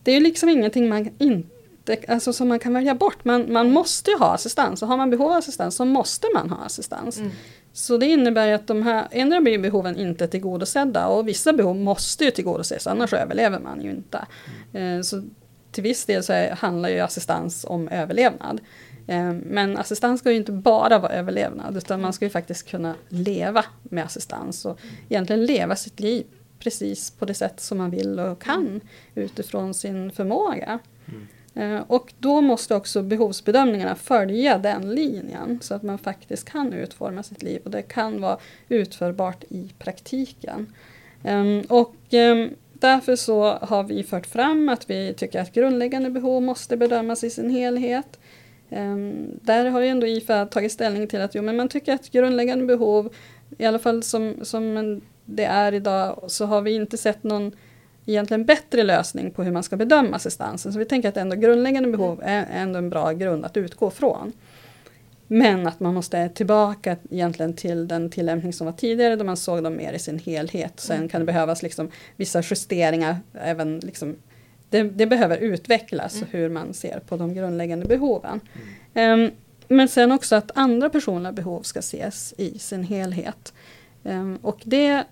det 0.03 0.11
är 0.11 0.15
ju 0.15 0.21
liksom 0.21 0.49
ingenting 0.49 0.89
man 0.89 1.09
inte, 1.17 1.97
alltså 2.07 2.33
som 2.33 2.47
man 2.47 2.59
kan 2.59 2.73
välja 2.73 2.95
bort. 2.95 3.25
Man, 3.25 3.53
man 3.53 3.71
måste 3.71 4.11
ju 4.11 4.17
ha 4.17 4.33
assistans 4.33 4.81
och 4.81 4.87
har 4.87 4.97
man 4.97 5.09
behov 5.09 5.31
av 5.31 5.37
assistans 5.37 5.75
så 5.75 5.85
måste 5.85 6.27
man 6.33 6.49
ha 6.49 6.65
assistans. 6.65 7.17
Mm. 7.19 7.31
Så 7.73 7.97
det 7.97 8.05
innebär 8.05 8.47
ju 8.47 8.53
att 8.53 8.67
de 8.67 8.83
här, 8.83 9.07
ändå 9.11 9.41
blir 9.41 9.57
behoven 9.59 9.97
inte 9.97 10.27
tillgodosedda 10.27 11.07
och 11.07 11.27
vissa 11.27 11.53
behov 11.53 11.75
måste 11.75 12.25
ju 12.25 12.31
tillgodoses 12.31 12.87
annars 12.87 13.13
överlever 13.13 13.59
man 13.59 13.81
ju 13.81 13.89
inte. 13.89 14.25
Eh, 14.73 15.01
Så 15.01 15.23
till 15.71 15.83
viss 15.83 16.05
del 16.05 16.23
så 16.23 16.33
är, 16.33 16.51
handlar 16.51 16.89
ju 16.89 16.99
assistans 16.99 17.65
om 17.69 17.87
överlevnad. 17.87 18.61
Eh, 19.07 19.33
Men 19.33 19.77
assistans 19.77 20.19
ska 20.19 20.31
ju 20.31 20.37
inte 20.37 20.51
bara 20.51 20.99
vara 20.99 21.11
överlevnad 21.13 21.77
utan 21.77 22.01
man 22.01 22.13
ska 22.13 22.25
ju 22.25 22.29
faktiskt 22.29 22.67
kunna 22.67 22.95
leva 23.09 23.65
med 23.83 24.03
assistans 24.05 24.65
och 24.65 24.79
egentligen 25.09 25.45
leva 25.45 25.75
sitt 25.75 25.99
liv 25.99 26.25
precis 26.59 27.11
på 27.11 27.25
det 27.25 27.33
sätt 27.33 27.59
som 27.59 27.77
man 27.77 27.91
vill 27.91 28.19
och 28.19 28.41
kan 28.41 28.81
utifrån 29.15 29.73
sin 29.73 30.11
förmåga. 30.11 30.79
Eh, 31.55 31.81
Och 31.87 32.13
då 32.19 32.41
måste 32.41 32.75
också 32.75 33.01
behovsbedömningarna 33.01 33.95
följa 33.95 34.57
den 34.57 34.95
linjen 34.95 35.59
så 35.61 35.75
att 35.75 35.83
man 35.83 35.97
faktiskt 35.97 36.49
kan 36.49 36.73
utforma 36.73 37.23
sitt 37.23 37.43
liv 37.43 37.61
och 37.65 37.71
det 37.71 37.81
kan 37.81 38.21
vara 38.21 38.37
utförbart 38.69 39.43
i 39.49 39.73
praktiken. 39.79 40.73
Ehm, 41.23 41.61
Och 41.69 41.95
ehm, 42.11 42.49
därför 42.73 43.15
så 43.15 43.43
har 43.61 43.83
vi 43.83 44.03
fört 44.03 44.25
fram 44.27 44.69
att 44.69 44.89
vi 44.89 45.13
tycker 45.13 45.41
att 45.41 45.53
grundläggande 45.53 46.09
behov 46.09 46.41
måste 46.41 46.77
bedömas 46.77 47.23
i 47.23 47.29
sin 47.29 47.49
helhet. 47.49 48.19
Ehm, 48.73 49.39
där 49.41 49.65
har 49.65 49.81
ju 49.81 49.87
ändå 49.87 50.07
IFA 50.07 50.45
tagit 50.45 50.71
ställning 50.71 51.07
till 51.07 51.21
att 51.21 51.35
jo, 51.35 51.41
men 51.41 51.57
man 51.57 51.69
tycker 51.69 51.93
att 51.93 52.09
grundläggande 52.09 52.65
behov, 52.65 53.13
i 53.57 53.65
alla 53.65 53.79
fall 53.79 54.03
som, 54.03 54.35
som 54.41 55.01
det 55.25 55.45
är 55.45 55.73
idag, 55.73 56.23
så 56.27 56.45
har 56.45 56.61
vi 56.61 56.75
inte 56.75 56.97
sett 56.97 57.23
någon 57.23 57.51
egentligen 58.05 58.45
bättre 58.45 58.83
lösning 58.83 59.31
på 59.31 59.43
hur 59.43 59.51
man 59.51 59.63
ska 59.63 59.75
bedöma 59.75 60.15
assistansen. 60.15 60.73
Så 60.73 60.79
vi 60.79 60.85
tänker 60.85 61.09
att 61.09 61.17
ändå 61.17 61.35
grundläggande 61.35 61.89
behov 61.91 62.21
är 62.23 62.45
ändå 62.51 62.79
en 62.79 62.89
bra 62.89 63.11
grund 63.11 63.45
att 63.45 63.57
utgå 63.57 63.89
från. 63.89 64.31
Men 65.27 65.67
att 65.67 65.79
man 65.79 65.93
måste 65.93 66.29
tillbaka 66.29 66.97
egentligen 67.11 67.53
till 67.53 67.87
den 67.87 68.09
tillämpning 68.09 68.53
som 68.53 68.65
var 68.65 68.73
tidigare 68.73 69.15
då 69.15 69.23
man 69.23 69.37
såg 69.37 69.63
dem 69.63 69.75
mer 69.75 69.93
i 69.93 69.99
sin 69.99 70.19
helhet. 70.19 70.79
Sen 70.79 71.09
kan 71.09 71.21
det 71.21 71.25
behövas 71.25 71.63
liksom 71.63 71.91
vissa 72.15 72.41
justeringar. 72.41 73.17
Även 73.33 73.79
liksom, 73.79 74.15
det, 74.73 74.83
det 74.83 75.05
behöver 75.05 75.37
utvecklas 75.37 76.15
Mm. 76.15 76.27
hur 76.31 76.49
man 76.49 76.73
ser 76.73 76.99
på 76.99 77.17
de 77.17 77.33
grundläggande 77.33 77.85
behoven. 77.85 78.39
Ehm, 78.93 79.31
men 79.67 79.87
sen 79.87 80.11
också 80.11 80.35
att 80.35 80.51
andra 80.55 80.89
personliga 80.89 81.31
behov 81.31 81.61
ska 81.61 81.79
ses 81.79 82.33
i 82.37 82.59
sin 82.59 82.83
helhet. 82.83 83.53
Ehm, 84.03 84.39
och 84.41 84.61
det 84.63 85.03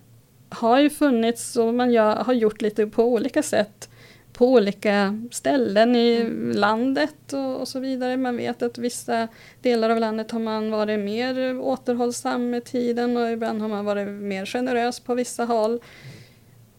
har 0.50 0.80
ju 0.80 0.89
funnits 0.89 1.56
och 1.56 1.74
man 1.74 1.91
gör, 1.91 2.15
har 2.15 2.34
gjort 2.34 2.62
lite 2.62 2.88
på 2.88 3.04
olika 3.04 3.43
sätt 3.43 3.89
på 4.34 4.47
olika 4.54 5.19
ställen 5.32 5.95
i 5.95 6.30
landet 6.54 7.34
och, 7.34 7.56
och 7.62 7.67
så 7.67 7.80
vidare. 7.80 8.17
Man 8.17 8.38
vet 8.38 8.62
att 8.62 8.78
vissa 8.78 9.28
delar 9.62 9.89
av 9.89 10.00
landet 10.00 10.32
har 10.32 10.39
man 10.39 10.71
varit 10.71 11.00
mer 11.00 11.60
återhållsam 11.60 12.50
med 12.50 12.63
tiden 12.63 13.17
och 13.17 13.32
ibland 13.32 13.62
har 13.62 13.69
man 13.69 13.86
varit 13.86 14.08
mer 14.08 14.45
generös 14.45 15.00
på 15.00 15.15
vissa 15.15 15.45
håll. 15.45 15.80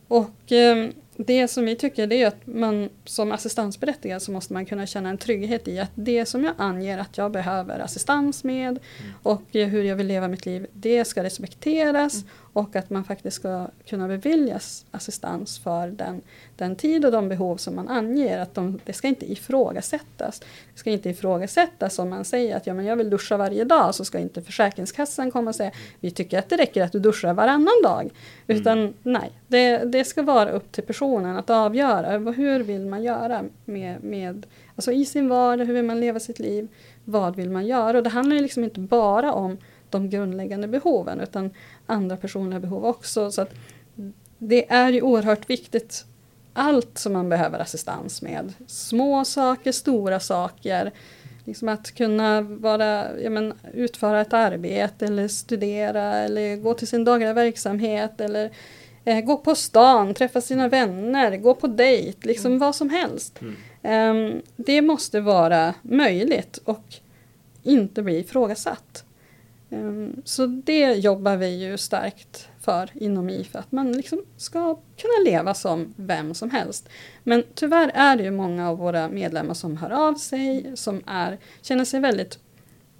Och 0.08 0.52
eh, 0.52 0.88
det 1.16 1.48
som 1.48 1.64
vi 1.64 1.76
tycker 1.76 2.06
det 2.06 2.22
är 2.22 2.26
att 2.26 2.46
man 2.46 2.88
som 3.04 3.32
assistansberättigad 3.32 4.22
så 4.22 4.32
måste 4.32 4.52
man 4.52 4.66
kunna 4.66 4.86
känna 4.86 5.08
en 5.08 5.18
trygghet 5.18 5.68
i 5.68 5.78
att 5.78 5.90
det 5.94 6.26
som 6.26 6.44
jag 6.44 6.54
anger 6.58 6.98
att 6.98 7.18
jag 7.18 7.32
behöver 7.32 7.78
assistans 7.78 8.44
med 8.44 8.78
och 9.22 9.56
eh, 9.56 9.68
hur 9.68 9.84
jag 9.84 9.96
vill 9.96 10.06
leva 10.06 10.28
mitt 10.28 10.46
liv, 10.46 10.66
det 10.72 11.04
ska 11.04 11.22
respekteras 11.22 12.24
och 12.52 12.76
att 12.76 12.90
man 12.90 13.04
faktiskt 13.04 13.36
ska 13.36 13.66
kunna 13.86 14.08
beviljas 14.08 14.86
assistans 14.90 15.58
för 15.58 15.88
den, 15.88 16.20
den 16.56 16.76
tid 16.76 17.04
och 17.04 17.12
de 17.12 17.28
behov 17.28 17.56
som 17.56 17.76
man 17.76 17.88
anger. 17.88 18.38
Att 18.38 18.54
de, 18.54 18.80
det 18.84 18.92
ska 18.92 19.08
inte 19.08 19.32
ifrågasättas. 19.32 20.40
Det 20.40 20.78
ska 20.78 20.90
inte 20.90 21.10
ifrågasättas 21.10 21.98
om 21.98 22.10
man 22.10 22.24
säger 22.24 22.56
att 22.56 22.66
ja, 22.66 22.74
men 22.74 22.84
jag 22.84 22.96
vill 22.96 23.10
duscha 23.10 23.36
varje 23.36 23.64
dag 23.64 23.94
så 23.94 24.04
ska 24.04 24.18
inte 24.18 24.42
Försäkringskassan 24.42 25.30
komma 25.30 25.50
och 25.50 25.54
säga 25.54 25.70
vi 26.00 26.10
tycker 26.10 26.38
att 26.38 26.48
det 26.48 26.56
räcker 26.56 26.82
att 26.82 26.92
du 26.92 26.98
duschar 26.98 27.34
varannan 27.34 27.82
dag. 27.82 28.10
Utan 28.46 28.94
nej, 29.02 29.32
det, 29.46 29.78
det 29.78 30.04
ska 30.04 30.22
vara 30.22 30.50
upp 30.50 30.72
till 30.72 30.84
personen 30.84 31.36
att 31.36 31.50
avgöra 31.50 32.32
hur 32.32 32.60
vill 32.60 32.86
man 32.86 33.02
göra 33.02 33.44
med, 33.64 34.04
med 34.04 34.46
alltså 34.76 34.92
i 34.92 35.04
sin 35.04 35.28
vardag, 35.28 35.64
hur 35.64 35.74
vill 35.74 35.84
man 35.84 36.00
leva 36.00 36.20
sitt 36.20 36.38
liv, 36.38 36.68
vad 37.04 37.36
vill 37.36 37.50
man 37.50 37.66
göra? 37.66 37.98
Och 37.98 38.04
det 38.04 38.10
handlar 38.10 38.36
ju 38.36 38.42
liksom 38.42 38.64
inte 38.64 38.80
bara 38.80 39.32
om 39.32 39.58
de 39.92 40.10
grundläggande 40.10 40.68
behoven 40.68 41.20
utan 41.20 41.50
andra 41.86 42.16
personliga 42.16 42.60
behov 42.60 42.84
också. 42.84 43.30
Så 43.30 43.46
det 44.38 44.72
är 44.72 44.92
ju 44.92 45.02
oerhört 45.02 45.50
viktigt 45.50 46.04
allt 46.52 46.98
som 46.98 47.12
man 47.12 47.28
behöver 47.28 47.58
assistans 47.58 48.22
med. 48.22 48.52
Små 48.66 49.24
saker, 49.24 49.72
stora 49.72 50.20
saker. 50.20 50.92
Liksom 51.44 51.68
att 51.68 51.92
kunna 51.92 52.40
vara, 52.40 53.20
ja 53.20 53.30
men, 53.30 53.54
utföra 53.74 54.20
ett 54.20 54.32
arbete 54.32 55.06
eller 55.06 55.28
studera 55.28 56.14
eller 56.14 56.56
gå 56.56 56.74
till 56.74 56.88
sin 56.88 57.04
dagliga 57.04 57.32
verksamhet 57.32 58.20
eller 58.20 58.50
eh, 59.04 59.20
gå 59.20 59.36
på 59.36 59.54
stan, 59.54 60.14
träffa 60.14 60.40
sina 60.40 60.68
vänner, 60.68 61.36
gå 61.36 61.54
på 61.54 61.66
dejt, 61.66 62.28
liksom 62.28 62.58
vad 62.58 62.74
som 62.74 62.90
helst. 62.90 63.40
Mm. 63.40 63.56
Ehm, 63.82 64.42
det 64.56 64.82
måste 64.82 65.20
vara 65.20 65.74
möjligt 65.82 66.58
och 66.64 66.84
inte 67.62 68.02
bli 68.02 68.18
ifrågasatt. 68.18 69.04
Ehm, 69.72 70.22
så 70.24 70.46
det 70.46 70.94
jobbar 70.94 71.36
vi 71.36 71.64
ju 71.64 71.78
starkt 71.78 72.48
för 72.60 72.90
inom 72.94 73.30
IFA, 73.30 73.58
att 73.58 73.72
man 73.72 73.92
liksom 73.92 74.22
ska 74.36 74.74
kunna 74.74 75.30
leva 75.30 75.54
som 75.54 75.94
vem 75.96 76.34
som 76.34 76.50
helst. 76.50 76.88
Men 77.22 77.44
tyvärr 77.54 77.90
är 77.94 78.16
det 78.16 78.22
ju 78.22 78.30
många 78.30 78.70
av 78.70 78.78
våra 78.78 79.08
medlemmar 79.08 79.54
som 79.54 79.76
hör 79.76 79.90
av 79.90 80.14
sig, 80.14 80.72
som 80.74 81.02
är, 81.06 81.38
känner 81.62 81.84
sig 81.84 82.00
väldigt 82.00 82.38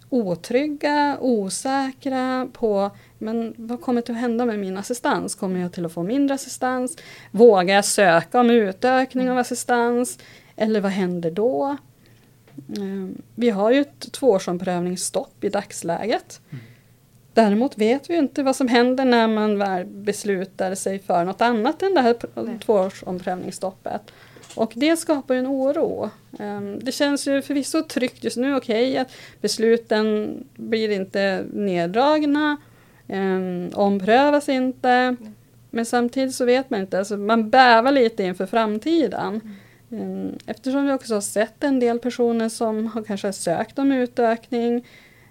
otrygga, 0.09 1.19
osäkra 1.21 2.49
på 2.53 2.91
men 3.19 3.55
vad 3.57 3.81
kommer 3.81 4.01
till 4.01 4.15
att 4.15 4.21
hända 4.21 4.47
med 4.47 4.59
min 4.59 4.77
assistans? 4.77 5.35
Kommer 5.35 5.61
jag 5.61 5.73
till 5.73 5.87
att 5.87 5.93
få 5.93 6.03
mindre 6.03 6.35
assistans? 6.35 6.97
Vågar 7.31 7.75
jag 7.75 7.85
söka 7.85 8.41
om 8.41 8.51
utökning 8.51 9.31
av 9.31 9.39
assistans? 9.39 10.19
Eller 10.57 10.81
vad 10.81 10.93
händer 10.93 11.31
då? 11.31 11.77
Ehm, 12.79 13.23
Vi 13.35 13.51
har 13.51 13.71
ju 13.71 13.81
ett 13.81 14.13
tvåårsomprövningsstopp 14.13 15.45
i 15.45 15.49
dagsläget. 15.49 16.41
Däremot 17.35 17.79
vet 17.79 18.11
vi 18.11 18.17
inte 18.17 18.43
vad 18.43 18.57
som 18.57 18.69
händer 18.69 19.05
när 19.05 19.29
man 19.29 19.59
väl 19.59 19.87
beslutar 19.87 20.75
sig 20.75 20.99
för 20.99 21.25
något 21.25 21.41
annat 21.41 21.83
än 21.83 21.95
det 21.95 22.01
här 22.01 22.17
Nej. 22.35 22.59
tvåårsomprövningsstoppet. 22.65 24.03
Och 24.55 24.73
det 24.75 24.97
skapar 24.97 25.35
ju 25.35 25.41
en 25.41 25.47
oro. 25.47 26.11
Ehm, 26.39 26.79
Det 26.83 26.93
känns 26.93 27.27
ju 27.29 27.43
förvisso 27.43 27.83
tryggt 27.83 28.25
just 28.25 28.37
nu, 28.37 28.57
okej, 28.57 28.99
att 28.99 29.09
besluten 29.41 30.37
blir 30.57 30.91
inte 30.91 31.45
neddragna, 31.53 32.57
um, 33.09 33.71
omprövas 33.75 34.49
inte. 34.49 35.17
Men 35.71 35.87
samtidigt 35.87 36.35
så 36.35 36.45
vet 36.45 36.71
man 36.71 36.81
inte, 36.81 36.99
alltså 36.99 37.17
man 37.17 37.51
bävar 37.51 37.93
lite 37.93 38.23
inför 38.23 38.47
framtiden. 38.47 39.57
Ehm, 39.93 40.39
Eftersom 40.47 40.87
vi 40.87 40.93
också 40.93 41.15
har 41.15 41.21
sett 41.21 41.65
en 41.65 41.81
del 41.81 41.99
personer 41.99 42.49
som 42.49 42.87
har 42.87 43.03
kanske 43.03 43.33
sökt 43.33 43.79
om 43.79 43.93
utökning 43.93 44.87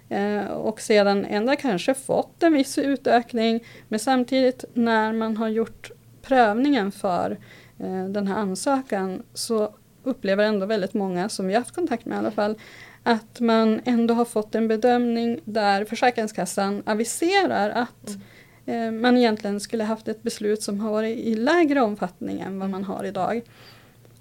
eh, 0.08 0.44
och 0.44 0.80
sedan 0.80 1.24
ändå 1.24 1.56
kanske 1.56 1.94
fått 1.94 2.42
en 2.42 2.52
viss 2.52 2.78
utökning. 2.78 3.64
Men 3.88 3.98
samtidigt 3.98 4.64
när 4.74 5.12
man 5.12 5.36
har 5.36 5.48
gjort 5.48 5.90
prövningen 6.22 6.92
för 6.92 7.38
eh, 7.78 8.04
den 8.04 8.26
här 8.26 8.36
ansökan 8.36 9.22
så 9.34 9.74
upplever 10.02 10.44
ändå 10.44 10.66
väldigt 10.66 10.94
många, 10.94 11.28
som 11.28 11.46
vi 11.46 11.54
har 11.54 11.60
haft 11.60 11.74
kontakt 11.74 12.06
med 12.06 12.16
i 12.16 12.18
alla 12.18 12.30
fall, 12.30 12.58
att 13.02 13.40
man 13.40 13.80
ändå 13.84 14.14
har 14.14 14.24
fått 14.24 14.54
en 14.54 14.68
bedömning 14.68 15.40
där 15.44 15.84
Försäkringskassan 15.84 16.82
aviserar 16.86 17.70
att 17.70 18.16
eh, 18.66 18.90
man 18.90 19.16
egentligen 19.16 19.60
skulle 19.60 19.84
haft 19.84 20.08
ett 20.08 20.22
beslut 20.22 20.62
som 20.62 20.80
har 20.80 20.90
varit 20.90 21.18
i 21.18 21.34
lägre 21.34 21.80
omfattning 21.80 22.40
än 22.40 22.58
vad 22.58 22.70
man 22.70 22.84
har 22.84 23.04
idag. 23.04 23.42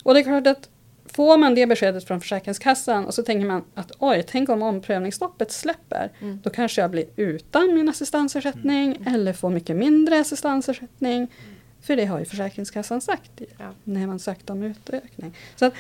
Och 0.04 0.14
det 0.14 0.20
är 0.20 0.24
klart 0.24 0.48
att 0.48 0.70
får 1.06 1.38
man 1.38 1.56
det 1.56 1.68
beskedet 1.68 2.04
från 2.08 2.22
Försäkringskassan 2.22 3.06
och 3.06 3.14
så 3.14 3.24
tänker 3.24 3.46
man 3.46 3.64
att 3.76 3.92
oj, 4.00 4.24
tänk 4.28 4.50
om 4.50 4.62
omprövningsstoppet 4.62 5.52
släpper. 5.52 6.12
Mm. 6.22 6.40
Då 6.44 6.50
kanske 6.50 6.82
jag 6.82 6.92
blir 6.92 7.06
utan 7.16 7.74
min 7.74 7.90
assistansersättning 7.90 8.98
eller 9.08 9.34
får 9.34 9.50
mycket 9.50 9.76
mindre 9.76 10.20
assistansersättning. 10.20 11.28
För 11.82 11.96
det 11.96 12.06
har 12.06 12.20
ju 12.20 12.26
Försäkringskassan 12.26 13.02
sagt 13.02 13.32
Ja. 13.58 13.66
när 13.84 14.08
man 14.08 14.20
sökte 14.20 14.54
om 14.54 14.64
utökning. 14.64 15.38
Så 15.56 15.66
att 15.66 15.74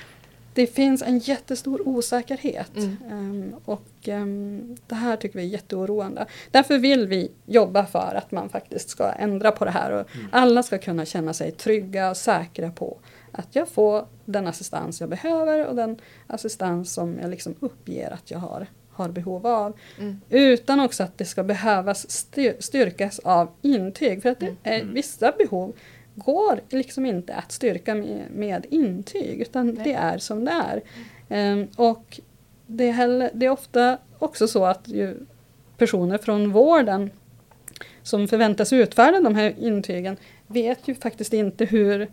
det 0.53 0.67
finns 0.67 1.01
en 1.01 1.19
jättestor 1.19 1.88
osäkerhet. 1.88 2.75
Mm. 2.75 2.97
Ehm, 3.12 3.55
och 3.65 3.88
ehm, 4.03 4.77
det 4.88 4.95
här 4.95 5.15
tycker 5.15 5.39
vi 5.39 5.45
är 5.45 5.49
jätteoroande. 5.49 6.25
Därför 6.51 6.77
vill 6.77 7.07
vi 7.07 7.31
jobba 7.45 7.86
för 7.86 8.15
att 8.15 8.31
man 8.31 8.49
faktiskt 8.49 8.89
ska 8.89 9.12
ändra 9.12 9.51
på 9.51 9.65
det 9.65 9.71
här. 9.71 9.91
Och 9.91 10.07
Alla 10.31 10.63
ska 10.63 10.77
kunna 10.77 11.05
känna 11.05 11.34
sig 11.34 11.51
trygga 11.51 12.10
och 12.10 12.17
säkra 12.17 12.71
på 12.71 12.97
att 13.41 13.56
jag 13.56 13.69
får 13.69 14.06
den 14.25 14.47
assistans 14.47 15.01
jag 15.01 15.10
behöver 15.10 15.67
och 15.67 15.75
den 15.75 15.97
assistans 16.27 16.93
som 16.93 17.19
jag 17.21 17.30
liksom 17.30 17.56
uppger 17.60 18.12
att 18.12 18.32
jag 18.32 18.39
har, 18.39 18.67
har 18.91 19.10
behov 19.10 19.47
av. 19.47 19.73
Mm. 19.99 20.21
Utan 20.30 20.80
också 20.80 21.04
att 21.04 21.17
det 21.17 21.25
ska 21.25 21.43
behövas 21.43 22.10
styr- 22.10 22.56
styrkas 22.60 23.19
av 23.19 23.49
intyg. 23.62 24.21
För 24.21 24.30
att 24.30 24.39
det 24.39 24.56
är, 24.63 24.84
vissa 24.84 25.34
behov 25.38 25.73
går 26.15 26.60
liksom 26.69 27.06
inte 27.06 27.34
att 27.34 27.51
styrka 27.51 27.95
med, 27.95 28.25
med 28.32 28.65
intyg. 28.69 29.39
Utan 29.39 29.67
Nej. 29.67 29.84
det 29.84 29.93
är 29.93 30.17
som 30.17 30.45
det 30.45 30.51
är. 30.51 30.82
Ehm, 31.30 31.67
och 31.75 32.19
det 32.67 32.88
är, 32.88 32.91
heller, 32.91 33.32
det 33.34 33.45
är 33.45 33.49
ofta 33.49 33.97
också 34.19 34.47
så 34.47 34.65
att 34.65 34.88
ju 34.88 35.17
personer 35.77 36.17
från 36.17 36.51
vården 36.51 37.10
som 38.04 38.27
förväntas 38.27 38.73
utfärda 38.73 39.21
de 39.21 39.36
här 39.36 39.56
intygen 39.60 40.17
vet 40.47 40.88
ju 40.88 40.95
faktiskt 40.95 41.34
inte 41.34 41.65
hur 41.65 42.08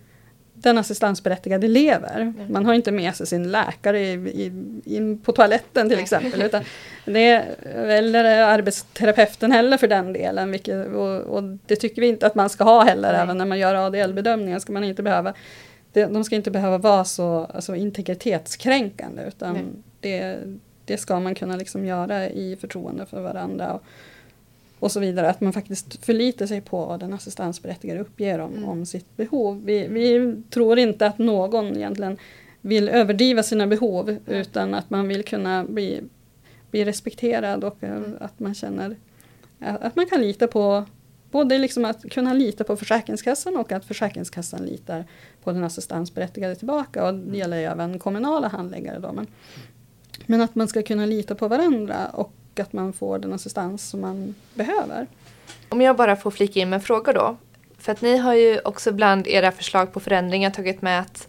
den 0.62 0.78
assistansberättigade 0.78 1.68
lever. 1.68 2.32
Man 2.50 2.66
har 2.66 2.74
inte 2.74 2.92
med 2.92 3.14
sig 3.14 3.26
sin 3.26 3.50
läkare 3.50 4.00
i, 4.00 4.12
i, 4.12 4.52
in 4.84 5.18
på 5.18 5.32
toaletten 5.32 5.88
till 5.88 5.98
exempel. 5.98 6.42
Utan 6.42 6.62
det 7.04 7.44
eller 7.74 8.24
arbetsterapeuten 8.42 9.52
heller 9.52 9.76
för 9.76 9.88
den 9.88 10.12
delen. 10.12 10.50
Vilket, 10.50 10.86
och, 10.86 11.20
och 11.20 11.42
det 11.66 11.76
tycker 11.76 12.02
vi 12.02 12.08
inte 12.08 12.26
att 12.26 12.34
man 12.34 12.50
ska 12.50 12.64
ha 12.64 12.84
heller. 12.84 13.12
Nej. 13.12 13.20
Även 13.20 13.38
när 13.38 13.46
man 13.46 13.58
gör 13.58 13.74
ADL-bedömningar 13.74 14.58
ska 14.58 14.72
man 14.72 14.84
inte 14.84 15.02
behöva 15.02 15.34
de 15.92 16.24
ska 16.24 16.36
inte 16.36 16.50
behöva 16.50 16.78
vara 16.78 17.04
så 17.04 17.44
alltså, 17.44 17.74
integritetskränkande. 17.74 19.22
Utan 19.28 19.82
det, 20.00 20.38
det 20.84 20.96
ska 20.96 21.20
man 21.20 21.34
kunna 21.34 21.56
liksom 21.56 21.84
göra 21.84 22.28
i 22.28 22.56
förtroende 22.56 23.06
för 23.06 23.20
varandra. 23.20 23.72
Och, 23.72 23.82
och 24.78 24.92
så 24.92 25.00
vidare. 25.00 25.30
Att 25.30 25.40
man 25.40 25.52
faktiskt 25.52 26.04
förlitar 26.04 26.46
sig 26.46 26.60
på 26.60 26.84
vad 26.84 27.00
den 27.00 27.12
assistansberättigade 27.14 28.00
uppger 28.00 28.38
om, 28.38 28.52
Mm. 28.52 28.68
om 28.68 28.86
sitt 28.86 29.16
behov. 29.16 29.64
Vi, 29.64 29.88
vi 29.88 30.36
tror 30.50 30.78
inte 30.78 31.06
att 31.06 31.18
någon 31.18 31.76
egentligen 31.76 32.18
vill 32.60 32.88
överdriva 32.88 33.42
sina 33.42 33.66
behov 33.66 34.16
utan 34.26 34.74
att 34.74 34.90
man 34.90 35.08
vill 35.08 35.24
kunna 35.24 35.64
bli, 35.64 36.00
bli 36.70 36.84
respekterad 36.84 37.64
och 37.64 37.84
eh, 37.84 37.96
Mm. 37.96 38.14
att 38.20 38.40
man 38.40 38.54
känner 38.54 38.96
att, 39.60 39.82
att 39.82 39.96
man 39.96 40.06
kan 40.06 40.20
lita 40.20 40.46
på 40.46 40.84
Både 41.30 41.58
liksom 41.58 41.84
att 41.84 42.10
kunna 42.10 42.32
lita 42.32 42.64
på 42.64 42.76
Försäkringskassan 42.76 43.56
och 43.56 43.72
att 43.72 43.84
Försäkringskassan 43.84 44.66
litar 44.66 45.04
på 45.42 45.52
den 45.52 45.64
assistansberättigade 45.64 46.54
tillbaka. 46.54 47.06
Och 47.06 47.14
det 47.14 47.38
gäller 47.38 47.56
ju 47.56 47.64
även 47.64 47.98
kommunala 47.98 48.48
handläggare. 48.48 48.98
Då. 48.98 49.12
Men, 49.12 49.26
men 50.26 50.40
att 50.40 50.54
man 50.54 50.68
ska 50.68 50.82
kunna 50.82 51.06
lita 51.06 51.34
på 51.34 51.48
varandra 51.48 52.06
och 52.06 52.32
att 52.60 52.72
man 52.72 52.92
får 52.92 53.18
den 53.18 53.32
assistans 53.32 53.88
som 53.90 54.00
man 54.00 54.34
behöver. 54.54 55.06
Om 55.68 55.80
jag 55.80 55.96
bara 55.96 56.16
får 56.16 56.30
flika 56.30 56.60
in 56.60 56.70
med 56.70 56.76
en 56.76 56.82
fråga 56.82 57.12
då. 57.12 57.36
För 57.78 57.92
att 57.92 58.00
ni 58.00 58.16
har 58.16 58.34
ju 58.34 58.60
också 58.64 58.92
bland 58.92 59.26
era 59.26 59.52
förslag 59.52 59.92
på 59.92 60.00
förändringar 60.00 60.50
tagit 60.50 60.82
med 60.82 61.00
att, 61.00 61.28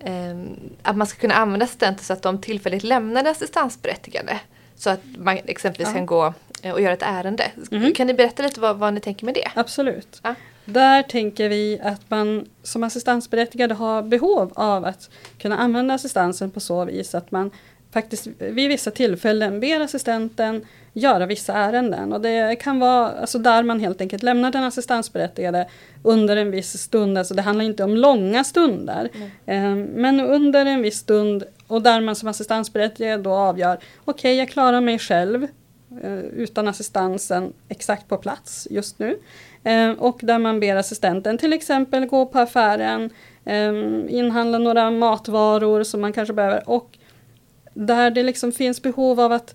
ehm, 0.00 0.48
att 0.82 0.96
man 0.96 1.06
ska 1.06 1.20
kunna 1.20 1.34
använda 1.34 1.64
assistenter 1.64 2.04
så 2.04 2.12
att 2.12 2.22
de 2.22 2.40
tillfälligt 2.40 2.82
lämnar 2.84 3.22
det 3.22 3.30
assistansberättigade. 3.30 4.40
Så 4.76 4.90
att 4.90 5.00
man 5.18 5.38
exempelvis 5.46 5.88
Ja. 5.88 5.94
kan 5.94 6.06
gå 6.06 6.34
eh, 6.62 6.72
och 6.72 6.80
göra 6.80 6.92
ett 6.92 7.02
ärende. 7.02 7.44
Mhm. 7.70 7.92
Kan 7.94 8.06
ni 8.06 8.14
berätta 8.14 8.42
lite 8.42 8.60
vad, 8.60 8.76
vad 8.76 8.94
ni 8.94 9.00
tänker 9.00 9.24
med 9.24 9.34
det? 9.34 9.50
Absolut. 9.54 10.20
Ja. 10.22 10.34
Där 10.64 11.02
tänker 11.02 11.48
vi 11.48 11.80
att 11.82 12.10
man 12.10 12.46
som 12.62 12.82
assistansberättigad 12.84 13.72
har 13.72 14.02
behov 14.02 14.52
av 14.54 14.84
att 14.84 15.10
kunna 15.38 15.58
använda 15.58 15.94
assistansen 15.94 16.50
på 16.50 16.60
så 16.60 16.84
vis 16.84 17.14
att 17.14 17.30
man 17.30 17.50
faktiskt 17.92 18.26
vid 18.38 18.68
vissa 18.68 18.90
tillfällen 18.90 19.60
ber 19.60 19.80
assistenten 19.80 20.66
göra 20.92 21.26
vissa 21.26 21.52
ärenden. 21.52 22.12
Och 22.12 22.20
det 22.20 22.56
kan 22.56 22.78
vara 22.78 23.08
alltså 23.10 23.38
där 23.38 23.62
man 23.62 23.80
helt 23.80 24.00
enkelt 24.00 24.22
lämnar 24.22 24.50
den 24.52 24.64
assistansberättigade 24.64 25.68
under 26.04 26.36
en 26.36 26.50
viss 26.50 26.82
stund. 26.82 27.18
Alltså 27.18 27.34
det 27.34 27.42
handlar 27.42 27.64
inte 27.64 27.84
om 27.84 27.96
långa 27.96 28.44
stunder. 28.44 29.08
Eh, 29.46 29.74
Men 29.74 30.20
under 30.20 30.66
en 30.66 30.82
viss 30.82 30.98
stund 30.98 31.44
och 31.66 31.82
där 31.82 32.00
man 32.00 32.16
som 32.16 32.28
assistansberättigad 32.28 33.20
då 33.20 33.32
avgör 33.32 33.78
okej, 34.04 34.36
jag 34.36 34.48
klarar 34.48 34.80
mig 34.80 34.98
själv 34.98 35.46
eh, 36.02 36.18
utan 36.18 36.68
assistansen 36.68 37.52
exakt 37.68 38.08
på 38.08 38.16
plats 38.16 38.68
just 38.70 38.98
nu. 38.98 39.18
Eh, 39.64 39.90
och 39.90 40.20
där 40.22 40.38
man 40.38 40.60
ber 40.60 40.76
assistenten 40.76 41.38
till 41.38 41.52
exempel 41.52 42.06
gå 42.06 42.26
på 42.26 42.38
affären, 42.38 43.10
eh, 43.44 43.72
inhandla 44.08 44.58
några 44.58 44.90
matvaror 44.90 45.82
som 45.82 46.00
man 46.00 46.12
kanske 46.12 46.34
behöver 46.34 46.68
och 46.70 46.98
där 47.86 48.10
det 48.10 48.22
liksom 48.22 48.52
finns 48.52 48.82
behov 48.82 49.20
av 49.20 49.32
att 49.32 49.54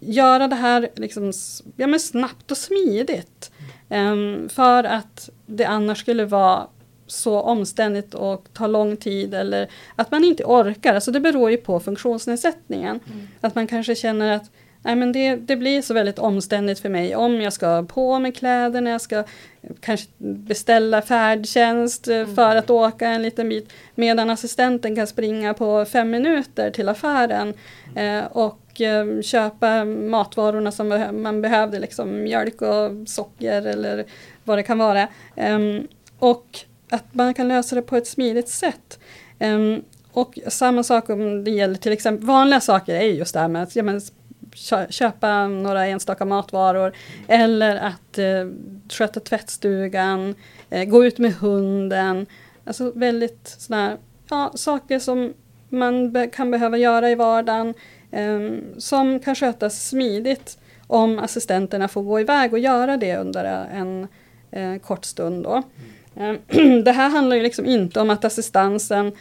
göra 0.00 0.48
det 0.48 0.56
här 0.56 0.88
liksom, 0.96 1.32
ja, 1.76 1.86
men 1.86 2.00
snabbt 2.00 2.50
och 2.50 2.56
smidigt. 2.56 3.50
Ehm, 3.88 4.48
för 4.48 4.84
att 4.84 5.30
det 5.46 5.64
annars 5.64 5.98
skulle 6.00 6.24
vara 6.24 6.66
så 7.06 7.40
omständigt 7.40 8.14
och 8.14 8.48
ta 8.52 8.66
lång 8.66 8.96
tid 8.96 9.34
eller 9.34 9.70
att 9.96 10.10
man 10.10 10.24
inte 10.24 10.44
orkar. 10.44 10.94
Alltså 10.94 11.10
det 11.10 11.20
beror 11.20 11.50
ju 11.50 11.56
på 11.56 11.80
funktionsnedsättningen. 11.80 13.00
Att 13.40 13.54
man 13.54 13.66
kanske 13.66 13.94
känner 13.94 14.32
att 14.32 14.50
Nej, 14.84 14.96
men 14.96 15.12
det, 15.12 15.36
det 15.36 15.56
blir 15.56 15.82
så 15.82 15.94
väldigt 15.94 16.18
omständigt 16.18 16.78
för 16.78 16.88
mig 16.88 17.16
om 17.16 17.40
jag 17.40 17.52
ska 17.52 17.84
på 17.88 18.18
mig 18.18 18.32
kläderna, 18.32 18.90
jag 18.90 19.00
ska 19.00 19.24
kanske 19.80 20.10
beställa 20.18 21.02
färdtjänst 21.02 22.08
eh, 22.08 22.26
för 22.26 22.56
att 22.56 22.70
åka 22.70 23.08
en 23.08 23.22
liten 23.22 23.48
bit 23.48 23.72
medan 23.94 24.30
assistenten 24.30 24.96
kan 24.96 25.06
springa 25.06 25.54
på 25.54 25.84
fem 25.84 26.10
minuter 26.10 26.70
till 26.70 26.88
affären 26.88 27.54
eh, 27.96 28.24
och 28.24 28.80
eh, 28.80 29.20
köpa 29.22 29.84
matvarorna 29.84 30.72
som 30.72 30.88
man 31.12 31.42
behövde, 31.42 31.78
liksom 31.78 32.22
mjölk 32.22 32.62
och 32.62 33.08
socker 33.08 33.66
eller 33.66 34.04
vad 34.44 34.58
det 34.58 34.62
kan 34.62 34.78
vara. 34.78 35.08
Ehm, 35.36 35.86
och 36.18 36.58
att 36.90 37.14
man 37.14 37.34
kan 37.34 37.48
lösa 37.48 37.74
det 37.74 37.82
på 37.82 37.96
ett 37.96 38.06
smidigt 38.06 38.48
sätt. 38.48 38.98
Ehm, 39.38 39.82
och 40.12 40.38
samma 40.48 40.82
sak 40.82 41.10
om 41.10 41.44
det 41.44 41.50
gäller 41.50 41.74
till 41.74 41.92
exempel 41.92 42.26
vanliga 42.26 42.60
saker 42.60 42.94
är 42.94 43.02
ju 43.02 43.12
just 43.12 43.34
det 43.34 43.40
här 43.40 43.48
med 43.48 43.62
att 43.62 43.76
ja, 43.76 43.82
men, 43.82 44.00
köpa 44.88 45.46
några 45.48 45.86
enstaka 45.86 46.24
matvaror 46.24 46.92
eller 47.28 47.76
att 47.76 48.18
eh, 48.18 48.46
sköta 48.88 49.20
tvättstugan, 49.20 50.34
eh, 50.70 50.84
gå 50.84 51.04
ut 51.04 51.18
med 51.18 51.32
hunden. 51.32 52.26
Alltså 52.64 52.92
väldigt 52.94 53.56
sådana 53.58 53.88
här, 53.88 53.96
ja, 54.30 54.52
saker 54.54 54.98
som 54.98 55.32
man 55.68 56.12
be- 56.12 56.26
kan 56.26 56.50
behöva 56.50 56.76
göra 56.78 57.10
i 57.10 57.14
vardagen 57.14 57.74
eh, 58.10 58.38
som 58.78 59.20
kan 59.20 59.34
skötas 59.34 59.88
smidigt 59.88 60.58
om 60.86 61.18
assistenterna 61.18 61.88
får 61.88 62.02
gå 62.02 62.20
iväg 62.20 62.52
och 62.52 62.58
göra 62.58 62.96
det 62.96 63.16
under 63.16 63.44
eh, 63.44 63.80
en 63.80 64.08
eh, 64.50 64.80
kort 64.80 65.04
stund. 65.04 65.44
Då. 65.44 65.62
Ehm, 66.16 66.38
det 66.84 66.92
här 66.92 67.08
handlar 67.08 67.36
ju 67.36 67.42
liksom 67.42 67.66
inte 67.66 68.00
om 68.00 68.10
att 68.10 68.24
assistansen 68.24 69.06
eh, 69.06 69.12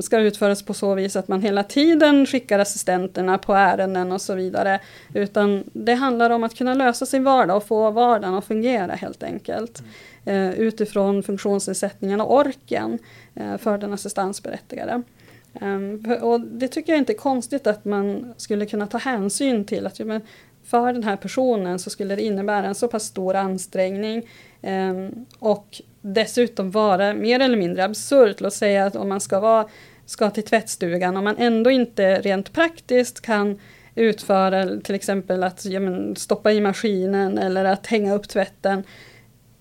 ska 0.00 0.18
utföras 0.18 0.62
på 0.62 0.74
så 0.74 0.94
vis 0.94 1.16
att 1.16 1.28
man 1.28 1.42
hela 1.42 1.64
tiden 1.64 2.26
skickar 2.26 2.58
assistenterna 2.58 3.38
på 3.38 3.54
ärenden 3.54 4.12
och 4.12 4.22
så 4.22 4.34
vidare. 4.34 4.80
Utan 5.14 5.64
det 5.72 5.94
handlar 5.94 6.30
om 6.30 6.44
att 6.44 6.54
kunna 6.54 6.74
lösa 6.74 7.06
sin 7.06 7.24
vardag 7.24 7.56
och 7.56 7.64
få 7.64 7.90
vardagen 7.90 8.34
att 8.34 8.44
fungera 8.44 8.92
helt 8.92 9.22
enkelt. 9.22 9.82
Eh, 10.24 10.50
utifrån 10.50 11.22
funktionsnedsättningen 11.22 12.20
och 12.20 12.34
orken 12.34 12.98
eh, 13.34 13.56
för 13.56 13.78
den 13.78 13.92
assistansberättigade. 13.92 15.02
För- 16.04 16.24
och 16.24 16.40
det 16.40 16.68
tycker 16.68 16.92
jag 16.92 16.98
inte 16.98 17.12
är 17.12 17.16
konstigt 17.16 17.66
att 17.66 17.84
man 17.84 18.34
skulle 18.36 18.66
kunna 18.66 18.86
ta 18.86 18.98
hänsyn 18.98 19.64
till 19.64 19.86
att 19.86 20.00
för 20.64 20.92
den 20.92 21.04
här 21.04 21.16
personen 21.16 21.78
så 21.78 21.90
skulle 21.90 22.16
det 22.16 22.22
innebära 22.22 22.66
en 22.66 22.74
så 22.74 22.88
pass 22.88 23.04
stor 23.04 23.34
ansträngning 23.34 24.28
ehm, 24.62 25.26
och 25.38 25.82
dessutom 26.00 26.70
vara 26.70 27.14
mer 27.14 27.40
eller 27.40 27.56
mindre 27.56 27.84
absurt. 27.84 28.40
Låt 28.40 28.54
säga 28.54 28.86
att 28.86 28.96
om 28.96 29.08
man 29.08 29.20
ska, 29.20 29.40
vara, 29.40 29.68
ska 30.06 30.30
till 30.30 30.44
tvättstugan 30.44 31.16
om 31.16 31.24
man 31.24 31.36
ändå 31.38 31.70
inte 31.70 32.20
rent 32.20 32.52
praktiskt 32.52 33.20
kan 33.20 33.58
utföra 33.94 34.80
till 34.80 34.94
exempel 34.94 35.42
att 35.42 35.64
ja, 35.64 35.80
men, 35.80 36.16
stoppa 36.16 36.52
i 36.52 36.60
maskinen 36.60 37.38
eller 37.38 37.64
att 37.64 37.86
hänga 37.86 38.14
upp 38.14 38.28
tvätten. 38.28 38.84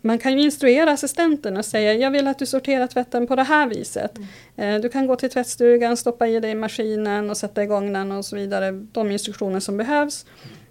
Man 0.02 0.18
kan 0.20 0.38
ju 0.38 0.44
instruera 0.44 0.92
assistenten 0.92 1.58
och 1.58 1.66
säga 1.66 1.94
jag 1.94 2.12
vill 2.12 2.28
att 2.28 2.40
du 2.40 2.46
sorterar 2.46 2.88
tvätten 2.88 3.28
på 3.28 3.36
det 3.36 3.44
här 3.44 3.68
viset. 3.68 4.12
Eh, 4.56 4.76
Du 4.76 4.90
kan 4.90 5.08
gå 5.08 5.16
till 5.16 5.30
tvättstugan, 5.30 5.98
stoppa 5.98 6.28
i 6.28 6.40
dig 6.40 6.56
maskinen 6.56 7.30
och 7.30 7.38
sätta 7.38 7.64
igång 7.64 7.94
den 7.94 8.12
och 8.12 8.26
så 8.26 8.36
vidare. 8.36 8.72
De 8.72 9.12
instruktioner 9.12 9.60
som 9.60 9.78
behövs. 9.78 10.26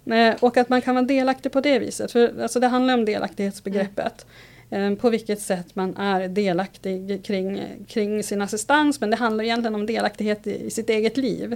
Eh, 0.05 0.35
Och 0.39 0.57
att 0.57 0.69
man 0.69 0.81
kan 0.81 0.95
vara 0.95 1.05
delaktig 1.05 1.51
på 1.51 1.61
det 1.61 1.79
viset. 1.79 2.11
För 2.11 2.41
alltså 2.41 2.59
det 2.59 2.67
handlar 2.67 2.93
om 2.93 3.05
delaktighetsbegreppet. 3.05 4.25
Eh, 4.25 4.48
Eh, 4.69 4.95
på 4.95 5.09
vilket 5.09 5.41
sätt 5.41 5.75
man 5.75 5.97
är 5.97 6.27
delaktig 6.27 7.23
kring, 7.25 7.61
kring 7.87 8.23
sin 8.23 8.41
assistans. 8.41 9.01
Men 9.01 9.09
det 9.09 9.15
handlar 9.15 9.43
egentligen 9.43 9.75
om 9.75 9.85
delaktighet 9.85 10.47
i, 10.47 10.65
i 10.65 10.69
sitt 10.69 10.89
eget 10.89 11.17
liv. 11.17 11.55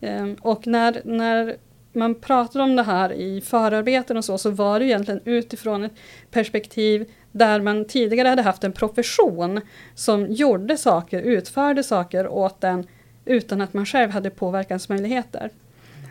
Ehm, 0.00 0.36
och 0.40 0.66
när, 0.66 1.00
när 1.04 1.56
man 1.92 2.14
pratar 2.14 2.60
om 2.60 2.76
det 2.76 2.82
här 2.82 3.12
i 3.12 3.40
förarbeten 3.40 4.16
och 4.16 4.24
så, 4.24 4.38
så 4.38 4.50
var 4.50 4.78
det 4.78 4.86
egentligen 4.86 5.20
utifrån 5.24 5.84
ett 5.84 5.92
perspektiv 6.30 7.04
där 7.32 7.60
man 7.60 7.84
tidigare 7.84 8.28
hade 8.28 8.42
haft 8.42 8.64
en 8.64 8.72
profession 8.72 9.60
som 9.94 10.26
gjorde 10.32 10.76
saker, 10.76 11.22
utförde 11.22 11.82
saker 11.82 12.28
åt 12.28 12.64
en 12.64 12.86
utan 13.24 13.60
att 13.60 13.74
man 13.74 13.86
själv 13.86 14.10
hade 14.10 14.30
påverkansmöjligheter. 14.30 15.50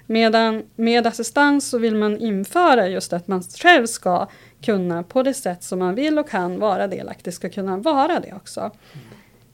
Medan 0.07 0.63
med 0.75 1.07
assistans 1.07 1.69
så 1.69 1.77
vill 1.77 1.95
man 1.95 2.17
införa 2.17 2.87
just 2.87 3.13
att 3.13 3.27
man 3.27 3.43
själv 3.43 3.85
ska 3.85 4.27
kunna 4.61 5.03
på 5.03 5.23
det 5.23 5.33
sätt 5.33 5.63
som 5.63 5.79
man 5.79 5.95
vill 5.95 6.19
och 6.19 6.29
kan 6.29 6.59
vara 6.59 6.87
delaktig, 6.87 7.33
ska 7.33 7.49
kunna 7.49 7.77
vara 7.77 8.19
det 8.19 8.33
också. 8.35 8.71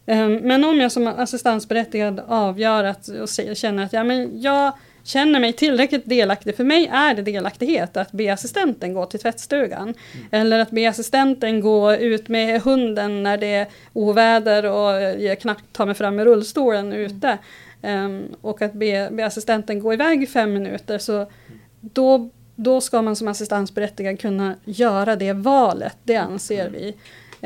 Um, 0.06 0.36
men 0.36 0.64
om 0.64 0.78
jag 0.78 0.92
som 0.92 1.08
assistansberättigad 1.08 2.22
avgör 2.28 2.84
att, 2.84 3.08
och 3.08 3.30
känner 3.56 3.84
att 3.84 3.94
ja, 3.94 4.04
men 4.04 4.42
jag 4.42 4.74
känner 5.04 5.40
mig 5.40 5.54
tillräckligt 5.54 6.06
delaktig. 6.06 6.56
För 6.56 6.64
mig 6.64 6.88
är 6.94 7.14
det 7.14 7.22
delaktighet 7.22 7.98
att 7.98 8.12
be 8.12 8.34
assistenten 8.34 8.94
gå 8.94 9.06
till 9.06 9.20
tvättstugan. 9.20 9.82
Mm. 9.82 10.28
Eller 10.32 10.60
att 10.60 10.72
be 10.72 10.90
assistenten 10.90 11.62
gå 11.62 11.94
ut 11.94 12.28
med 12.28 12.62
hunden 12.62 13.24
när 13.24 13.38
det 13.38 13.54
är 13.54 13.68
oväder 13.94 14.66
och 14.66 15.22
jag 15.22 15.40
knappt 15.40 15.64
tar 15.74 15.86
mig 15.86 15.96
fram 15.96 16.16
med 16.16 16.26
rullstolen 16.26 16.94
mm. 16.94 17.00
ute. 17.00 17.38
Um, 17.84 18.36
och 18.42 18.62
att 18.62 18.74
be, 18.74 19.10
be, 19.12 19.26
assistenten 19.26 19.80
gå 19.80 19.94
iväg 19.94 20.24
i 20.24 20.28
fem 20.28 20.54
minuter. 20.54 20.98
Så 20.98 21.32
då, 21.82 22.30
då 22.56 22.82
ska 22.82 23.02
man 23.02 23.16
som 23.16 23.28
assistansberättigad 23.28 24.20
kunna 24.20 24.56
göra 24.66 25.16
det 25.16 25.34
valet, 25.34 25.98
det 26.04 26.16
anser 26.16 26.68
mm. 26.68 26.74
vi. 26.74 26.96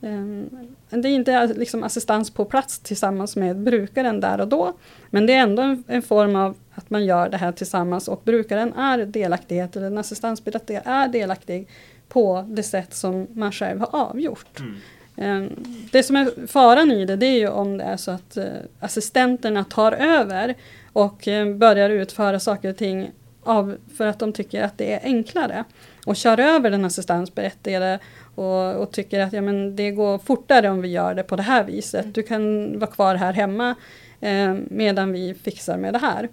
Mm. 0.00 0.48
Um, 0.90 1.02
det 1.02 1.08
är 1.08 1.14
inte 1.14 1.46
liksom 1.46 1.84
assistans 1.84 2.30
på 2.30 2.44
plats 2.44 2.78
tillsammans 2.78 3.36
med 3.36 3.56
brukaren 3.56 4.20
där 4.20 4.40
och 4.40 4.48
då. 4.48 4.72
Men 5.10 5.26
det 5.26 5.32
är 5.32 5.42
ändå 5.42 5.62
en, 5.62 5.84
en, 5.86 6.02
form 6.02 6.36
av 6.36 6.56
att 6.74 6.90
man 6.90 7.04
gör 7.04 7.28
det 7.28 7.36
här 7.36 7.52
tillsammans 7.52 8.08
och 8.08 8.22
brukaren 8.24 8.72
är 8.72 9.06
delaktighet, 9.06 9.76
eller 9.76 9.90
den 9.90 9.98
assistansberättigade 9.98 10.90
är 10.90 11.08
delaktig 11.08 11.68
på 12.08 12.44
det 12.48 12.62
sätt 12.62 12.94
som 12.94 13.26
man 13.32 13.52
själv 13.52 13.80
har 13.80 13.88
avgjort. 13.92 14.60
Mm. 14.60 14.76
Ehm, 15.16 15.64
det 15.90 16.02
som 16.02 16.16
är 16.16 16.46
faran 16.46 16.90
i 16.90 17.04
det, 17.04 17.16
det 17.16 17.26
är 17.26 17.38
ju 17.38 17.48
om 17.48 17.78
det 17.78 17.84
är 17.84 17.96
så 17.96 18.10
att 18.10 18.36
eh, 18.36 18.46
assistenterna 18.80 19.64
tar 19.64 19.92
över 19.92 20.54
och 20.92 21.28
eh, 21.28 21.54
börjar 21.54 21.90
utföra 21.90 22.40
saker 22.40 22.70
och 22.70 22.76
ting 22.76 23.10
av, 23.42 23.76
för 23.96 24.06
att 24.06 24.18
de 24.18 24.32
tycker 24.32 24.62
att 24.62 24.78
det 24.78 24.92
är 24.92 25.00
enklare. 25.02 25.64
Och 26.06 26.16
kör 26.16 26.40
över 26.40 26.70
den 26.70 26.84
assistansberättigade 26.84 27.98
och, 28.34 28.74
och 28.74 28.92
tycker 28.92 29.20
att 29.20 29.32
ja, 29.32 29.40
men 29.40 29.76
det 29.76 29.90
går 29.90 30.18
fortare 30.18 30.70
om 30.70 30.82
vi 30.82 30.88
gör 30.88 31.14
det 31.14 31.22
på 31.22 31.36
det 31.36 31.42
här 31.42 31.64
viset. 31.64 32.14
Du 32.14 32.22
kan 32.22 32.78
vara 32.78 32.90
kvar 32.90 33.14
här 33.14 33.32
hemma 33.32 33.74
eh, 34.20 34.54
medan 34.70 35.12
vi 35.12 35.34
fixar 35.34 35.76
med 35.76 35.94
det 35.94 35.98
här. 35.98 36.28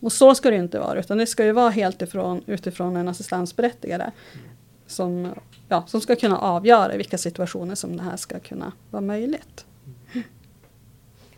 Och 0.00 0.12
så 0.12 0.34
ska 0.34 0.50
det 0.50 0.56
inte 0.56 0.78
vara, 0.78 1.00
utan 1.00 1.18
det 1.18 1.26
ska 1.26 1.44
ju 1.44 1.52
vara 1.52 1.70
helt 1.70 2.02
ifrån, 2.02 2.42
utifrån 2.46 2.96
en 2.96 3.08
assistansberättigade. 3.08 4.10
Som, 4.86 5.34
ja, 5.68 5.84
som 5.86 6.00
ska 6.00 6.16
kunna 6.16 6.38
avgöra 6.38 6.96
vilka 6.96 7.18
situationer 7.18 7.74
som 7.74 7.96
det 7.96 8.02
här 8.02 8.16
ska 8.16 8.40
kunna 8.40 8.72
vara 8.90 9.00
möjligt. 9.00 9.66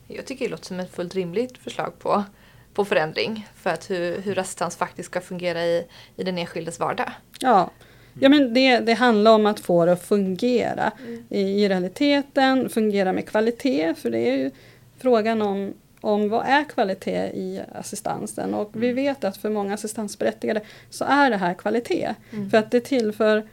Jag 0.06 0.26
tycker 0.26 0.44
det 0.44 0.50
låter 0.50 0.64
som 0.64 0.80
ett 0.80 0.94
fullt 0.94 1.14
rimligt 1.14 1.58
förslag 1.58 1.98
på 1.98 2.24
på 2.74 2.84
förändring 2.84 3.48
för 3.54 3.70
att 3.70 3.90
hur, 3.90 4.20
hur 4.20 4.38
assistans 4.38 4.76
faktiskt 4.76 5.06
ska 5.06 5.20
fungera 5.20 5.64
i, 5.64 5.87
i 6.16 6.24
den 6.24 6.38
enskildes 6.38 6.80
vardag. 6.80 7.10
Ja, 7.40 7.70
ja 8.20 8.28
men 8.28 8.54
det, 8.54 8.78
det 8.78 8.94
handlar 8.94 9.32
om 9.32 9.46
att 9.46 9.60
få 9.60 9.87
det 9.87 9.92
att 9.92 10.02
fungera 10.02 10.92
mm. 11.06 11.24
i, 11.30 11.40
i 11.40 11.68
realiteten, 11.68 12.68
fungera 12.68 13.12
med 13.12 13.28
kvalitet, 13.28 13.94
för 13.94 14.10
det 14.10 14.18
är 14.18 14.37
ju 14.37 14.50
frågan 14.98 15.42
om 15.42 15.74
om 16.00 16.28
vad 16.28 16.46
är 16.46 16.64
kvalitet 16.64 17.30
i 17.34 17.60
assistansen 17.74 18.54
och 18.54 18.70
vi 18.72 18.90
mm. 18.90 19.04
vet 19.04 19.24
att 19.24 19.37
för 19.37 19.50
många 19.50 19.74
assistansberättigade 19.74 20.60
så 20.90 21.04
är 21.04 21.30
det 21.30 21.37
här 21.37 21.54
kvalitet. 21.54 22.14
Mm. 22.32 22.50
För 22.50 22.58
att 22.58 22.70
det 22.70 22.80
tillför, 22.80 23.48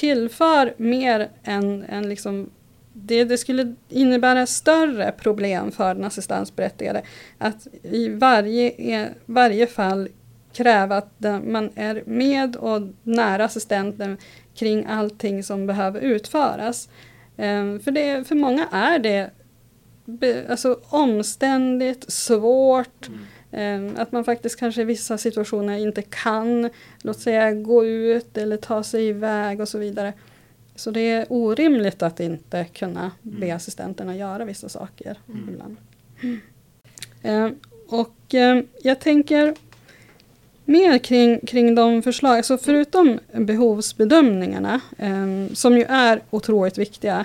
tillför 0.00 0.74
mer 0.76 1.30
än, 1.42 1.84
än 1.88 2.08
liksom 2.08 2.50
det, 2.92 3.24
det, 3.24 3.38
skulle 3.38 3.74
innebära 3.88 4.46
större 4.46 5.12
problem 5.12 5.72
för 5.72 5.94
den 5.94 6.04
assistansberättigade 6.04 7.02
att 7.38 7.66
i 7.82 8.08
varje, 8.08 8.70
e, 8.70 9.08
varje 9.26 9.66
fall 9.66 10.08
kräva 10.52 10.96
att 10.96 11.44
man 11.44 11.70
är 11.74 12.02
med 12.06 12.56
och 12.56 12.82
nära 13.02 13.44
assistenten 13.44 14.16
kring 14.54 14.86
allting 14.86 15.42
som 15.42 15.66
behöver 15.66 16.00
utföras. 16.00 16.88
Um, 17.36 17.80
för, 17.80 17.90
det, 17.90 18.28
för 18.28 18.34
många 18.34 18.68
är 18.72 18.98
det 18.98 19.30
be, 20.04 20.46
alltså, 20.50 20.80
omständigt, 20.88 22.12
svårt, 22.12 23.08
mm 23.08 23.20
um, 23.50 23.96
att 23.96 24.12
man 24.12 24.24
faktiskt 24.24 24.58
kanske 24.58 24.82
i 24.82 24.84
vissa 24.84 25.18
situationer 25.18 25.78
inte 25.78 26.02
kan, 26.02 26.70
låt 27.02 27.20
säga 27.20 27.52
gå 27.52 27.84
ut 27.84 28.36
eller 28.38 28.56
ta 28.56 28.82
sig 28.82 29.08
iväg 29.08 29.60
och 29.60 29.68
så 29.68 29.78
vidare. 29.78 30.12
Så 30.74 30.90
det 30.90 31.00
är 31.00 31.26
orimligt 31.28 32.02
att 32.02 32.20
inte 32.20 32.64
kunna 32.64 33.10
be 33.22 33.46
mm. 33.46 33.56
assistenterna 33.56 34.16
göra 34.16 34.44
vissa 34.44 34.68
saker 34.68 35.18
mm. 35.28 35.48
ibland. 35.48 35.76
Eh, 37.22 37.48
och 37.88 38.34
eh, 38.34 38.62
jag 38.82 39.00
tänker 39.00 39.54
mer 40.64 40.98
kring, 40.98 41.40
kring 41.40 41.74
de 41.74 42.02
förslag, 42.02 42.36
alltså 42.36 42.58
förutom 42.58 43.18
behovsbedömningarna, 43.32 44.80
eh, 44.98 45.54
som 45.54 45.76
ju 45.76 45.84
är 45.84 46.22
otroligt 46.30 46.78
viktiga, 46.78 47.24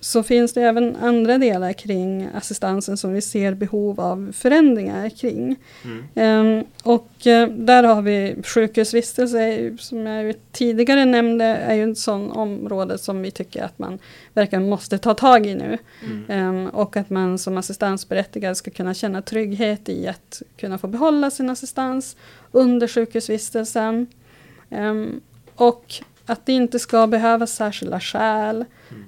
så 0.00 0.22
finns 0.22 0.52
det 0.52 0.62
även 0.62 0.96
andra 0.96 1.38
delar 1.38 1.72
kring 1.72 2.28
assistansen 2.34 2.96
som 2.96 3.12
vi 3.12 3.20
ser 3.20 3.54
behov 3.54 4.00
av 4.00 4.32
förändringar 4.32 5.08
kring. 5.08 5.56
Mm. 5.84 6.04
Ehm, 6.14 6.64
och 6.82 7.26
eh, 7.26 7.48
där 7.48 7.82
har 7.82 8.02
vi 8.02 8.36
sjukhusvistelse, 8.44 9.72
som 9.78 10.06
jag 10.06 10.34
tidigare 10.52 11.04
nämnde, 11.04 11.44
är 11.44 11.74
ju 11.74 11.90
ett 11.90 11.98
sådant 11.98 12.36
område 12.36 12.98
som 12.98 13.22
vi 13.22 13.30
tycker 13.30 13.62
att 13.62 13.78
man 13.78 13.98
verkligen 14.34 14.68
måste 14.68 14.98
ta 14.98 15.14
tag 15.14 15.46
i 15.46 15.54
nu. 15.54 15.78
Mm. 16.04 16.24
Ehm, 16.28 16.68
och 16.68 16.96
att 16.96 17.10
man 17.10 17.38
som 17.38 17.58
assistansberättigad 17.58 18.56
ska 18.56 18.70
kunna 18.70 18.94
känna 18.94 19.22
trygghet 19.22 19.88
i 19.88 20.08
att 20.08 20.42
kunna 20.56 20.78
få 20.78 20.86
behålla 20.86 21.30
sin 21.30 21.50
assistans 21.50 22.16
under 22.52 22.88
sjukhusvistelsen. 22.88 24.06
Och 25.54 26.02
att 26.26 26.46
det 26.46 26.52
inte 26.52 26.78
ska 26.78 27.06
behövas 27.06 27.52
särskilda 27.52 28.00
skäl. 28.00 28.64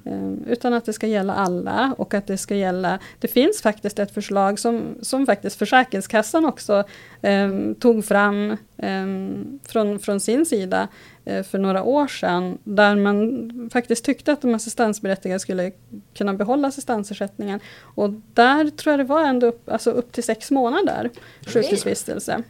Mm. 0.06 0.44
Utan 0.48 0.74
att 0.74 0.84
det 0.84 0.92
ska 0.92 1.06
gälla 1.06 1.34
alla 1.34 1.94
och 1.98 2.14
att 2.14 2.26
det 2.26 2.38
ska 2.38 2.54
gälla... 2.54 2.98
Det 3.18 3.28
finns 3.28 3.62
faktiskt 3.62 3.98
ett 3.98 4.14
förslag 4.14 4.58
som, 4.58 4.98
som 5.02 5.26
faktiskt 5.26 5.58
Försäkringskassan 5.58 6.44
också 6.44 6.84
um, 7.22 7.74
tog 7.74 8.04
fram 8.04 8.56
um, 8.76 9.60
från, 9.68 9.98
från 9.98 10.20
sin 10.20 10.46
sida 10.46 10.88
uh, 11.30 11.42
för 11.42 11.58
några 11.58 11.82
år 11.82 12.06
sedan. 12.06 12.58
Där 12.64 12.96
man 12.96 13.70
faktiskt 13.72 14.04
tyckte 14.04 14.32
att 14.32 14.42
de 14.42 14.54
assistansberättigade 14.54 15.40
skulle 15.40 15.72
kunna 16.14 16.34
behålla 16.34 16.68
assistansersättningen. 16.68 17.60
Och 17.80 18.10
där 18.34 18.70
tror 18.70 18.92
jag 18.92 19.00
det 19.00 19.04
var 19.04 19.22
ändå 19.22 19.46
upp, 19.46 19.68
alltså 19.68 19.90
upp 19.90 20.12
till 20.12 20.24
sex 20.24 20.50
månader 20.50 21.10
sjukhusvistelse. 21.46 22.42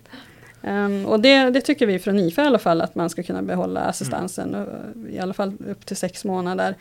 Um, 0.66 1.06
och 1.06 1.20
det, 1.20 1.50
det, 1.50 1.60
tycker 1.60 1.86
vi 1.86 1.98
från 1.98 2.18
IFA 2.18 2.42
i 2.42 2.46
alla 2.46 2.58
fall 2.58 2.80
att 2.80 2.94
man 2.94 3.10
ska 3.10 3.22
kunna 3.22 3.42
behålla 3.42 3.80
assistansen 3.80 4.54
mm. 4.54 5.08
i 5.10 5.18
alla 5.18 5.34
fall 5.34 5.52
upp 5.70 5.86
till 5.86 5.96
sex 5.96 6.24
månader 6.24 6.74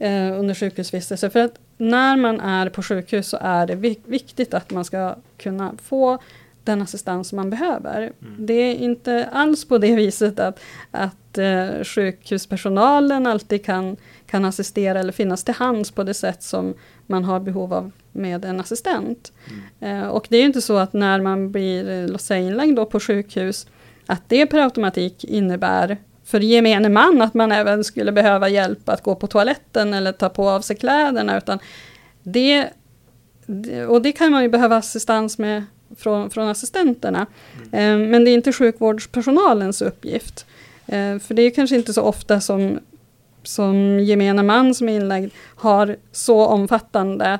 uh, 0.00 0.38
under 0.38 0.54
sjukhusvistelse. 0.54 1.30
För 1.30 1.40
att 1.40 1.58
när 1.76 2.16
man 2.16 2.40
är 2.40 2.68
på 2.68 2.82
sjukhus 2.82 3.28
så 3.28 3.38
är 3.40 3.66
det 3.66 3.74
viktigt 4.06 4.54
att 4.54 4.70
man 4.70 4.84
ska 4.84 5.16
kunna 5.38 5.74
få 5.82 6.18
den 6.64 6.82
assistans 6.82 7.28
som 7.28 7.36
man 7.36 7.50
behöver. 7.50 8.12
Mm. 8.22 8.46
Det 8.46 8.54
är 8.54 8.74
inte 8.74 9.28
alls 9.32 9.64
på 9.64 9.78
det 9.78 9.96
viset 9.96 10.38
att, 10.38 10.60
att 10.90 11.38
eh, 11.38 11.84
sjukhuspersonalen 11.84 13.26
alltid 13.26 13.64
kan, 13.64 13.96
kan 14.26 14.44
assistera 14.44 15.00
eller 15.00 15.12
finnas 15.12 15.44
till 15.44 15.54
hands 15.54 15.90
på 15.90 16.02
det 16.02 16.14
sätt 16.14 16.42
som 16.42 16.74
man 17.06 17.24
har 17.24 17.40
behov 17.40 17.72
av 17.72 17.90
med 18.12 18.44
en 18.44 18.60
assistent. 18.60 19.32
Mm. 19.80 20.02
Eh, 20.02 20.08
och 20.08 20.26
det 20.30 20.36
är 20.36 20.44
inte 20.44 20.62
så 20.62 20.76
att 20.76 20.92
när 20.92 21.20
man 21.20 21.52
blir 21.52 21.90
eh, 21.90 22.08
låt 22.08 22.20
säga, 22.20 22.46
inlagd 22.46 22.76
då 22.76 22.86
på 22.86 23.00
sjukhus 23.00 23.66
att 24.06 24.22
det 24.28 24.46
per 24.46 24.58
automatik 24.58 25.24
innebär 25.24 25.96
för 26.24 26.40
gemene 26.40 26.88
man 26.88 27.22
att 27.22 27.34
man 27.34 27.52
även 27.52 27.84
skulle 27.84 28.12
behöva 28.12 28.48
hjälp 28.48 28.88
att 28.88 29.02
gå 29.02 29.14
på 29.14 29.26
toaletten 29.26 29.94
eller 29.94 30.12
ta 30.12 30.28
på 30.28 30.50
av 30.50 30.60
sig 30.60 30.76
kläderna. 30.76 31.38
Utan 31.38 31.58
det, 32.22 32.68
och 33.88 34.02
det 34.02 34.12
kan 34.12 34.32
man 34.32 34.42
ju 34.42 34.48
behöva 34.48 34.76
assistans 34.76 35.38
med 35.38 35.64
från, 35.96 36.30
från 36.30 36.48
assistenterna. 36.48 37.26
Mm. 37.72 38.10
Men 38.10 38.24
det 38.24 38.30
är 38.30 38.34
inte 38.34 38.52
sjukvårdspersonalens 38.52 39.82
uppgift. 39.82 40.46
Eh, 40.86 41.18
för 41.18 41.34
det 41.34 41.42
är 41.42 41.50
kanske 41.50 41.76
inte 41.76 41.92
så 41.92 42.02
ofta 42.02 42.40
som, 42.40 42.78
som 43.42 44.00
gemene 44.00 44.42
man 44.42 44.74
som 44.74 44.88
är 44.88 44.96
inlagd 44.96 45.30
har 45.56 45.96
så 46.12 46.46
omfattande 46.46 47.38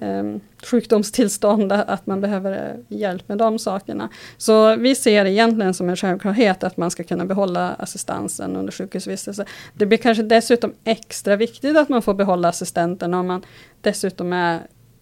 um, 0.00 0.40
sjukdomstillstånd 0.64 1.72
att 1.72 2.06
man 2.06 2.20
behöver 2.20 2.76
hjälp 2.88 3.28
med 3.28 3.38
de 3.38 3.58
sakerna. 3.58 4.08
Så 4.36 4.76
vi 4.76 4.94
ser 4.94 5.24
egentligen 5.24 5.74
som 5.74 5.88
en 5.88 5.96
självklarhet 5.96 6.64
att 6.64 6.76
man 6.76 6.90
ska 6.90 7.04
kunna 7.04 7.24
behålla 7.24 7.74
assistansen 7.74 8.56
under 8.56 8.72
sjukhusvistelse. 8.72 9.44
Det 9.74 9.86
blir 9.86 9.98
kanske 9.98 10.22
dessutom 10.22 10.72
extra 10.84 11.36
viktigt 11.36 11.76
att 11.76 11.88
man 11.88 12.02
får 12.02 12.14
behålla 12.14 12.48
assistenten 12.48 13.14
om 13.14 13.26
man 13.26 13.42
dessutom 13.80 14.32
är 14.32 14.60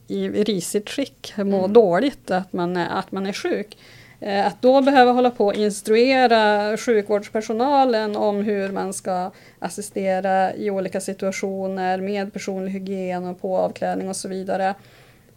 i 0.09 0.29
risigt 0.29 0.91
skick, 0.91 1.33
mår 1.37 1.45
mm. 1.59 1.73
dåligt, 1.73 2.31
att 2.31 2.53
man, 2.53 2.77
är, 2.77 2.89
att 2.89 3.13
man 3.13 3.27
är 3.27 3.33
sjuk. 3.33 3.77
Eh, 4.23 4.47
att 4.47 4.63
då 4.63 4.83
behöva 4.83 5.13
hålla 5.13 5.31
på 5.31 5.47
och 5.47 5.55
instruera 5.55 6.77
sjukvårdspersonalen 6.77 8.17
om 8.17 8.43
hur 8.43 8.73
man 8.73 8.93
ska 8.93 9.31
assistera 9.59 10.55
i 10.55 10.71
olika 10.71 11.01
situationer 11.01 12.01
med 12.01 12.33
personlig 12.33 12.73
hygien 12.73 13.27
och 13.27 13.41
påavklädning 13.41 14.09
och 14.09 14.17
så 14.17 14.29
vidare. 14.29 14.75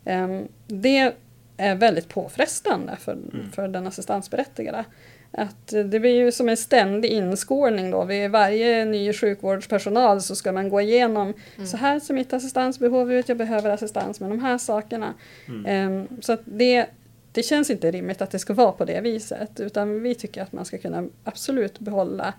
Ehm, 0.05 0.47
det 0.67 1.13
är 1.57 1.75
väldigt 1.75 2.09
påfrestande 2.09 2.97
för, 2.99 3.11
mm. 3.11 3.51
för 3.51 3.67
den 3.67 3.88
assistansberättigade. 3.88 4.86
Att 5.31 5.67
det 5.67 5.99
blir 5.99 6.15
ju 6.15 6.31
som 6.31 6.49
en 6.49 6.57
ständig 6.57 7.09
inskolning 7.09 7.91
då. 7.91 8.03
Vid 8.03 8.31
varje 8.31 8.86
ny 8.86 9.13
sjukvårdspersonal 9.13 10.21
så 10.21 10.36
ska 10.36 10.51
man 10.51 10.69
gå 10.69 10.81
igenom 10.81 11.33
mm. 11.55 11.67
så 11.67 11.77
här 11.77 11.99
ser 11.99 12.13
mitt 12.13 12.33
assistansbehov 12.33 13.13
ut, 13.13 13.29
jag 13.29 13.38
behöver 13.38 13.69
assistans 13.69 14.19
med 14.19 14.29
de 14.29 14.39
här 14.39 14.57
sakerna. 14.57 15.13
Mm. 15.47 15.91
Um, 15.91 16.21
så 16.21 16.33
att 16.33 16.41
det, 16.45 16.86
det 17.36 17.43
känns 17.43 17.69
inte 17.69 17.91
rimligt 17.91 18.21
att 18.21 18.31
det 18.31 18.39
ska 18.39 18.53
vara 18.53 18.71
på 18.71 18.86
det 18.86 19.01
viset 19.01 19.59
utan 19.59 20.01
vi 20.01 20.15
tycker 20.15 20.41
att 20.41 20.51
man 20.51 20.65
ska 20.65 20.77
kunna 20.77 21.07
absolut 21.23 21.79
behålla 21.79 22.33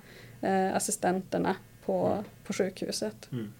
uh, 0.45 0.77
assistenterna 0.77 1.57
på, 1.87 2.07
mm. 2.07 2.25
på 2.47 2.53
sjukhuset. 2.53 3.29
Mm. 3.33 3.53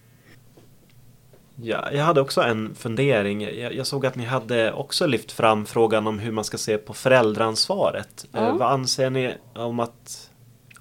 Ja, 1.63 1.93
jag 1.93 2.05
hade 2.05 2.21
också 2.21 2.41
en 2.41 2.75
fundering. 2.75 3.43
Jag, 3.43 3.75
jag, 3.75 3.87
såg 3.87 4.07
att 4.07 4.17
ni 4.17 4.25
hade 4.25 4.73
också 4.73 5.07
lyft 5.07 5.33
fram 5.33 5.67
frågan 5.67 6.07
om 6.07 6.19
hur 6.19 6.33
man 6.33 6.45
ska 6.45 6.59
se 6.59 6.79
på 6.79 6.95
föräldraansvaret. 6.95 8.27
Ja. 8.33 8.49
Eh, 8.49 8.57
vad 8.57 8.73
anser 8.73 9.11
ni 9.11 9.35
om 9.55 9.81
att 9.81 10.26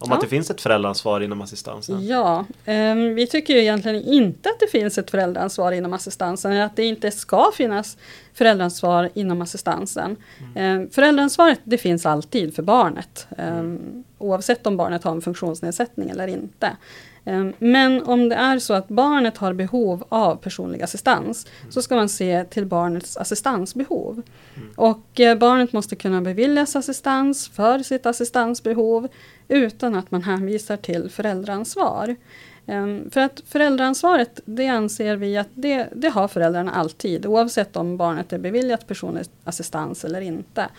om 0.06 0.12
ja. 0.12 0.16
att 0.16 0.22
det 0.22 0.28
finns 0.28 0.52
ett 0.52 0.62
föräldraansvar 0.62 1.22
inom 1.22 1.42
assistansen? 1.42 2.08
Ja, 2.08 2.46
eh, 2.66 2.96
vi 2.96 3.28
tycker 3.28 3.54
ju 3.54 3.60
egentligen 3.60 4.02
inte 4.02 4.50
att 4.50 4.60
det 4.60 4.68
finns 4.68 4.98
ett 4.98 5.12
föräldraansvar 5.12 5.72
inom 5.72 5.94
assistansen, 5.94 6.52
eller 6.52 6.62
att 6.62 6.76
det 6.76 6.86
inte 6.86 7.12
ska 7.12 7.52
finnas 7.54 7.98
föräldraansvar 8.34 9.10
inom 9.14 9.42
assistansen. 9.42 10.16
Mm. 10.56 10.82
Eh, 10.82 10.90
föräldraansvaret 10.90 11.60
det 11.64 11.78
finns 11.78 12.06
alltid 12.06 12.56
för 12.56 12.64
barnet, 12.64 13.28
eh, 13.38 13.58
mm. 13.58 14.04
oavsett 14.18 14.68
om 14.68 14.78
barnet 14.78 15.04
har 15.04 15.12
en 15.12 15.22
funktionsnedsättning 15.22 16.10
eller 16.10 16.28
inte. 16.28 16.72
Ehm, 17.26 17.54
men 17.60 18.04
om 18.04 18.30
det 18.30 18.36
är 18.36 18.60
så 18.60 18.74
att 18.74 18.88
barnet 18.88 19.38
har 19.38 19.54
behov 19.54 20.04
av 20.10 20.36
personlig 20.36 20.82
assistans 20.82 21.48
så 21.70 21.82
ska 21.82 21.96
man 21.96 22.10
se 22.10 22.44
till 22.44 22.66
barnets 22.66 23.18
assistansbehov. 23.18 24.22
Mm. 24.56 24.70
Och 24.76 25.20
eh, 25.20 25.38
barnet 25.38 25.74
måste 25.74 25.96
kunna 25.96 26.22
beviljas 26.22 26.76
assistans 26.76 27.50
för 27.50 27.80
sitt 27.80 28.06
assistansbehov 28.06 29.08
utan 29.48 29.96
att 29.96 30.12
man 30.12 30.24
hänvisar 30.24 30.78
till 30.78 31.10
föräldraansvar. 31.10 32.16
Um, 32.68 33.12
för 33.12 33.22
att 33.22 33.44
föräldraansvaret, 33.48 34.40
det 34.46 34.68
anser 34.68 35.16
vi 35.16 35.38
att 35.38 35.50
det, 35.54 35.88
det 35.96 36.10
har 36.10 36.28
föräldrarna 36.28 36.72
alltid, 36.72 37.26
oavsett 37.26 37.76
om 37.76 37.98
barnet 37.98 38.34
är 38.34 38.38
beviljat 38.38 38.88
personlig 38.88 39.24
assistans 39.44 40.06
eller 40.06 40.22
inte. 40.22 40.70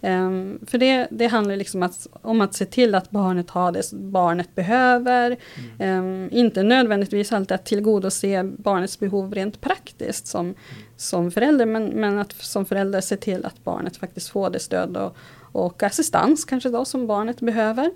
Mm. 0.00 0.58
För 0.66 0.78
det, 0.78 1.06
det 1.10 1.26
handlar 1.26 1.56
liksom 1.56 1.82
att, 1.82 2.06
om 2.22 2.40
att 2.40 2.54
se 2.54 2.64
till 2.64 2.94
att 2.94 3.10
barnet 3.10 3.50
har 3.50 3.72
det 3.72 3.92
barnet 3.92 4.54
behöver. 4.54 5.36
Mm. 5.80 5.98
Um, 5.98 6.28
inte 6.32 6.62
nödvändigtvis 6.62 7.32
alltid 7.32 7.54
att 7.54 7.64
tillgodose 7.64 8.44
barnets 8.44 8.98
behov 8.98 9.34
rent 9.34 9.60
praktiskt 9.60 10.26
som, 10.26 10.46
mm. 10.46 10.56
som 10.96 11.30
förälder, 11.30 11.66
men, 11.66 11.86
men 11.86 12.18
att 12.18 12.32
som 12.32 12.66
förälder 12.66 13.00
se 13.00 13.16
till 13.16 13.44
att 13.44 13.64
barnet 13.64 13.96
faktiskt 13.96 14.28
får 14.28 14.50
det 14.50 14.58
stöd 14.58 14.96
och, 14.96 15.16
och 15.56 15.82
assistans 15.82 16.44
kanske 16.44 16.68
då 16.68 16.84
som 16.84 17.06
barnet 17.06 17.40
behöver. 17.40 17.90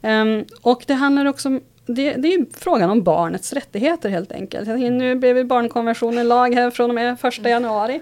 Um, 0.00 0.44
och 0.62 0.84
det 0.86 0.94
handlar 0.94 1.26
också 1.26 1.60
det, 1.86 2.14
det, 2.14 2.34
är 2.34 2.46
frågan 2.58 2.90
om 2.90 3.02
barnets 3.02 3.52
rättigheter 3.52 4.08
helt 4.08 4.32
enkelt. 4.32 4.68
Nu 4.68 5.14
blev 5.14 5.46
barnkonventionen 5.46 6.28
lag 6.28 6.54
här 6.54 6.70
från 6.70 6.90
och 6.90 6.94
med 6.94 7.20
första 7.20 7.48
januari. 7.48 8.00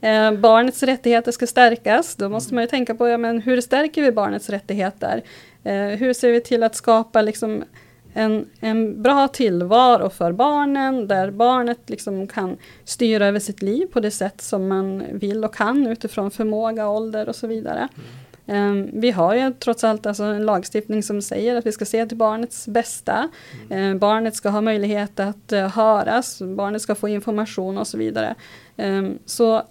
Mm. 0.00 0.34
Eh, 0.34 0.40
barnets 0.40 0.82
rättigheter 0.82 1.32
ska 1.32 1.46
stärkas. 1.46 2.16
Då 2.16 2.28
måste 2.28 2.54
man 2.54 2.64
ju 2.64 2.68
tänka 2.68 2.94
på 2.94 3.08
ja, 3.08 3.18
men 3.18 3.40
hur 3.40 3.60
stärker 3.60 4.02
vi 4.02 4.12
barnets 4.12 4.50
rättigheter? 4.50 5.22
Eh, 5.64 5.74
hur 5.74 6.12
ser 6.12 6.32
vi 6.32 6.40
till 6.40 6.62
att 6.62 6.74
skapa 6.74 7.22
liksom 7.22 7.64
en, 8.14 8.46
en 8.60 9.02
bra 9.02 9.28
tillvaro 9.28 10.10
för 10.10 10.32
barnen 10.32 11.08
där 11.08 11.30
barnet 11.30 11.90
liksom 11.90 12.26
kan 12.26 12.56
styra 12.84 13.26
över 13.26 13.38
sitt 13.38 13.62
liv 13.62 13.86
på 13.86 14.00
det 14.00 14.10
sätt 14.10 14.40
som 14.40 14.68
man 14.68 15.04
vill 15.12 15.44
och 15.44 15.54
kan 15.54 15.86
utifrån 15.86 16.30
förmåga, 16.30 16.88
ålder 16.88 17.28
och 17.28 17.36
så 17.36 17.46
vidare. 17.46 17.78
Mm. 17.78 17.90
Ehm, 18.50 18.90
vi 18.92 19.10
har 19.10 19.34
ju 19.34 19.52
trots 19.52 19.84
allt 19.84 20.06
alltså 20.06 20.22
en 20.22 20.46
lagstiftning 20.46 21.02
som 21.02 21.22
säger 21.22 21.56
att 21.56 21.66
vi 21.66 21.72
ska 21.72 21.84
se 21.84 22.06
till 22.06 22.16
barnets 22.16 22.68
bästa. 22.68 23.28
Mm. 23.70 23.78
Ehm, 23.78 23.98
barnet 23.98 24.34
ska 24.34 24.48
ha 24.48 24.60
möjlighet 24.60 25.20
att 25.20 25.52
uh, 25.52 25.68
höras, 25.68 26.42
barnet 26.42 26.82
ska 26.82 26.94
få 26.94 27.08
information 27.08 27.78
och 27.78 27.86
så 27.86 27.98
vidare. 27.98 28.34
Ehm, 28.76 29.18
så 29.26 29.62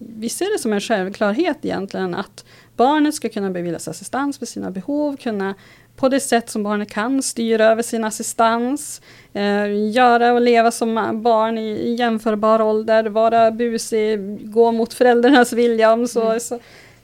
vi 0.00 0.28
ser 0.28 0.52
det 0.52 0.58
som 0.58 0.72
en 0.72 0.80
självklarhet 0.80 1.58
egentligen 1.62 2.14
att 2.14 2.44
barnet 2.76 3.14
ska 3.14 3.28
kunna 3.28 3.50
beviljas 3.50 3.88
assistans 3.88 4.38
för 4.38 4.46
sina 4.46 4.70
behov, 4.70 5.16
kunna 5.16 5.54
på 5.96 6.08
det 6.08 6.20
sätt 6.20 6.50
som 6.50 6.62
barnet 6.62 6.90
kan 6.90 7.22
styra 7.22 7.64
över 7.64 7.82
sin 7.82 8.04
assistans, 8.04 9.02
eh, 9.32 9.90
göra 9.90 10.32
och 10.32 10.40
leva 10.40 10.70
som 10.70 10.94
barn 11.22 11.58
i, 11.58 11.70
i 11.70 11.94
jämförbar 11.94 12.62
ålder, 12.62 13.04
vara 13.04 13.50
busig, 13.50 14.18
gå 14.52 14.72
mot 14.72 14.94
föräldrarnas 14.94 15.52
vilja 15.52 15.92
om 15.92 16.08
så, 16.08 16.26
mm. 16.26 16.40
så 16.40 16.60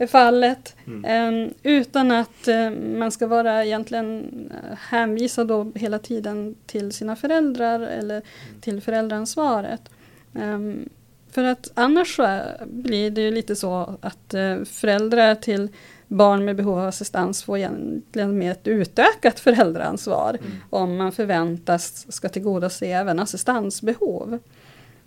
fallet. 0.07 0.77
Mm. 0.87 1.45
Um, 1.45 1.55
utan 1.63 2.11
att 2.11 2.49
uh, 2.49 2.71
man 2.71 3.11
ska 3.11 3.27
vara 3.27 3.65
egentligen 3.65 4.25
uh, 4.51 4.77
hänvisad 4.79 5.49
då 5.49 5.73
hela 5.75 5.99
tiden 5.99 6.55
till 6.67 6.93
sina 6.93 7.17
föräldrar 7.17 7.81
eller 7.81 8.17
mm. 8.17 8.61
till 8.61 8.81
föräldraansvaret. 8.81 9.91
Um, 10.33 10.89
för 11.31 11.45
att 11.45 11.71
annars 11.75 12.17
så 12.17 12.41
blir 12.67 13.11
det 13.11 13.21
ju 13.21 13.31
lite 13.31 13.57
så 13.57 13.99
att 14.01 14.35
föräldrar 14.65 15.35
till 15.35 15.69
barn 16.09 16.45
med 16.45 16.57
behov 16.57 16.79
av 16.79 16.89
assistans 16.89 17.43
får 17.43 17.59
egentligen 17.59 18.39
mer 18.39 18.51
ett 18.51 18.67
utökat 18.67 19.41
föräldraansvar 19.41 20.39
mm. 20.41 20.53
om 20.71 20.97
man 20.97 21.13
förväntas 21.13 22.13
ska 22.13 22.29
tillgodose 22.29 22.87
även 22.87 23.19
assistansbehov. 23.21 24.39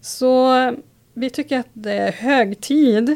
Så 0.02 0.72
vi 1.14 1.30
tycker 1.30 1.60
att 1.60 1.70
det 1.74 1.94
är 1.94 2.12
hög 2.12 2.62
tid, 2.62 3.16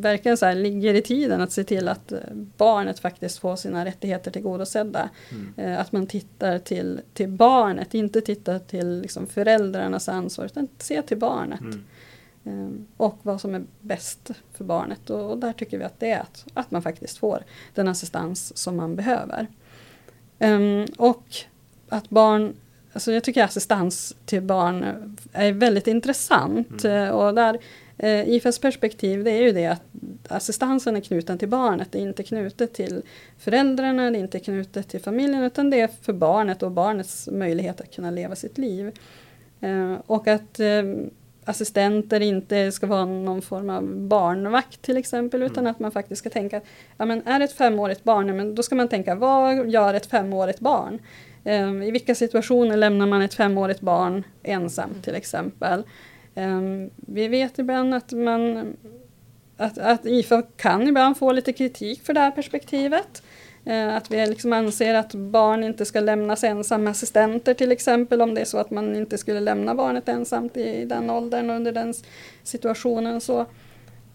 verkligen 0.00 0.36
så 0.36 0.46
här, 0.46 0.54
ligger 0.54 0.94
i 0.94 1.02
tiden 1.02 1.40
att 1.40 1.52
se 1.52 1.64
till 1.64 1.88
att 1.88 2.12
barnet 2.56 2.98
faktiskt 2.98 3.38
får 3.38 3.56
sina 3.56 3.84
rättigheter 3.84 4.30
tillgodosedda. 4.30 5.10
Mm. 5.30 5.54
Eh, 5.56 5.80
att 5.80 5.92
man 5.92 6.06
tittar 6.06 6.58
till, 6.58 7.00
till 7.12 7.28
barnet, 7.28 7.94
inte 7.94 8.20
tittar 8.20 8.58
till 8.58 9.00
liksom 9.00 9.26
föräldrarnas 9.26 10.08
ansvar 10.08 10.44
utan 10.44 10.68
se 10.78 11.02
till 11.02 11.18
barnet. 11.18 11.60
Mm. 11.60 11.84
Um, 12.46 12.86
och 12.96 13.18
vad 13.22 13.40
som 13.40 13.54
är 13.54 13.64
bäst 13.80 14.30
för 14.52 14.64
barnet 14.64 15.10
och, 15.10 15.30
och, 15.30 15.38
där 15.38 15.52
tycker 15.52 15.78
vi 15.78 15.84
att 15.84 16.00
det 16.00 16.10
är 16.10 16.20
att, 16.20 16.44
att 16.54 16.70
man 16.70 16.82
faktiskt 16.82 17.18
får 17.18 17.44
den 17.74 17.88
assistans 17.88 18.56
som 18.56 18.76
man 18.76 18.96
behöver. 18.96 19.46
Um, 20.38 20.86
och 20.98 21.24
att 21.88 22.10
barn 22.10 22.54
Alltså 22.94 23.12
jag 23.12 23.24
tycker 23.24 23.44
assistans 23.44 24.16
till 24.24 24.42
barn 24.42 24.84
är 25.32 25.52
väldigt 25.52 25.86
intressant. 25.86 26.84
Mm. 26.84 27.04
Eh, 27.04 27.10
och 27.10 27.34
där, 27.34 27.58
eh, 27.98 28.28
IFAs 28.28 28.58
perspektiv 28.58 29.24
det 29.24 29.30
är 29.30 29.42
ju 29.42 29.52
det 29.52 29.66
att 29.66 29.82
assistansen 30.28 30.96
är 30.96 31.00
knuten 31.00 31.38
till 31.38 31.48
barnet. 31.48 31.92
Det 31.92 31.98
är 31.98 32.02
inte 32.02 32.22
knutet 32.22 32.72
till 32.72 33.02
föräldrarna, 33.38 34.10
det 34.10 34.18
är 34.18 34.20
inte 34.20 34.40
knutet 34.40 34.88
till 34.88 35.00
familjen 35.00 35.42
utan 35.42 35.70
det 35.70 35.80
är 35.80 35.88
för 36.02 36.12
barnet 36.12 36.62
och 36.62 36.70
barnets 36.70 37.28
möjlighet 37.32 37.80
att 37.80 37.94
kunna 37.94 38.10
leva 38.10 38.34
sitt 38.34 38.58
liv. 38.58 38.92
Eh, 39.60 39.94
och 40.06 40.28
att 40.28 40.60
assistenter 41.44 42.20
inte 42.20 42.72
ska 42.72 42.86
vara 42.86 43.04
någon 43.04 43.42
form 43.42 43.70
av 43.70 43.96
barnvakt 43.96 44.82
till 44.82 44.96
exempel 44.96 45.42
utan 45.42 45.58
Mm. 45.58 45.70
att 45.70 45.80
man 45.80 45.90
faktiskt 45.90 46.18
ska 46.18 46.30
tänka 46.30 46.56
att 46.56 46.64
ja, 46.96 47.04
men 47.04 47.26
är 47.26 47.38
det 47.38 47.44
ett 47.44 47.52
femårigt 47.52 48.04
barn, 48.04 48.36
men 48.36 48.54
då 48.54 48.62
ska 48.62 48.74
man 48.74 48.88
tänka 48.88 49.14
vad 49.14 49.70
gör 49.70 49.94
ett 49.94 50.06
femårigt 50.06 50.60
barn? 50.60 50.98
Ehm, 51.44 51.82
I 51.82 51.90
vilka 51.90 52.14
situationer 52.14 52.76
lämnar 52.76 53.06
man 53.06 53.22
ett 53.22 53.34
femårigt 53.34 53.80
barn 53.80 54.24
ensamt 54.42 55.04
till 55.04 55.14
exempel? 55.14 55.82
Ehm, 56.34 56.90
vi 56.96 57.28
vet 57.28 57.58
ibland 57.58 57.94
att 57.94 58.12
man 58.12 58.76
att, 59.56 59.78
att 59.78 60.06
IFA 60.06 60.42
kan 60.42 60.88
ibland 60.88 61.16
få 61.16 61.32
lite 61.32 61.52
kritik 61.52 62.02
för 62.02 62.12
det 62.12 62.20
här 62.20 62.30
perspektivet. 62.30 63.22
Ehm, 63.64 63.88
att 63.88 64.10
vi 64.10 64.26
liksom 64.26 64.52
anser 64.52 64.94
att 64.94 65.14
barn 65.14 65.64
inte 65.64 65.84
ska 65.84 66.00
lämnas 66.00 66.44
ensam 66.44 66.84
med 66.84 66.90
assistenter 66.90 67.54
till 67.54 67.72
exempel 67.72 68.22
om 68.22 68.34
det 68.34 68.40
är 68.40 68.44
så 68.44 68.58
att 68.58 68.70
man 68.70 68.96
inte 68.96 69.18
skulle 69.18 69.40
lämna 69.40 69.74
barnet 69.74 70.08
ensamt 70.08 70.56
i, 70.56 70.62
i 70.62 70.84
den 70.84 71.10
åldern 71.10 71.50
och 71.50 71.56
under 71.56 71.72
den 71.72 71.94
situationen. 72.42 73.20
Så. 73.20 73.46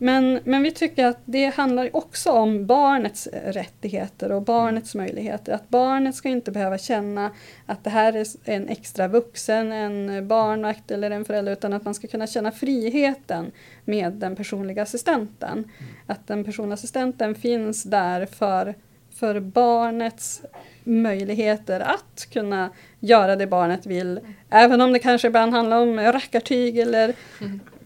Men, 0.01 0.39
men 0.43 0.63
vi 0.63 0.71
tycker 0.71 1.05
att 1.05 1.19
det 1.25 1.45
handlar 1.45 1.95
också 1.95 2.31
om 2.31 2.65
barnets 2.65 3.27
rättigheter 3.45 4.31
och 4.31 4.41
barnets 4.41 4.95
möjligheter. 4.95 5.53
Att 5.53 5.69
barnet 5.69 6.15
ska 6.15 6.29
inte 6.29 6.51
behöva 6.51 6.77
känna 6.77 7.31
att 7.65 7.83
det 7.83 7.89
här 7.89 8.13
är 8.13 8.25
en 8.43 8.67
extra 8.67 9.07
vuxen, 9.07 9.71
en 9.71 10.27
barnvakt 10.27 10.91
eller 10.91 11.11
en 11.11 11.25
förälder 11.25 11.51
utan 11.51 11.73
att 11.73 11.85
man 11.85 11.93
ska 11.93 12.07
kunna 12.07 12.27
känna 12.27 12.51
friheten 12.51 13.51
med 13.85 14.13
den 14.13 14.35
personliga 14.35 14.83
assistenten. 14.83 15.71
Att 16.05 16.27
den 16.27 16.43
personliga 16.43 16.73
assistenten 16.73 17.35
finns 17.35 17.83
där 17.83 18.25
för, 18.25 18.75
för 19.15 19.39
barnets 19.39 20.41
möjligheter 20.83 21.79
att 21.79 22.27
kunna 22.31 22.69
göra 22.99 23.35
det 23.35 23.47
barnet 23.47 23.85
vill. 23.85 24.19
Även 24.49 24.81
om 24.81 24.93
det 24.93 24.99
kanske 24.99 25.27
ibland 25.27 25.53
handlar 25.53 25.81
om 25.81 25.99
rackartyg 25.99 26.77
eller 26.77 27.13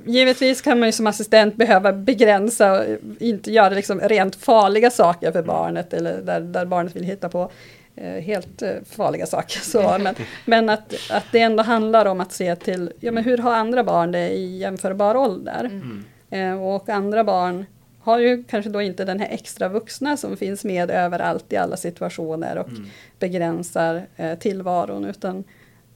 Givetvis 0.06 0.62
kan 0.62 0.80
man 0.80 0.88
ju 0.88 0.92
som 0.92 1.08
assistent 1.08 1.56
behöva 1.56 1.94
begränsa 1.94 2.72
och 2.72 2.86
inte 3.20 3.52
göra 3.52 3.70
liksom 3.70 4.00
rent 4.00 4.36
farliga 4.36 4.90
saker 4.90 5.32
för 5.32 5.44
barnet 5.44 5.94
eller 5.94 6.22
där, 6.22 6.40
där 6.40 6.66
barnet 6.66 6.96
vill 6.96 7.04
hitta 7.04 7.30
på 7.30 7.52
eh, 7.96 8.22
helt 8.22 8.62
eh, 8.62 8.72
farliga 8.90 9.26
saker. 9.26 9.60
Så, 9.60 9.98
men 10.04 10.16
men 10.46 10.70
att, 10.70 10.94
att 11.12 11.26
det 11.32 11.40
ändå 11.40 11.64
handlar 11.64 12.06
om 12.06 12.22
att 12.22 12.32
se 12.32 12.56
till 12.56 12.92
ja, 13.00 13.12
men 13.12 13.24
hur 13.24 13.38
har 13.38 13.54
andra 13.54 13.84
barn 13.84 14.12
det 14.12 14.30
i 14.30 14.58
jämförbar 14.58 15.16
ålder. 15.16 15.66
Mm. 15.66 16.04
Eh, 16.30 16.64
och 16.64 16.90
andra 16.90 17.24
barn 17.24 17.66
har 18.00 18.20
ju 18.20 18.44
kanske 18.44 18.70
då 18.72 18.82
inte 18.82 19.06
den 19.06 19.20
här 19.20 19.28
extra 19.32 19.70
vuxna 19.70 20.18
som 20.18 20.38
finns 20.38 20.64
med 20.64 20.92
överallt 20.92 21.54
i 21.54 21.58
alla 21.58 21.78
situationer 21.78 22.58
och 22.58 22.70
Mm. 22.70 22.86
begränsar 23.20 24.06
eh, 24.18 24.38
tillvaron 24.38 25.06
utan 25.06 25.44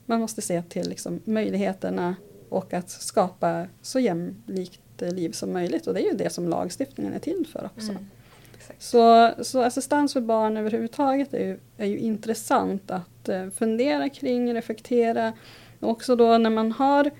man 0.06 0.20
måste 0.20 0.42
se 0.42 0.62
till 0.62 0.88
liksom, 0.88 1.20
möjligheterna 1.24 2.14
och 2.50 2.74
att 2.74 2.90
skapa 2.90 3.66
så 3.82 4.00
jämlikt 4.00 4.80
liv 5.00 5.32
som 5.32 5.52
möjligt 5.52 5.86
och 5.86 5.94
det 5.94 6.00
är 6.00 6.10
ju 6.10 6.16
det 6.16 6.30
som 6.30 6.48
lagstiftningen 6.48 7.12
är 7.12 7.18
till 7.18 7.46
för 7.52 7.70
också. 7.76 7.90
Mm. 7.90 8.06
Så, 8.78 9.32
så 9.42 9.62
assistans 9.62 10.12
för 10.12 10.20
barn 10.20 10.56
överhuvudtaget 10.56 11.34
är 11.34 11.44
ju, 11.44 11.58
är 11.76 11.86
ju 11.86 11.98
intressant 11.98 12.90
att 12.90 13.28
eh, 13.28 13.48
fundera 13.50 14.08
kring, 14.08 14.54
reflektera. 14.54 15.32
Och 15.80 15.90
också 15.90 16.16
då 16.16 16.38
när 16.38 16.50
man 16.50 16.72
har 16.72 17.10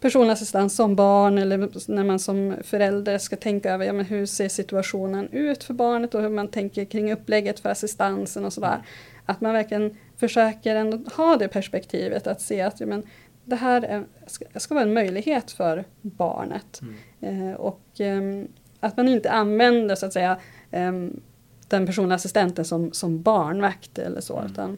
personlig 0.00 0.32
assistans 0.32 0.76
som 0.76 0.96
barn 0.96 1.38
eller 1.38 1.90
när 1.90 2.04
man 2.04 2.18
som 2.18 2.56
förälder 2.64 3.18
ska 3.18 3.36
tänka 3.36 3.72
över 3.72 3.86
ja, 3.86 3.92
men 3.92 4.04
hur 4.04 4.26
ser 4.26 4.48
situationen 4.48 5.28
ut 5.32 5.64
för 5.64 5.74
barnet 5.74 6.14
och 6.14 6.22
hur 6.22 6.28
man 6.28 6.48
tänker 6.48 6.84
kring 6.84 7.12
upplägget 7.12 7.60
för 7.60 7.68
assistansen 7.68 8.44
och 8.44 8.52
sådär. 8.52 8.82
Att 9.26 9.40
man 9.40 9.52
verkligen 9.52 9.96
försöker 10.16 10.76
ändå 10.76 11.10
ha 11.16 11.36
det 11.36 11.48
perspektivet 11.48 12.26
att 12.26 12.40
se 12.40 12.60
att 12.60 12.80
ja, 12.80 12.86
men, 12.86 13.02
det 13.50 13.56
här 13.56 13.82
är, 13.82 14.04
ska, 14.26 14.44
ska 14.56 14.74
vara 14.74 14.84
en 14.84 14.94
möjlighet 14.94 15.50
för 15.50 15.84
barnet. 16.00 16.80
Mm. 16.82 17.50
Eh, 17.50 17.54
och 17.54 17.82
ehm, 17.98 18.48
att 18.80 18.96
man 18.96 19.08
inte 19.08 19.30
använder 19.30 19.94
så 19.94 20.06
att 20.06 20.12
säga 20.12 20.40
ehm, 20.70 21.20
den 21.68 21.86
personliga 21.86 22.14
assistenten 22.14 22.64
som, 22.64 22.92
som 22.92 23.22
barnvakt 23.22 23.98
eller 23.98 24.20
så. 24.20 24.38
Mm. 24.38 24.50
Utan, 24.50 24.76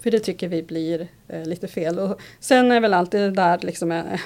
för 0.00 0.10
det 0.10 0.18
tycker 0.18 0.48
vi 0.48 0.62
blir 0.62 1.08
eh, 1.28 1.44
lite 1.44 1.68
fel. 1.68 1.98
Och 1.98 2.20
sen 2.40 2.72
är 2.72 2.80
väl 2.80 2.94
alltid 2.94 3.20
det 3.20 3.30
där 3.30 3.58
liksom, 3.62 3.92
eh, 3.92 4.20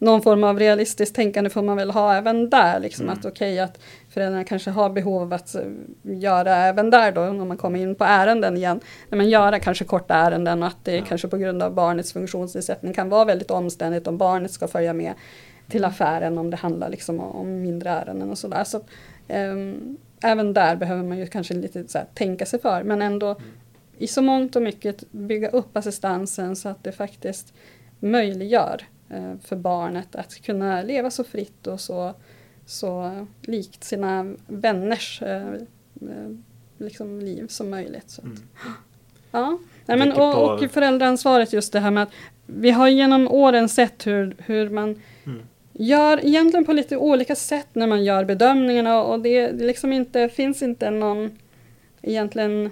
någon 0.00 0.22
form 0.22 0.44
av 0.44 0.58
realistiskt 0.58 1.14
tänkande 1.16 1.50
får 1.50 1.62
man 1.62 1.76
väl 1.76 1.90
ha 1.90 2.14
även 2.14 2.50
där. 2.50 2.80
Liksom, 2.80 3.04
Mm. 3.06 3.18
Att 3.18 3.24
okej 3.24 3.60
att 3.60 3.78
föräldrarna 4.08 4.44
kanske 4.44 4.70
har 4.70 4.90
behov 4.90 5.22
av 5.22 5.32
att 5.32 5.54
eh, 5.54 5.62
göra 6.02 6.56
även 6.56 6.90
där 6.90 7.12
då, 7.12 7.20
om 7.22 7.48
man 7.48 7.56
kommer 7.56 7.78
in 7.78 7.94
på 7.94 8.04
ärenden 8.04 8.56
igen. 8.56 8.80
Men 9.08 9.28
göra 9.28 9.58
kanske 9.58 9.84
korta 9.84 10.14
ärenden 10.14 10.62
och 10.62 10.68
att 10.68 10.84
det 10.84 10.96
Ja. 10.96 11.04
kanske 11.08 11.28
på 11.28 11.36
grund 11.36 11.62
av 11.62 11.74
barnets 11.74 12.12
funktionsnedsättning 12.12 12.92
kan 12.92 13.08
vara 13.08 13.24
väldigt 13.24 13.50
omständigt 13.50 14.06
om 14.06 14.18
barnet 14.18 14.50
ska 14.50 14.68
följa 14.68 14.92
med 14.92 15.14
till 15.68 15.84
affären 15.84 16.38
om 16.38 16.50
det 16.50 16.56
handlar 16.56 16.88
liksom 16.88 17.20
om 17.20 17.62
mindre 17.62 17.90
ärenden 17.90 18.30
och 18.30 18.38
sådär. 18.38 18.64
Så, 18.64 18.80
ehm, 19.28 19.96
även 20.22 20.52
där 20.54 20.76
behöver 20.76 21.02
man 21.02 21.18
ju 21.18 21.26
kanske 21.26 21.54
lite 21.54 21.88
så 21.88 21.98
här, 21.98 22.06
tänka 22.14 22.46
sig 22.46 22.60
för 22.60 22.82
men 22.82 23.02
ändå 23.02 23.36
i 23.98 24.06
så 24.06 24.22
mångt 24.22 24.56
och 24.56 24.62
mycket 24.62 25.12
bygga 25.12 25.48
upp 25.48 25.76
assistansen 25.76 26.56
så 26.56 26.68
att 26.68 26.84
det 26.84 26.92
faktiskt 26.92 27.52
möjliggör 28.00 28.82
för 29.42 29.56
barnet 29.56 30.14
att 30.16 30.42
kunna 30.42 30.82
leva 30.82 31.10
så 31.10 31.24
fritt 31.24 31.66
och 31.66 31.80
så, 31.80 32.14
så 32.66 33.26
likt 33.42 33.84
sina 33.84 34.36
vänners 34.46 35.22
eh, 35.22 35.52
eh, 36.02 36.30
liksom 36.78 37.20
liv 37.20 37.46
som 37.48 37.70
möjligt. 37.70 38.10
Så 38.10 38.22
Mm. 38.22 38.36
Ja, 39.32 39.58
Nej, 39.86 39.98
men, 39.98 40.12
och, 40.12 40.54
och 40.54 40.70
föräldraansvaret 40.70 41.52
just 41.52 41.72
det 41.72 41.80
här 41.80 41.90
med 41.90 42.02
att 42.02 42.12
vi 42.46 42.70
har 42.70 42.88
genom 42.88 43.28
åren 43.28 43.68
sett 43.68 44.06
hur, 44.06 44.36
hur 44.38 44.70
man 44.70 45.00
Mm. 45.26 45.42
gör 45.72 46.24
egentligen 46.26 46.64
på 46.64 46.72
lite 46.72 46.96
olika 46.96 47.34
sätt 47.36 47.68
när 47.72 47.86
man 47.86 48.04
gör 48.04 48.24
bedömningarna 48.24 49.02
och 49.02 49.20
det 49.20 49.52
liksom 49.52 49.92
inte, 49.92 50.28
finns 50.28 50.62
inte 50.62 50.90
någon 50.90 51.38
egentligen 52.02 52.70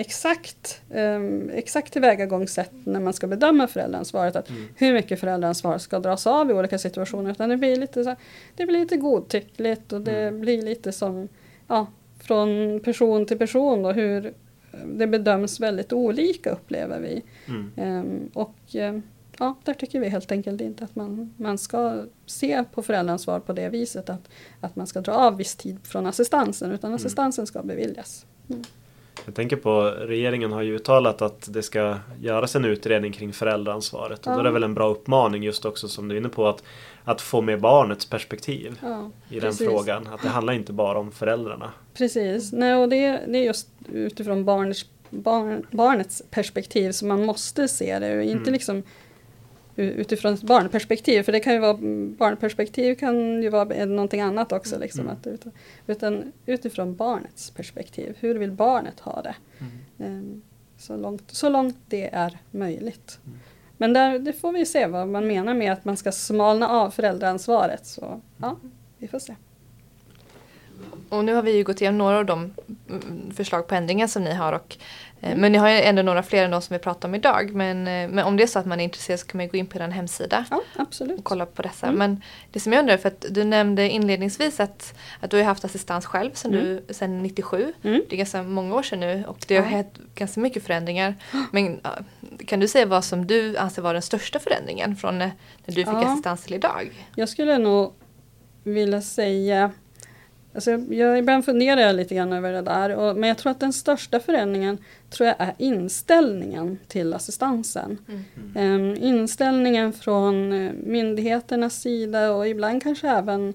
exakt, 0.00 0.80
um, 0.90 1.50
exakt 1.54 1.92
tillvägagångssätt 1.92 2.70
när 2.84 3.00
man 3.00 3.12
ska 3.12 3.26
bedöma 3.26 3.66
föräldraansvaret. 3.66 4.36
Att 4.36 4.50
Mm. 4.50 4.68
hur 4.76 4.92
mycket 4.92 5.20
föräldraansvar 5.20 5.78
ska 5.78 5.98
dras 5.98 6.26
av 6.26 6.50
i 6.50 6.54
olika 6.54 6.78
situationer. 6.78 7.30
Utan 7.30 7.48
det 7.48 7.56
blir 7.56 7.76
lite, 7.76 8.02
så 8.04 8.08
här, 8.10 8.18
det 8.56 8.66
blir 8.66 8.80
lite 8.80 8.96
godtyckligt 8.96 9.92
och 9.92 10.00
det 10.00 10.22
Mm. 10.22 10.40
blir 10.40 10.62
lite 10.62 10.92
som 10.92 11.28
ja, 11.68 11.86
från 12.20 12.80
person 12.84 13.26
till 13.26 13.38
person 13.38 13.82
då, 13.82 13.92
hur 13.92 14.34
det 14.86 15.06
bedöms 15.06 15.60
väldigt 15.60 15.92
olika 15.92 16.50
upplever 16.50 17.00
vi. 17.00 17.22
Mm. 17.48 17.70
Ehm, 17.76 18.30
och 18.34 18.54
ehm, 18.72 19.02
ja, 19.38 19.54
där 19.64 19.74
tycker 19.74 20.00
vi 20.00 20.08
helt 20.08 20.32
enkelt 20.32 20.60
inte 20.60 20.84
att 20.84 20.96
man, 20.96 21.34
man 21.36 21.58
ska 21.58 22.02
se 22.26 22.64
på 22.72 22.82
föräldraansvar 22.82 23.40
på 23.40 23.52
det 23.52 23.68
viset 23.68 24.10
att, 24.10 24.28
att 24.60 24.76
man 24.76 24.86
ska 24.86 25.00
dra 25.00 25.12
av 25.12 25.36
viss 25.36 25.56
tid 25.56 25.78
från 25.82 26.06
assistansen 26.06 26.72
utan 26.72 26.88
Mm. 26.88 26.96
assistansen 26.96 27.46
ska 27.46 27.62
beviljas. 27.62 28.26
Jag 29.24 29.34
tänker 29.34 29.56
på, 29.56 29.82
regeringen 29.82 30.52
har 30.52 30.62
ju 30.62 30.74
uttalat 30.74 31.22
att 31.22 31.48
det 31.52 31.62
ska 31.62 31.96
göras 32.20 32.56
en 32.56 32.64
utredning 32.64 33.12
kring 33.12 33.32
föräldraansvaret. 33.32 34.26
Och 34.26 34.32
då 34.32 34.38
är 34.38 34.44
det 34.44 34.50
väl 34.50 34.62
en 34.62 34.74
bra 34.74 34.88
uppmaning 34.88 35.42
just 35.42 35.64
också 35.64 35.88
som 35.88 36.08
du 36.08 36.14
är 36.14 36.18
inne 36.20 36.28
på 36.28 36.48
att, 36.48 36.62
att 37.04 37.20
få 37.20 37.40
med 37.40 37.60
barnets 37.60 38.06
perspektiv 38.06 38.78
Ja, 38.82 39.10
i 39.30 39.40
precis. 39.40 39.58
den 39.58 39.68
frågan. 39.68 40.06
Att 40.06 40.22
det 40.22 40.28
handlar 40.28 40.52
inte 40.52 40.72
bara 40.72 40.98
om 40.98 41.12
föräldrarna. 41.12 41.72
Precis, 41.94 42.52
Nej, 42.52 42.74
och 42.74 42.88
det, 42.88 43.20
det 43.28 43.38
är 43.38 43.44
just 43.44 43.68
utifrån 43.92 44.44
barnets, 44.44 44.86
barn, 45.10 45.66
barnets 45.70 46.22
perspektiv 46.30 46.92
som 46.92 47.08
man 47.08 47.24
måste 47.26 47.68
se 47.68 47.98
det 47.98 48.16
och 48.16 48.22
inte 48.22 48.32
Mm. 48.42 48.52
liksom 48.52 48.82
utifrån 49.76 50.34
ett 50.34 50.42
barnperspektiv, 50.42 51.22
för 51.22 51.32
det 51.32 51.40
kan 51.40 51.52
ju 51.52 51.58
vara, 51.58 51.76
barnperspektiv 52.18 52.94
kan 52.94 53.42
ju 53.42 53.48
vara 53.48 53.84
någonting 53.86 54.20
annat 54.20 54.52
också. 54.52 54.78
Liksom, 54.78 55.00
Mm. 55.00 55.12
att, 55.12 55.26
utan, 55.26 55.52
utan 55.86 56.32
utifrån 56.46 56.96
barnets 56.96 57.50
perspektiv, 57.50 58.16
hur 58.20 58.34
vill 58.38 58.52
barnet 58.52 59.00
ha 59.00 59.22
det? 59.22 59.34
Mm. 59.58 59.72
Ehm, 60.18 60.42
Så 60.76 60.96
långt, 60.96 61.30
så 61.30 61.48
långt 61.48 61.76
det 61.88 62.14
är 62.14 62.38
möjligt. 62.50 63.18
Mm. 63.26 63.38
Men 63.78 63.92
där, 63.92 64.18
det 64.18 64.32
får 64.32 64.52
vi 64.52 64.66
se 64.66 64.86
vad 64.86 65.08
man 65.08 65.26
menar 65.26 65.54
med 65.54 65.72
att 65.72 65.84
man 65.84 65.96
ska 65.96 66.12
smalna 66.12 66.68
av 66.68 66.90
föräldraansvaret. 66.90 67.86
Så 67.86 68.20
ja, 68.36 68.56
vi 68.98 69.08
får 69.08 69.18
se. 69.18 69.34
Och 71.08 71.24
nu 71.24 71.34
har 71.34 71.42
vi 71.42 71.56
ju 71.56 71.64
gått 71.64 71.80
igenom 71.80 71.98
några 71.98 72.18
av 72.18 72.24
de 72.26 72.54
mm, 72.90 73.30
förslag 73.36 73.66
på 73.68 73.74
ändringar 73.74 74.06
som 74.06 74.24
ni 74.24 74.34
har. 74.34 74.52
Och, 74.52 74.76
eh, 75.20 75.36
men 75.36 75.52
ni 75.52 75.58
har 75.58 75.68
ju 75.68 75.80
ändå 75.80 76.02
några 76.02 76.22
fler 76.22 76.44
än 76.44 76.50
de 76.50 76.62
som 76.62 76.74
vi 76.74 76.78
pratar 76.78 77.08
om 77.08 77.14
idag. 77.14 77.54
Men, 77.54 77.78
eh, 77.88 78.08
men 78.08 78.18
om 78.24 78.36
det 78.36 78.42
är 78.42 78.46
så 78.46 78.58
att 78.58 78.66
man 78.66 78.80
är 78.80 78.84
intresserad 78.84 79.20
så 79.20 79.26
kan 79.26 79.38
man 79.38 79.46
ju 79.46 79.50
gå 79.50 79.56
in 79.56 79.66
på 79.66 79.78
er 79.78 79.88
hemsida 79.88 80.44
Ja, 80.50 80.60
och 81.18 81.24
kolla 81.24 81.46
på 81.46 81.62
dessa. 81.62 81.86
Mm. 81.86 81.98
Men 81.98 82.22
det 82.52 82.60
som 82.60 82.72
jag 82.72 82.80
undrar, 82.80 82.96
för 82.96 83.08
att 83.08 83.24
du 83.30 83.44
nämnde 83.44 83.90
inledningsvis 83.90 84.60
att, 84.60 84.94
att 85.20 85.30
du 85.30 85.36
har 85.36 85.44
haft 85.44 85.64
assistans 85.64 86.06
själv 86.06 86.30
sedan, 86.34 86.54
Mm. 86.54 86.80
du, 86.86 86.94
sedan 86.94 87.22
97. 87.22 87.72
Mm. 87.82 88.02
Det 88.08 88.14
är 88.16 88.18
ganska 88.18 88.42
många 88.42 88.74
år 88.74 88.82
sedan 88.82 89.00
nu 89.00 89.24
och 89.26 89.44
det 89.48 89.56
har 89.56 89.64
Ja. 89.64 89.70
skett 89.70 89.94
ganska 90.14 90.40
mycket 90.40 90.64
förändringar. 90.64 91.14
Men 91.50 91.80
kan 92.46 92.60
du 92.60 92.68
säga 92.68 92.86
vad 92.86 93.04
som 93.04 93.26
du 93.26 93.56
anser 93.56 93.82
vara 93.82 93.92
den 93.92 94.02
största 94.02 94.38
förändringen 94.38 94.96
från 94.96 95.18
när 95.18 95.30
när 95.66 95.74
du 95.74 95.84
fick 95.84 95.86
Ja. 95.86 96.06
assistans 96.12 96.44
till 96.44 96.54
idag? 96.54 96.90
Jag 97.16 97.28
skulle 97.28 97.58
nog 97.58 97.92
vilja 98.62 99.02
säga 99.02 99.70
Alltså 100.54 100.70
jag, 100.70 100.94
jag 100.94 101.18
ibland 101.18 101.44
funderar 101.44 101.80
jag 101.80 101.96
lite 101.96 102.14
grann 102.14 102.32
över 102.32 102.52
det 102.52 102.62
där. 102.62 102.96
Och, 102.96 103.16
men 103.16 103.28
jag 103.28 103.38
tror 103.38 103.50
att 103.50 103.60
den 103.60 103.72
största 103.72 104.20
förändringen 104.20 104.78
tror 105.10 105.26
jag 105.26 105.36
är 105.38 105.54
inställningen 105.58 106.78
till 106.88 107.14
assistansen. 107.14 107.98
Mm. 108.54 108.80
Um, 108.80 108.96
inställningen 108.96 109.92
från 109.92 110.52
eh, 110.52 110.72
myndigheternas 110.72 111.80
sida 111.80 112.32
och 112.32 112.48
ibland 112.48 112.82
kanske 112.82 113.08
även 113.08 113.54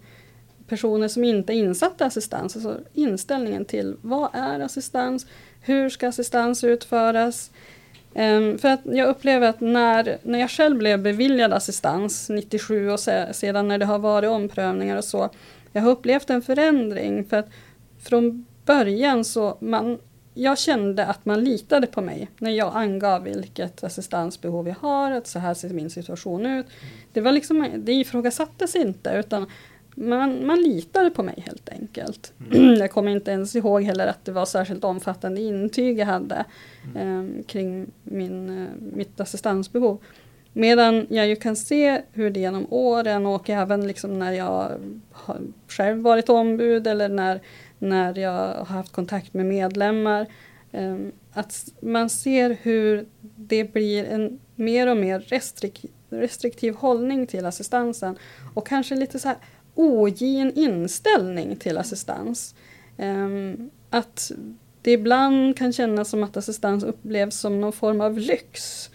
personer 0.67 1.07
som 1.07 1.23
inte 1.23 1.53
är 1.53 1.55
insatta 1.55 2.03
i 2.03 2.07
assistans. 2.07 2.55
Alltså 2.55 2.77
inställningen 2.93 3.65
till 3.65 3.95
vad 4.01 4.29
är 4.33 4.59
assistans? 4.59 5.25
Hur 5.61 5.89
ska 5.89 6.07
assistans 6.07 6.63
utföras? 6.63 7.51
Um, 8.13 8.57
för 8.57 8.67
att 8.69 8.81
jag 8.83 9.09
upplever 9.09 9.49
att 9.49 9.61
när, 9.61 10.17
när 10.23 10.39
jag 10.39 10.51
själv 10.51 10.77
blev 10.77 11.01
beviljad 11.01 11.53
assistans 11.53 12.29
97 12.29 12.91
och 12.91 12.99
se, 12.99 13.33
sedan 13.33 13.67
när 13.67 13.77
det 13.77 13.85
har 13.85 13.99
varit 13.99 14.29
omprövningar 14.29 14.97
och 14.97 15.03
så. 15.03 15.29
Jag 15.73 15.81
har 15.81 15.91
upplevt 15.91 16.29
en 16.29 16.41
förändring 16.41 17.25
för 17.25 17.37
att 17.37 17.49
från 17.99 18.45
början 18.65 19.23
så 19.23 19.57
man, 19.61 19.99
jag 20.33 20.57
kände 20.57 21.05
att 21.05 21.25
man 21.25 21.43
litade 21.43 21.87
på 21.87 22.01
mig 22.01 22.29
när 22.37 22.51
jag 22.51 22.75
angav 22.75 23.23
vilket 23.23 23.83
assistansbehov 23.83 24.67
jag 24.67 24.75
har, 24.75 25.11
att 25.11 25.27
så 25.27 25.39
här 25.39 25.53
ser 25.53 25.69
min 25.69 25.89
situation 25.89 26.45
ut. 26.45 26.65
Det, 27.13 27.21
var 27.21 27.31
liksom, 27.31 27.69
det 27.77 27.93
ifrågasattes 27.93 28.75
inte 28.75 29.09
utan 29.09 29.45
man, 29.95 30.47
man 30.47 30.61
litade 30.61 31.09
på 31.09 31.23
mig 31.23 31.43
helt 31.47 31.69
enkelt. 31.69 32.33
Mm. 32.51 32.73
jag 32.79 32.91
kommer 32.91 33.11
inte 33.11 33.31
ens 33.31 33.55
ihåg 33.55 33.83
heller 33.83 34.07
att 34.07 34.25
det 34.25 34.31
var 34.31 34.45
särskilt 34.45 34.83
omfattande 34.83 35.41
intyg 35.41 35.99
jag 35.99 36.05
hade 36.05 36.45
eh, 36.95 37.45
kring 37.47 37.87
min, 38.03 38.61
eh, 38.61 38.67
mitt 38.95 39.19
assistansbehov. 39.19 39.99
Medan 40.53 41.07
jag 41.09 41.27
ju 41.27 41.35
kan 41.35 41.55
se 41.55 42.01
hur 42.11 42.29
det 42.29 42.39
genom 42.39 42.73
åren 42.73 43.25
och 43.25 43.49
även 43.49 43.87
liksom 43.87 44.19
när 44.19 44.31
jag 44.31 44.71
har 45.11 45.39
själv 45.67 46.01
varit 46.01 46.29
ombud 46.29 46.87
eller 46.87 47.09
när, 47.09 47.41
när 47.79 48.17
jag 48.17 48.55
har 48.55 48.65
haft 48.65 48.91
kontakt 48.91 49.33
med 49.33 49.45
medlemmar. 49.45 50.27
Ehm, 50.71 51.11
att 51.33 51.73
man 51.81 52.09
ser 52.09 52.57
hur 52.61 53.05
det 53.21 53.73
blir 53.73 54.05
en 54.05 54.39
mer 54.55 54.87
och 54.87 54.97
mer 54.97 55.19
restrik, 55.19 55.85
restriktiv 56.09 56.73
hållning 56.73 57.27
till 57.27 57.45
assistansen. 57.45 58.15
Och 58.53 58.67
kanske 58.67 58.95
lite 58.95 59.19
så 59.19 59.27
här 59.27 59.37
ogin 59.75 60.51
inställning 60.55 61.55
till 61.55 61.77
assistans. 61.77 62.55
Ehm, 62.97 63.69
att 63.89 64.31
det 64.81 64.91
ibland 64.91 65.57
kan 65.57 65.73
kännas 65.73 66.09
som 66.09 66.23
att 66.23 66.37
assistans 66.37 66.83
upplevs 66.83 67.39
som 67.39 67.61
någon 67.61 67.73
form 67.73 68.01
av 68.01 68.17
lyx 68.17 68.89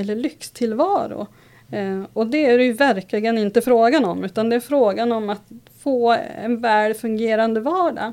eller 0.00 0.14
lyxtillvaro. 0.14 1.26
Uh, 1.74 2.04
och 2.12 2.26
det 2.26 2.46
är 2.46 2.58
det 2.58 2.64
ju 2.64 2.72
verkligen 2.72 3.38
inte 3.38 3.60
frågan 3.60 4.04
om 4.04 4.24
utan 4.24 4.50
det 4.50 4.56
är 4.56 4.60
frågan 4.60 5.12
om 5.12 5.30
att 5.30 5.42
få 5.82 6.16
en 6.44 6.60
väl 6.60 6.94
fungerande 6.94 7.60
vardag. 7.60 8.12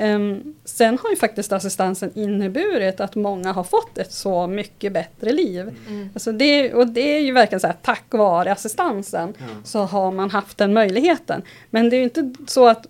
Um, 0.00 0.54
sen 0.64 0.98
har 1.02 1.10
ju 1.10 1.16
faktiskt 1.16 1.52
assistansen 1.52 2.10
inneburit 2.14 3.00
att 3.00 3.14
många 3.14 3.52
har 3.52 3.64
fått 3.64 3.98
ett 3.98 4.12
så 4.12 4.46
mycket 4.46 4.92
bättre 4.92 5.32
liv. 5.32 5.76
Mm. 5.88 6.10
Alltså 6.14 6.32
det, 6.32 6.74
och 6.74 6.86
det 6.86 7.16
är 7.16 7.20
ju 7.20 7.32
verkligen 7.32 7.60
så 7.60 7.66
här, 7.66 7.76
tack 7.82 8.04
vare 8.10 8.52
assistansen 8.52 9.34
Ja. 9.38 9.44
så 9.64 9.78
har 9.78 10.12
man 10.12 10.30
haft 10.30 10.58
den 10.58 10.72
möjligheten. 10.72 11.42
Men 11.70 11.90
det 11.90 11.96
är 11.96 11.98
ju 11.98 12.04
inte 12.04 12.34
så 12.46 12.68
att, 12.68 12.86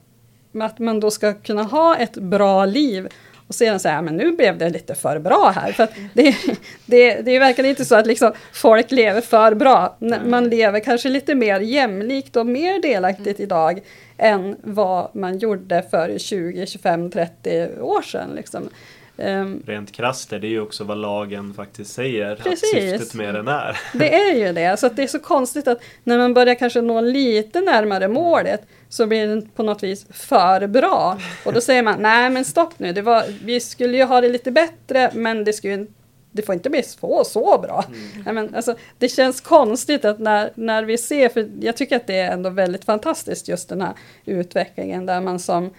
att 0.60 0.78
man 0.78 1.00
då 1.00 1.10
ska 1.10 1.34
kunna 1.34 1.62
ha 1.62 1.96
ett 1.96 2.14
bra 2.14 2.64
liv 2.64 3.08
och 3.48 3.54
sedan 3.54 3.80
säga, 3.80 4.02
men 4.02 4.16
nu 4.16 4.32
blev 4.32 4.58
det 4.58 4.70
lite 4.70 4.94
för 4.94 5.18
bra 5.18 5.52
här. 5.56 5.72
För 5.72 5.84
att 5.84 5.92
det, 6.14 6.34
det, 6.86 7.20
det 7.20 7.36
är 7.36 7.40
verkligen 7.40 7.70
inte 7.70 7.84
så 7.84 7.94
att 7.94 8.06
liksom 8.06 8.32
folk 8.52 8.90
lever 8.90 9.20
för 9.20 9.54
bra. 9.54 9.96
N- 10.00 10.14
Man 10.26 10.48
lever 10.48 10.80
kanske 10.80 11.08
lite 11.08 11.34
mer 11.34 11.60
jämlikt 11.60 12.36
och 12.36 12.46
mer 12.46 12.82
delaktigt 12.82 13.40
idag 13.40 13.80
än 14.18 14.56
vad 14.62 15.16
man 15.16 15.38
gjorde 15.38 15.84
för 15.90 16.18
20, 16.18 16.66
25, 16.66 17.10
30 17.10 17.68
år 17.80 18.02
sedan. 18.02 18.30
Liksom. 18.36 18.68
Ehm, 19.18 19.62
Rent 19.66 19.92
krasst 19.92 20.32
är 20.32 20.38
det 20.38 20.46
ju 20.46 20.60
också 20.60 20.84
vad 20.84 20.98
lagen 20.98 21.54
faktiskt 21.54 21.92
säger 21.94 22.36
Precis. 22.36 22.74
att 22.74 22.80
syftet 22.82 23.14
med 23.14 23.34
den 23.34 23.48
är. 23.48 23.76
Det 23.94 24.14
är 24.14 24.34
ju 24.34 24.52
det, 24.52 24.76
så 24.80 24.86
att 24.86 24.96
det 24.96 25.02
är 25.02 25.06
så 25.06 25.18
konstigt 25.18 25.68
att 25.68 25.78
när 26.04 26.18
man 26.18 26.34
börjar 26.34 26.54
kanske 26.54 26.80
nå 26.80 27.00
lite 27.00 27.60
närmare 27.60 28.08
målet 28.08 28.60
så 28.88 29.06
blir 29.06 29.26
det 29.26 29.54
på 29.54 29.62
något 29.62 29.82
vis 29.82 30.06
för 30.10 30.66
bra. 30.66 31.18
Och 31.44 31.52
då 31.52 31.60
säger 31.60 31.82
man, 31.82 32.02
nej 32.02 32.30
men 32.30 32.44
stopp 32.44 32.78
nu, 32.78 32.92
det 32.92 33.02
var, 33.02 33.24
vi 33.44 33.60
skulle 33.60 33.96
ju 33.96 34.04
ha 34.04 34.20
det 34.20 34.28
lite 34.28 34.50
bättre 34.50 35.10
men 35.14 35.44
det, 35.44 35.52
skulle, 35.52 35.86
det 36.32 36.42
får 36.42 36.54
inte 36.54 36.70
bli 36.70 36.82
så, 36.82 37.24
så 37.24 37.58
bra. 37.58 37.84
Nej, 38.24 38.34
men, 38.34 38.54
alltså, 38.54 38.74
det 38.98 39.08
känns 39.08 39.40
konstigt 39.40 40.04
att 40.04 40.18
när, 40.18 40.50
när 40.54 40.84
vi 40.84 40.98
ser, 40.98 41.28
för 41.28 41.50
jag 41.60 41.76
tycker 41.76 41.96
att 41.96 42.06
det 42.06 42.18
är 42.18 42.32
ändå 42.32 42.50
väldigt 42.50 42.84
fantastiskt 42.84 43.48
just 43.48 43.68
den 43.68 43.80
här 43.80 43.92
utvecklingen 44.24 45.06
där 45.06 45.20
man 45.20 45.38
som 45.38 45.70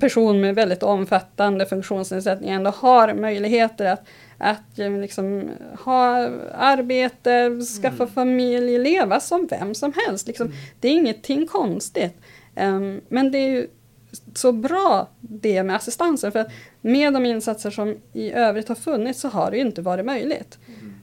person 0.00 0.40
med 0.40 0.54
väldigt 0.54 0.82
omfattande 0.82 1.66
funktionsnedsättning 1.66 2.50
ändå 2.50 2.70
har 2.70 3.14
möjligheter 3.14 3.84
att, 3.86 4.06
att 4.38 4.78
liksom 4.78 5.50
ha 5.84 6.30
arbete, 6.54 7.60
skaffa 7.82 8.06
familj, 8.06 8.78
leva 8.78 9.20
som 9.20 9.46
vem 9.46 9.74
som 9.74 9.92
helst. 10.06 10.26
Liksom. 10.26 10.52
Det 10.80 10.88
är 10.88 10.92
ingenting 10.92 11.46
konstigt. 11.46 12.14
Em, 12.56 13.00
men 13.08 13.30
det 13.30 13.38
är 13.38 13.48
ju 13.48 13.68
så 14.34 14.52
bra 14.52 15.08
det 15.20 15.62
med 15.62 15.76
assistansen 15.76 16.32
för 16.32 16.38
att 16.38 16.50
med 16.80 17.12
de 17.12 17.26
insatser 17.26 17.70
som 17.70 17.96
i 18.12 18.32
övrigt 18.32 18.68
har 18.68 18.74
funnits 18.74 19.20
så 19.20 19.28
har 19.28 19.50
det 19.50 19.58
inte 19.58 19.82
varit 19.82 20.06
möjligt. 20.06 20.58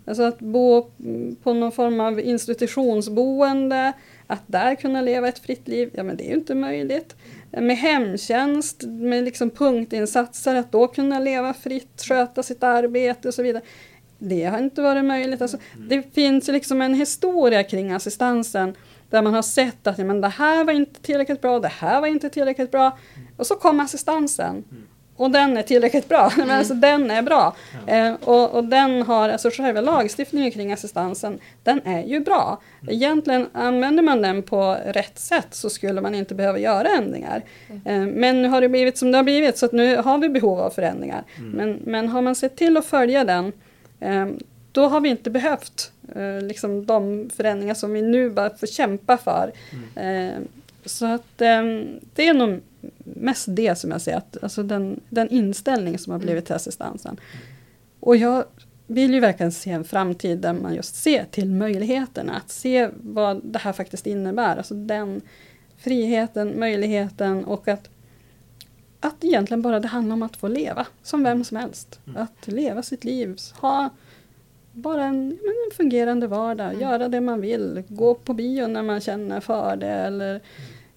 Alltså 0.06 0.24
att 0.24 0.40
bo 0.40 0.92
mm, 1.00 1.36
på 1.36 1.54
någon 1.54 1.72
form 1.72 2.00
av 2.00 2.20
institutionsboende, 2.20 3.94
att 4.28 4.42
där 4.46 4.76
kunna 4.76 5.02
leva 5.02 5.28
ett 5.28 5.40
fritt 5.40 5.68
liv, 5.68 5.90
ja 5.94 6.04
men 6.04 6.18
det 6.18 6.24
är 6.24 6.30
ju 6.30 6.36
inte 6.36 6.56
möjligt. 6.56 7.16
Med 7.52 7.78
hemtjänst, 7.78 8.84
med 8.84 9.24
liksom 9.24 9.50
punktinsatser, 9.50 10.56
att 10.56 10.72
då 10.72 10.88
kunna 10.88 11.20
leva 11.20 11.54
fritt, 11.54 12.02
sköta 12.02 12.44
sitt 12.44 12.64
arbete 12.64 13.28
och 13.28 13.34
så 13.34 13.44
vidare. 13.44 13.64
Det 14.20 14.44
har 14.44 14.60
inte 14.60 14.82
varit 14.82 15.06
möjligt. 15.06 15.42
Alltså, 15.42 15.58
det 15.90 16.14
finns 16.14 16.48
liksom 16.48 16.82
en 16.82 16.94
historia 16.94 17.64
kring 17.64 17.92
assistansen 17.92 18.76
där 19.14 19.22
man 19.22 19.34
har 19.34 19.42
sett 19.42 19.88
att 19.88 19.98
ja, 19.98 20.06
men 20.06 20.22
det 20.22 20.28
här 20.28 20.64
var 20.64 20.74
inte 20.74 21.02
tillräckligt 21.02 21.42
bra, 21.42 21.60
det 21.60 21.68
här 21.68 22.02
var 22.02 22.08
inte 22.08 22.30
tillräckligt 22.30 22.72
bra. 22.72 22.98
Och 23.38 23.48
så 23.48 23.56
kom 23.56 23.80
assistansen. 23.80 24.64
Och 25.16 25.32
den 25.32 25.58
är 25.58 25.62
tillräckligt 25.62 26.10
bra. 26.10 26.32
Men 26.38 26.52
alltså, 26.52 26.74
den 26.74 27.12
är 27.12 27.22
bra. 27.22 27.56
Eh, 27.88 28.14
och, 28.14 28.52
och 28.52 28.64
den 28.64 29.02
har, 29.02 29.30
alltså 29.30 29.50
själva 29.50 29.82
lagstiftningen 29.82 30.52
kring 30.52 30.74
assistansen, 30.74 31.40
den 31.64 31.82
är 31.86 32.04
ju 32.04 32.20
bra. 32.20 32.62
Egentligen 32.90 33.50
använder 33.54 34.04
man 34.04 34.22
den 34.22 34.44
på 34.44 34.78
rätt 34.86 35.20
sätt 35.20 35.48
så 35.52 35.70
skulle 35.70 36.02
man 36.02 36.16
inte 36.16 36.36
behöva 36.36 36.60
göra 36.60 36.88
ändringar. 36.88 37.42
Eh, 37.86 38.02
men 38.02 38.42
nu 38.42 38.48
har 38.48 38.62
det 38.62 38.70
blivit 38.70 38.98
som 38.98 39.12
det 39.12 39.18
har 39.18 39.24
blivit 39.24 39.58
så 39.58 39.66
att 39.66 39.72
nu 39.72 39.98
har 39.98 40.18
vi 40.18 40.30
behov 40.30 40.60
av 40.60 40.70
förändringar. 40.70 41.24
Men, 41.56 41.80
men 41.86 42.10
har 42.10 42.22
man 42.22 42.36
sett 42.36 42.56
till 42.56 42.78
att 42.78 42.86
följa 42.86 43.24
den 43.24 43.52
eh, 44.00 44.28
då 44.74 44.88
har 44.88 45.02
vi 45.02 45.10
inte 45.10 45.30
behövt 45.30 45.92
eh, 45.92 45.93
liksom 46.42 46.86
de 46.86 47.30
förändringar 47.36 47.74
som 47.74 47.94
vi 47.94 48.02
nu 48.02 48.30
bara 48.30 48.58
får 48.58 48.68
kämpa 48.68 49.18
för. 49.18 49.52
Eh, 49.96 50.40
så 50.86 51.06
att 51.06 51.42
eh, 51.42 51.64
det 52.16 52.28
är 52.28 52.34
nog 52.34 52.62
mest 53.04 53.46
det 53.50 53.76
som 53.76 53.92
jag 53.92 54.02
ser, 54.02 54.16
att, 54.16 54.38
alltså 54.44 54.64
den, 54.64 55.00
den 55.10 55.30
inställning 55.30 55.98
som 55.98 56.12
har 56.12 56.20
blivit 56.20 56.46
till 56.46 56.56
assistansen. 56.56 57.20
Och 58.00 58.16
jag 58.16 58.44
vill 58.88 59.14
ju 59.14 59.20
verkligen 59.20 59.52
se 59.52 59.72
en 59.72 59.84
framtid 59.84 60.40
där 60.40 60.54
man 60.54 60.76
just 60.76 60.96
ser 60.96 61.26
till 61.32 61.50
möjligheterna, 61.50 62.36
att 62.36 62.50
se 62.52 62.90
vad 63.02 63.42
det 63.44 63.60
här 63.60 63.74
faktiskt 63.74 64.08
innebär. 64.08 64.58
Alltså 64.58 64.74
den 64.74 65.22
friheten, 65.78 66.60
möjligheten 66.60 67.46
och 67.46 67.68
att, 67.68 67.90
att 69.00 69.24
egentligen 69.24 69.62
bara 69.62 69.80
det 69.80 69.88
handlar 69.88 70.14
om 70.14 70.24
att 70.24 70.38
få 70.38 70.48
leva 70.48 70.88
som 71.04 71.24
vem 71.24 71.44
som 71.44 71.58
helst. 71.58 72.00
Att 72.16 72.48
leva 72.48 72.84
sitt 72.84 73.04
liv, 73.04 73.38
ha 73.54 73.90
bara 74.74 75.04
en, 75.04 75.28
men 75.28 75.56
en 75.66 75.76
fungerande 75.78 76.28
vardag, 76.28 76.82
göra 76.82 77.08
det 77.08 77.22
man 77.22 77.42
vill, 77.42 77.84
gå 77.88 78.16
på 78.16 78.34
bio 78.34 78.68
när 78.68 78.84
man 78.84 79.02
känner 79.02 79.40
för 79.40 79.76
det 79.76 79.88
eller 79.88 80.42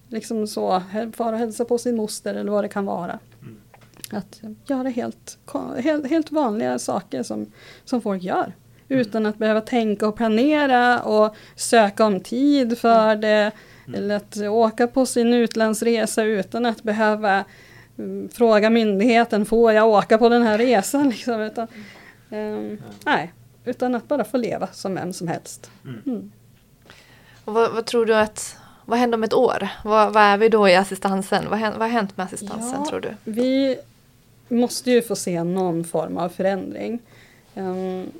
liksom 0.07 0.47
så, 0.47 0.81
fara 1.13 1.31
och 1.31 1.37
hälsa 1.37 1.65
på 1.65 1.77
sin 1.77 1.95
moster 1.95 2.35
eller 2.35 2.51
vad 2.51 2.63
det 2.63 2.69
kan 2.69 2.85
vara. 2.85 3.19
Att 4.11 4.41
göra 4.65 4.89
helt, 4.89 5.37
helt, 5.77 6.09
helt 6.09 6.31
vanliga 6.31 6.79
saker 6.79 7.23
som, 7.23 7.51
som 7.85 8.01
folk 8.01 8.23
gör. 8.23 8.53
Utan 8.89 9.25
att 9.25 9.37
behöva 9.37 9.61
tänka 9.61 10.07
och 10.07 10.15
planera 10.15 11.01
och 11.01 11.35
söka 11.55 12.05
om 12.05 12.19
tid 12.19 12.77
för 12.77 13.15
det. 13.15 13.51
Eller 13.95 14.15
att 14.15 14.37
åka 14.37 14.87
på 14.87 15.05
sin 15.05 15.33
utlandsresa 15.33 16.23
utan 16.23 16.65
att 16.65 16.83
behöva 16.83 17.45
mm, 17.97 18.29
fråga 18.29 18.69
myndigheten, 18.69 19.45
får 19.45 19.73
jag 19.73 19.87
åka 19.87 20.17
på 20.17 20.29
den 20.29 20.43
här 20.43 20.57
resan? 20.57 21.09
Liksom, 21.09 21.41
utan, 21.41 21.67
ehm, 22.29 22.77
Nej, 23.05 23.33
utan 23.67 23.95
att 23.95 24.07
bara 24.07 24.23
få 24.23 24.37
leva 24.37 24.67
som 24.67 24.95
vem 24.95 25.13
som 25.13 25.27
helst. 25.27 25.71
Mm. 26.05 26.31
Och 27.45 27.53
vad, 27.53 27.71
vad 27.71 27.85
tror 27.85 28.05
du 28.05 28.15
att, 28.15 28.57
vad 28.85 28.99
händer 28.99 29.17
om 29.17 29.23
ett 29.23 29.33
år? 29.33 29.67
Vad, 29.83 30.13
vad 30.13 30.23
är 30.23 30.37
vi 30.37 30.49
då 30.49 30.69
i 30.69 30.75
assistansen? 30.75 31.49
Vad, 31.49 31.59
vad 31.59 31.79
har 31.79 31.87
hänt 31.87 32.17
med 32.17 32.25
assistansen 32.25 32.79
Ja. 32.79 32.89
tror 32.89 32.99
du? 32.99 33.09
Vi 33.23 33.77
måste 34.47 34.91
ju 34.91 35.01
få 35.01 35.15
se 35.15 35.43
någon 35.43 35.83
form 35.83 36.17
av 36.17 36.29
förändring. 36.29 36.99
Ehm, 37.55 38.11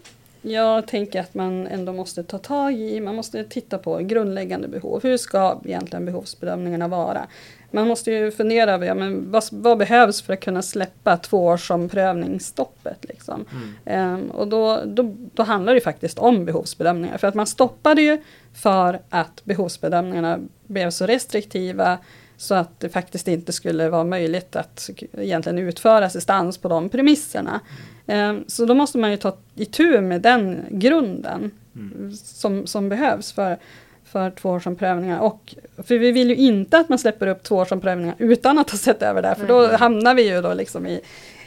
jag 0.52 0.88
tänker 0.88 1.20
att 1.20 1.34
man 1.34 1.68
ändå 1.68 1.94
måste 1.94 2.24
ta 2.24 2.38
tag 2.38 2.74
i, 2.74 3.02
man 3.02 3.16
måste 3.16 3.44
titta 3.44 3.78
på 3.78 3.98
grundläggande 3.98 4.68
behov. 4.68 5.04
Hur 5.04 5.18
ska 5.18 5.62
egentligen 5.66 6.06
behovsbedömningarna 6.06 6.88
vara? 6.88 7.28
Man 7.72 7.88
måste 7.88 8.12
ju 8.12 8.32
fundera 8.32 8.72
över 8.72 8.88
ja, 8.88 8.94
men 8.94 9.32
vad, 9.32 9.44
vad 9.52 9.78
behövs 9.78 10.22
för 10.22 10.34
att 10.34 10.40
kunna 10.40 10.62
släppa 10.62 11.18
tvåårsomprövningsstoppet. 11.18 13.06
Liksom. 13.10 13.46
Mm. 13.86 14.14
Um, 14.14 14.32
och 14.32 14.48
då, 14.48 14.82
då, 14.86 15.16
då 15.34 15.44
handlar 15.44 15.74
det 15.74 15.82
faktiskt 15.82 16.20
om 16.20 16.46
behovsbedömningar. 16.46 17.18
För 17.18 17.28
att 17.28 17.36
man 17.36 17.48
stoppade 17.48 18.02
ju 18.02 18.22
för 18.54 19.00
att 19.10 19.46
behovsbedömningarna 19.46 20.40
blev 20.68 20.90
så 20.90 21.06
restriktiva 21.06 21.98
så 22.38 22.56
att 22.56 22.80
det 22.80 22.90
faktiskt 22.90 23.28
inte 23.28 23.54
skulle 23.54 23.90
vara 23.90 24.04
möjligt 24.04 24.56
att 24.56 24.90
egentligen 25.18 25.58
utföra 25.58 26.06
assistans 26.06 26.58
på 26.58 26.68
de 26.68 26.90
premisserna. 26.90 27.60
Mm. 28.08 28.44
Så 28.48 28.66
då 28.66 28.74
måste 28.74 28.98
man 28.98 29.12
ju 29.12 29.18
ta 29.18 29.38
itu 29.56 30.02
med 30.02 30.22
den 30.22 30.66
grunden 30.70 31.52
mm. 31.76 32.14
som, 32.16 32.68
som 32.68 32.90
behövs 32.90 33.32
för, 33.32 33.58
för 34.06 34.32
tvåårsomprövningar. 34.32 35.20
Och, 35.20 35.56
för 35.78 35.98
vi 35.98 36.12
vill 36.12 36.30
ju 36.30 36.36
inte 36.36 36.78
att 36.78 36.90
man 36.90 37.00
släpper 37.00 37.28
upp 37.28 37.44
tvåårsomprövningar 37.44 38.16
utan 38.18 38.58
att 38.58 38.70
ha 38.70 38.78
sett 38.78 39.02
över 39.02 39.22
det, 39.22 39.36
för 39.36 39.48
då 39.48 39.78
hamnar 39.78 40.16
vi 40.16 40.30
ju 40.30 40.42
då 40.42 40.54
liksom 40.54 40.88
i, 40.88 41.02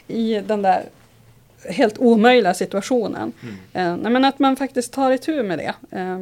i 0.07 0.43
den 0.47 0.63
där 0.63 0.83
helt 1.65 1.99
omöjliga 1.99 2.55
situationen. 2.55 3.33
Mm. 3.73 4.05
Eh, 4.05 4.11
men 4.11 4.25
att 4.25 4.39
man 4.39 4.57
faktiskt 4.57 4.93
tar 4.93 5.11
itu 5.11 5.43
med 5.43 5.59
det. 5.59 5.99
Eh, 5.99 6.19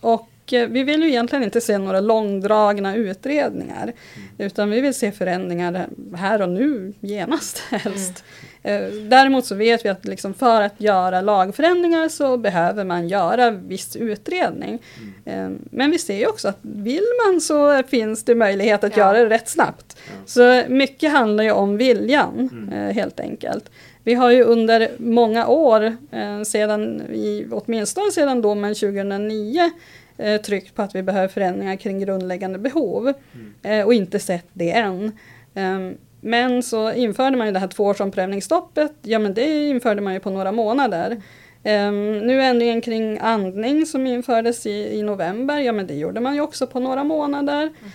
och 0.00 0.28
Eh, 0.52 0.68
vi 0.68 0.82
vill 0.82 1.02
ju 1.02 1.08
egentligen 1.08 1.44
inte 1.44 1.60
se 1.60 1.78
några 1.78 2.00
långdragna 2.00 2.94
utredningar. 2.96 3.82
Mm. 3.82 4.28
Utan 4.38 4.70
vi 4.70 4.80
vill 4.80 4.94
se 4.94 5.12
förändringar 5.12 5.86
här 6.16 6.42
och 6.42 6.48
nu, 6.48 6.92
genast 7.00 7.58
helst. 7.70 8.24
Mm. 8.62 9.08
Däremot 9.08 9.46
så 9.46 9.54
vet 9.54 9.84
vi 9.84 9.88
att 9.88 10.04
liksom 10.04 10.34
för 10.34 10.62
att 10.62 10.80
göra 10.80 11.20
lagförändringar 11.20 12.08
så 12.08 12.36
behöver 12.36 12.84
man 12.84 13.08
göra 13.08 13.50
viss 13.50 13.96
utredning. 13.96 14.78
Mm. 15.24 15.54
Eh, 15.54 15.58
men 15.70 15.90
vi 15.90 15.98
ser 15.98 16.18
ju 16.18 16.26
också 16.26 16.48
att 16.48 16.58
vill 16.62 17.06
man 17.26 17.40
så 17.40 17.82
finns 17.82 18.24
det 18.24 18.34
möjlighet 18.34 18.84
att 18.84 18.96
ja. 18.96 19.02
göra 19.02 19.18
det 19.18 19.34
rätt 19.34 19.48
snabbt. 19.48 19.96
Ja. 20.06 20.12
Så 20.26 20.62
mycket 20.68 21.12
handlar 21.12 21.44
ju 21.44 21.52
om 21.52 21.76
viljan 21.76 22.48
mm. 22.52 22.94
helt 22.94 23.20
enkelt. 23.20 23.70
Vi 24.04 24.14
har 24.14 24.30
ju 24.30 24.42
under 24.42 24.88
många 24.96 25.46
år, 25.46 25.96
sedan, 26.44 27.02
åtminstone 27.50 28.10
sedan 28.10 28.42
domen 28.42 28.74
2009, 28.74 29.70
eh, 30.20 30.40
tryckt 30.40 30.74
på 30.74 30.82
att 30.82 30.94
vi 30.94 31.02
behöver 31.02 31.28
förändringar 31.28 31.76
kring 31.76 32.00
grundläggande 32.00 32.58
behov 32.58 33.12
mm. 33.32 33.54
eh, 33.62 33.86
och 33.86 33.94
inte 33.94 34.18
sett 34.18 34.46
det 34.52 34.70
än. 34.72 35.12
Um, 35.54 35.96
men 36.20 36.62
så 36.62 36.92
införde 36.92 37.36
man 37.36 37.46
ju 37.46 37.52
det 37.52 37.58
här 37.58 37.68
tvåårsomprövningsstoppet. 37.68 38.92
Ja 39.02 39.18
men 39.18 39.34
det 39.34 39.68
införde 39.68 40.00
man 40.00 40.14
ju 40.14 40.20
på 40.20 40.30
några 40.30 40.52
månader. 40.52 41.22
Um, 41.64 42.18
nu 42.18 42.42
ändringen 42.42 42.80
kring 42.80 43.18
andning 43.18 43.86
som 43.86 44.06
infördes 44.06 44.66
i, 44.66 44.98
i 44.98 45.02
november. 45.02 45.58
Ja 45.58 45.72
men 45.72 45.86
det 45.86 45.94
gjorde 45.94 46.20
man 46.20 46.34
ju 46.34 46.40
också 46.40 46.66
på 46.66 46.80
några 46.80 47.04
månader. 47.04 47.62
Mm. 47.62 47.90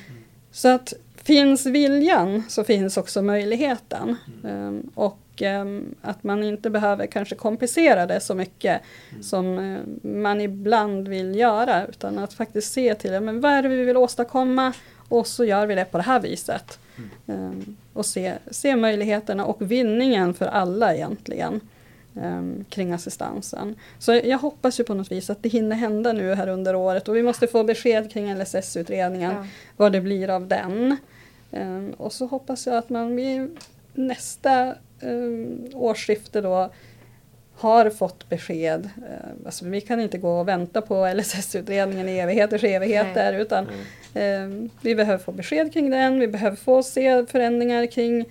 Så 0.52 0.68
att 0.68 0.94
finns 1.24 1.66
viljan 1.66 2.44
så 2.50 2.64
finns 2.64 2.98
också 2.98 3.22
möjligheten. 3.22 4.16
Um, 4.44 4.92
och 4.96 5.20
um, 5.42 5.96
att 6.02 6.24
man 6.24 6.44
inte 6.44 6.70
behöver 6.70 7.06
kanske 7.06 7.36
kompensera 7.36 8.06
det 8.06 8.20
så 8.20 8.36
mycket 8.36 8.82
mm. 9.12 9.24
som 9.24 9.58
uh, 9.58 9.82
man 10.02 10.42
ibland 10.42 11.08
vill 11.08 11.36
göra. 11.36 11.88
Utan 11.88 12.20
att 12.20 12.34
faktiskt 12.34 12.74
se 12.74 12.96
till 12.96 13.20
men 13.20 13.42
vad 13.42 13.52
är 13.52 13.64
det 13.64 13.70
vi 13.70 13.84
vill 13.84 13.98
åstadkomma 13.98 14.74
och 15.10 15.28
så 15.28 15.46
gör 15.46 15.66
vi 15.66 15.76
det 15.76 15.86
på 15.86 15.98
det 15.98 16.04
här 16.04 16.20
viset. 16.20 16.80
Mm. 16.98 17.46
Um, 17.46 17.78
och 17.94 18.06
se, 18.06 18.34
se 18.52 18.76
möjligheterna 18.76 19.46
och 19.46 19.72
vinningen 19.72 20.34
för 20.34 20.46
alla 20.46 20.96
egentligen. 20.96 21.62
Um, 22.22 22.66
kring 22.70 22.94
assistansen. 22.94 23.76
Så 24.00 24.14
jag 24.14 24.38
hoppas 24.38 24.80
ju 24.80 24.84
på 24.84 24.94
något 24.94 25.12
vis 25.12 25.30
att 25.30 25.44
det 25.44 25.50
hinner 25.50 25.76
hända 25.76 26.14
nu 26.14 26.34
här 26.34 26.48
under 26.48 26.76
året 26.76 27.08
och 27.08 27.16
vi 27.16 27.24
måste 27.24 27.48
få 27.48 27.64
besked 27.64 28.12
kring 28.12 28.36
LSS-utredningen, 28.36 29.32
ja. 29.32 29.46
vad 29.78 29.92
det 29.92 30.02
blir 30.02 30.30
av 30.30 30.48
den. 30.48 30.98
Um, 31.52 31.92
och 31.98 32.14
så 32.14 32.26
hoppas 32.26 32.68
jag 32.68 32.78
att 32.78 32.90
man 32.90 33.16
vid 33.16 33.58
nästa 33.94 34.76
um, 35.06 35.70
årsskifte 35.74 36.41
då 36.41 36.70
har 37.58 37.89
fått 37.89 38.30
besked. 38.30 38.89
Uh, 38.97 39.45
alltså, 39.45 39.66
vi 39.66 39.82
kan 39.82 39.99
inte 39.99 40.18
gå 40.18 40.39
och 40.39 40.47
vänta 40.47 40.82
på 40.82 41.14
LSS-utredningen 41.16 42.10
i 42.10 42.20
evigheters 42.20 42.64
evigheter 42.64 43.32
Nej. 43.32 43.41
utan 43.41 43.68
um, 44.14 44.70
vi 44.82 44.95
behöver 44.95 45.18
få 45.18 45.32
besked 45.32 45.74
kring 45.74 45.89
den. 45.89 46.20
Vi 46.20 46.28
behöver 46.28 46.58
få 46.58 46.84
se 46.84 47.26
förändringar 47.26 47.86
kring 47.86 48.26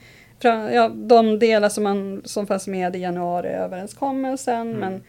ja, 0.72 0.88
de 0.88 1.38
delar 1.38 1.68
som, 1.68 1.84
man, 1.84 2.22
som 2.24 2.46
fanns 2.46 2.66
med 2.66 2.96
i 2.96 2.98
januariöverenskommelsen 2.98 4.60
mm. 4.60 4.80
men, 4.80 5.02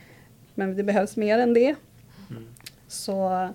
men 0.55 0.75
det 0.75 0.83
behövs 0.83 1.17
mer 1.17 1.39
än 1.39 1.53
det. 1.53 1.75
Mm. 2.29 2.47
Så 2.87 3.49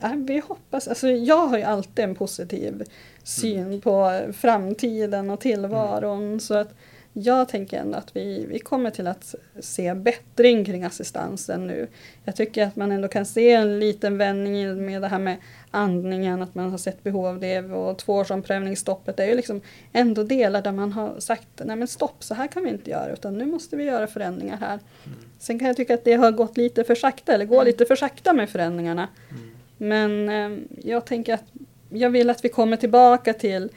ja, 0.00 0.12
vi 0.16 0.38
hoppas, 0.38 0.88
alltså 0.88 1.08
jag 1.08 1.46
har 1.46 1.58
ju 1.58 1.64
alltid 1.64 2.04
en 2.04 2.14
positiv 2.14 2.82
syn 3.22 3.66
mm. 3.66 3.80
på 3.80 4.20
framtiden 4.32 5.30
och 5.30 5.40
tillvaron. 5.40 6.22
Mm. 6.26 6.40
Så 6.40 6.54
att 6.54 6.74
jag 7.16 7.48
tänker 7.48 7.78
ändå 7.78 7.98
att 7.98 8.16
vi, 8.16 8.46
vi 8.48 8.58
kommer 8.58 8.90
till 8.90 9.06
att 9.06 9.34
se 9.60 9.94
bättring 9.94 10.64
kring 10.64 10.84
assistansen 10.84 11.66
nu. 11.66 11.88
Jag 12.24 12.36
tycker 12.36 12.66
att 12.66 12.76
man 12.76 12.92
ändå 12.92 13.08
kan 13.08 13.26
se 13.26 13.52
en 13.52 13.78
liten 13.78 14.18
vändning 14.18 14.86
med 14.86 15.02
det 15.02 15.08
här 15.08 15.18
med 15.18 15.36
andningen, 15.70 16.42
att 16.42 16.54
man 16.54 16.70
har 16.70 16.78
sett 16.78 17.02
behov 17.02 17.26
av 17.26 17.40
det 17.40 17.60
och 17.60 17.98
tvåårsomprövningsstoppet. 17.98 19.16
Det 19.16 19.22
är 19.22 19.28
ju 19.28 19.34
liksom 19.34 19.60
ändå 19.92 20.22
delar 20.22 20.62
där 20.62 20.72
man 20.72 20.92
har 20.92 21.20
sagt 21.20 21.48
nej 21.64 21.76
men 21.76 21.88
stopp, 21.88 22.24
så 22.24 22.34
här 22.34 22.46
kan 22.46 22.64
vi 22.64 22.70
inte 22.70 22.90
göra 22.90 23.12
utan 23.12 23.38
nu 23.38 23.46
måste 23.46 23.76
vi 23.76 23.84
göra 23.84 24.06
förändringar 24.06 24.56
här. 24.56 24.78
Mm. 25.04 25.18
Sen 25.38 25.58
kan 25.58 25.68
jag 25.68 25.76
tycka 25.76 25.94
att 25.94 26.04
det 26.04 26.14
har 26.14 26.32
gått 26.32 26.56
lite 26.56 26.84
för 26.84 26.94
sakta, 26.94 27.32
eller 27.34 27.44
går 27.44 27.56
mm. 27.56 27.66
lite 27.66 27.84
för 27.84 27.96
sakta 27.96 28.32
med 28.32 28.50
förändringarna. 28.50 29.08
Mm. 29.30 29.50
Men 29.76 30.28
eh, 30.28 30.64
jag 30.90 31.04
tänker 31.04 31.34
att 31.34 31.44
jag 31.90 32.10
vill 32.10 32.30
att 32.30 32.44
vi 32.44 32.48
kommer 32.48 32.76
tillbaka 32.76 33.32
till 33.32 33.70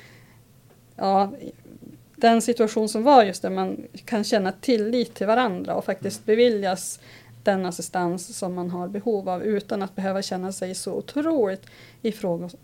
ja, 0.96 1.34
den 2.20 2.42
situation 2.42 2.90
som 2.90 3.04
var 3.04 3.24
just 3.24 3.42
där 3.42 3.50
man 3.50 3.88
kan 4.06 4.24
känna 4.24 4.52
tillit 4.52 5.14
till 5.14 5.28
varandra 5.28 5.76
och 5.76 5.86
faktiskt 5.86 6.26
beviljas 6.26 7.00
den 7.44 7.66
assistans 7.66 8.38
som 8.38 8.54
man 8.54 8.70
har 8.70 8.88
behov 8.88 9.30
av 9.30 9.44
utan 9.44 9.82
att 9.82 9.96
behöva 9.96 10.22
känna 10.22 10.52
sig 10.52 10.76
så 10.76 10.94
otroligt 10.94 11.66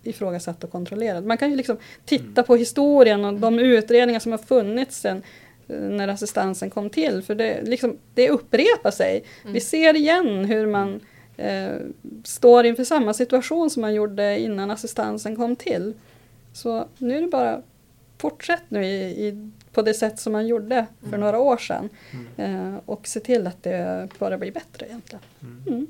ifrågasatt 0.04 0.64
och 0.64 0.72
kontrollerad. 0.72 1.26
Man 1.26 1.38
kan 1.38 1.50
ju 1.50 1.56
liksom 1.56 1.78
titta 2.06 2.42
mm. 2.42 2.44
på 2.44 2.56
historien 2.56 3.26
och 3.26 3.34
de 3.34 3.60
utredningar 3.60 4.20
som 4.20 4.32
har 4.32 4.40
funnits 4.40 5.00
sen 5.00 5.24
eh, 5.68 5.76
när 5.80 6.08
assistansen 6.08 6.70
kom 6.70 6.90
till. 6.90 7.22
För 7.22 7.36
det, 7.36 7.62
liksom, 7.62 7.98
det 8.14 8.30
upprepar 8.30 8.92
sig. 8.92 9.24
Mm. 9.42 9.54
Vi 9.54 9.60
ser 9.60 9.96
igen 9.96 10.46
hur 10.46 10.68
man 10.68 11.00
eh, 11.38 11.76
står 12.24 12.66
inför 12.66 12.84
samma 12.84 13.14
situation 13.14 13.70
som 13.70 13.82
man 13.82 13.94
gjorde 13.94 14.40
innan 14.40 14.72
assistansen 14.72 15.36
kom 15.36 15.56
till. 15.56 15.94
Så 16.54 16.88
nu 16.98 17.18
är 17.18 17.22
det 17.22 17.28
bara 17.28 17.62
fortsätt 18.24 18.64
nu 18.70 18.86
i, 18.86 19.28
i, 19.28 19.52
på 19.72 19.82
det 19.82 19.94
sätt 19.94 20.20
som 20.20 20.34
man 20.34 20.48
gjorde 20.48 20.86
för 21.00 21.08
mm. 21.08 21.20
några 21.20 21.40
år 21.40 21.58
sedan. 21.58 21.90
Mm. 22.38 22.74
Eh, 22.74 22.80
och 22.86 23.08
se 23.08 23.20
till 23.20 23.48
att 23.48 23.64
det 23.64 24.10
bara 24.20 24.38
blir 24.38 24.52
bättre 24.52 24.86
egentligen. 24.86 25.24
Mm. 25.42 25.64
mm. 25.68 25.88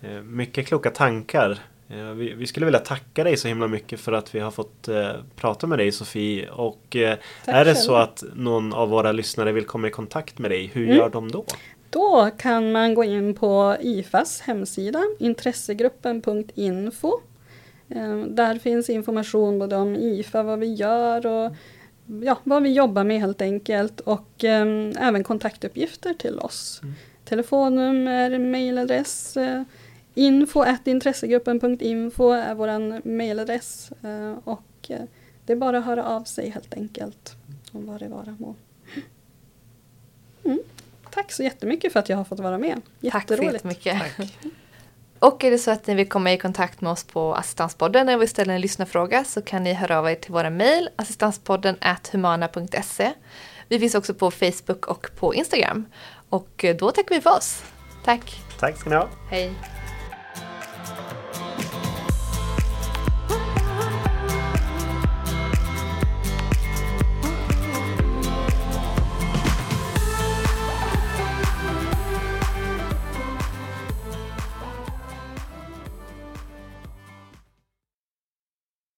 Eh, 0.00 0.22
mycket 0.22 0.66
kloka 0.66 0.90
tankar. 0.90 1.58
Eh, 1.88 2.10
vi, 2.10 2.34
vi, 2.34 2.46
skulle 2.46 2.66
vilja 2.66 2.80
tacka 2.80 3.24
dig 3.24 3.36
så 3.36 3.48
himla 3.48 3.68
mycket 3.68 4.00
för 4.00 4.12
att 4.12 4.34
vi 4.34 4.40
har 4.40 4.50
fått 4.50 4.88
eh, 4.88 5.10
prata 5.36 5.66
med 5.66 5.78
dig 5.78 5.92
Sofie. 5.92 6.50
Och 6.50 6.96
eh, 6.96 7.18
är 7.44 7.64
det 7.64 7.74
så 7.74 7.94
att 7.94 8.24
någon 8.34 8.72
av 8.72 8.88
våra 8.88 9.12
lyssnare 9.12 9.52
vill 9.52 9.66
komma 9.66 9.88
i 9.88 9.90
kontakt 9.90 10.38
med 10.38 10.50
dig, 10.50 10.66
hur 10.66 10.84
mm. 10.84 10.96
gör 10.96 11.10
de 11.10 11.30
då? 11.30 11.44
Då 11.90 12.30
kan 12.38 12.72
man 12.72 12.94
gå 12.94 13.04
in 13.04 13.34
på 13.34 13.76
IFAs 13.80 14.40
hemsida, 14.40 15.02
intressegruppen.info. 15.18 17.20
Eh, 17.96 18.18
där 18.18 18.58
finns 18.58 18.90
information 18.90 19.58
både 19.58 19.76
om 19.76 19.96
IFA, 19.96 20.42
vad 20.42 20.58
vi 20.58 20.74
gör 20.74 21.26
och 21.26 21.52
ja, 22.22 22.38
vad 22.44 22.62
vi 22.62 22.72
jobbar 22.72 23.04
med 23.04 23.20
helt 23.20 23.42
enkelt 23.42 24.00
och 24.00 24.44
um, 24.44 24.92
även 24.98 25.24
kontaktuppgifter 25.24 26.14
till 26.14 26.38
oss. 26.38 26.80
Mm. 26.82 26.94
Telefonnummer, 27.24 28.38
mejladress, 28.38 29.36
uh, 29.36 29.62
info 30.14 30.64
intressegruppen.info 30.84 32.30
är 32.30 32.54
vår 32.54 33.08
mejladress 33.08 33.92
uh, 34.04 34.38
och 34.44 34.90
uh, 34.90 34.96
det 35.46 35.52
är 35.52 35.56
bara 35.56 35.78
att 35.78 35.84
höra 35.84 36.04
av 36.04 36.24
sig 36.24 36.50
helt 36.50 36.74
enkelt 36.74 37.36
om 37.72 37.86
vad 37.86 38.00
det 38.00 38.08
vara 38.08 38.36
må. 38.38 38.54
Mm. 40.44 40.58
Tack 41.10 41.32
så 41.32 41.42
jättemycket 41.42 41.92
för 41.92 42.00
att 42.00 42.08
jag 42.08 42.16
har 42.16 42.24
fått 42.24 42.40
vara 42.40 42.58
med. 42.58 42.80
Tack 43.10 43.28
så 43.28 43.42
jättemycket. 43.42 43.98
Tack. 44.16 44.52
Och 45.22 45.44
är 45.44 45.50
det 45.50 45.58
så 45.58 45.70
att 45.70 45.86
ni 45.86 45.94
vill 45.94 46.08
komma 46.08 46.32
i 46.32 46.38
kontakt 46.38 46.80
med 46.80 46.92
oss 46.92 47.04
på 47.04 47.34
Assistanspodden 47.34 48.08
eller 48.08 48.18
vill 48.18 48.28
ställa 48.28 48.52
en 48.52 48.60
lyssnarfråga 48.60 49.24
så 49.24 49.42
kan 49.42 49.64
ni 49.64 49.72
höra 49.72 49.98
av 49.98 50.10
er 50.10 50.14
till 50.14 50.32
våra 50.32 50.50
mejl 50.50 50.88
assistanspodden 50.96 51.76
humana.se. 52.12 53.12
Vi 53.68 53.78
finns 53.78 53.94
också 53.94 54.14
på 54.14 54.30
Facebook 54.30 54.86
och 54.86 55.10
på 55.16 55.34
Instagram. 55.34 55.86
Och 56.28 56.64
då 56.78 56.90
tackar 56.90 57.14
vi 57.14 57.20
för 57.20 57.36
oss. 57.36 57.62
Tack! 58.04 58.40
Tack 58.60 58.76
ska 58.76 58.90
ni 58.90 58.96
ha! 58.96 59.08
Hej! 59.30 59.52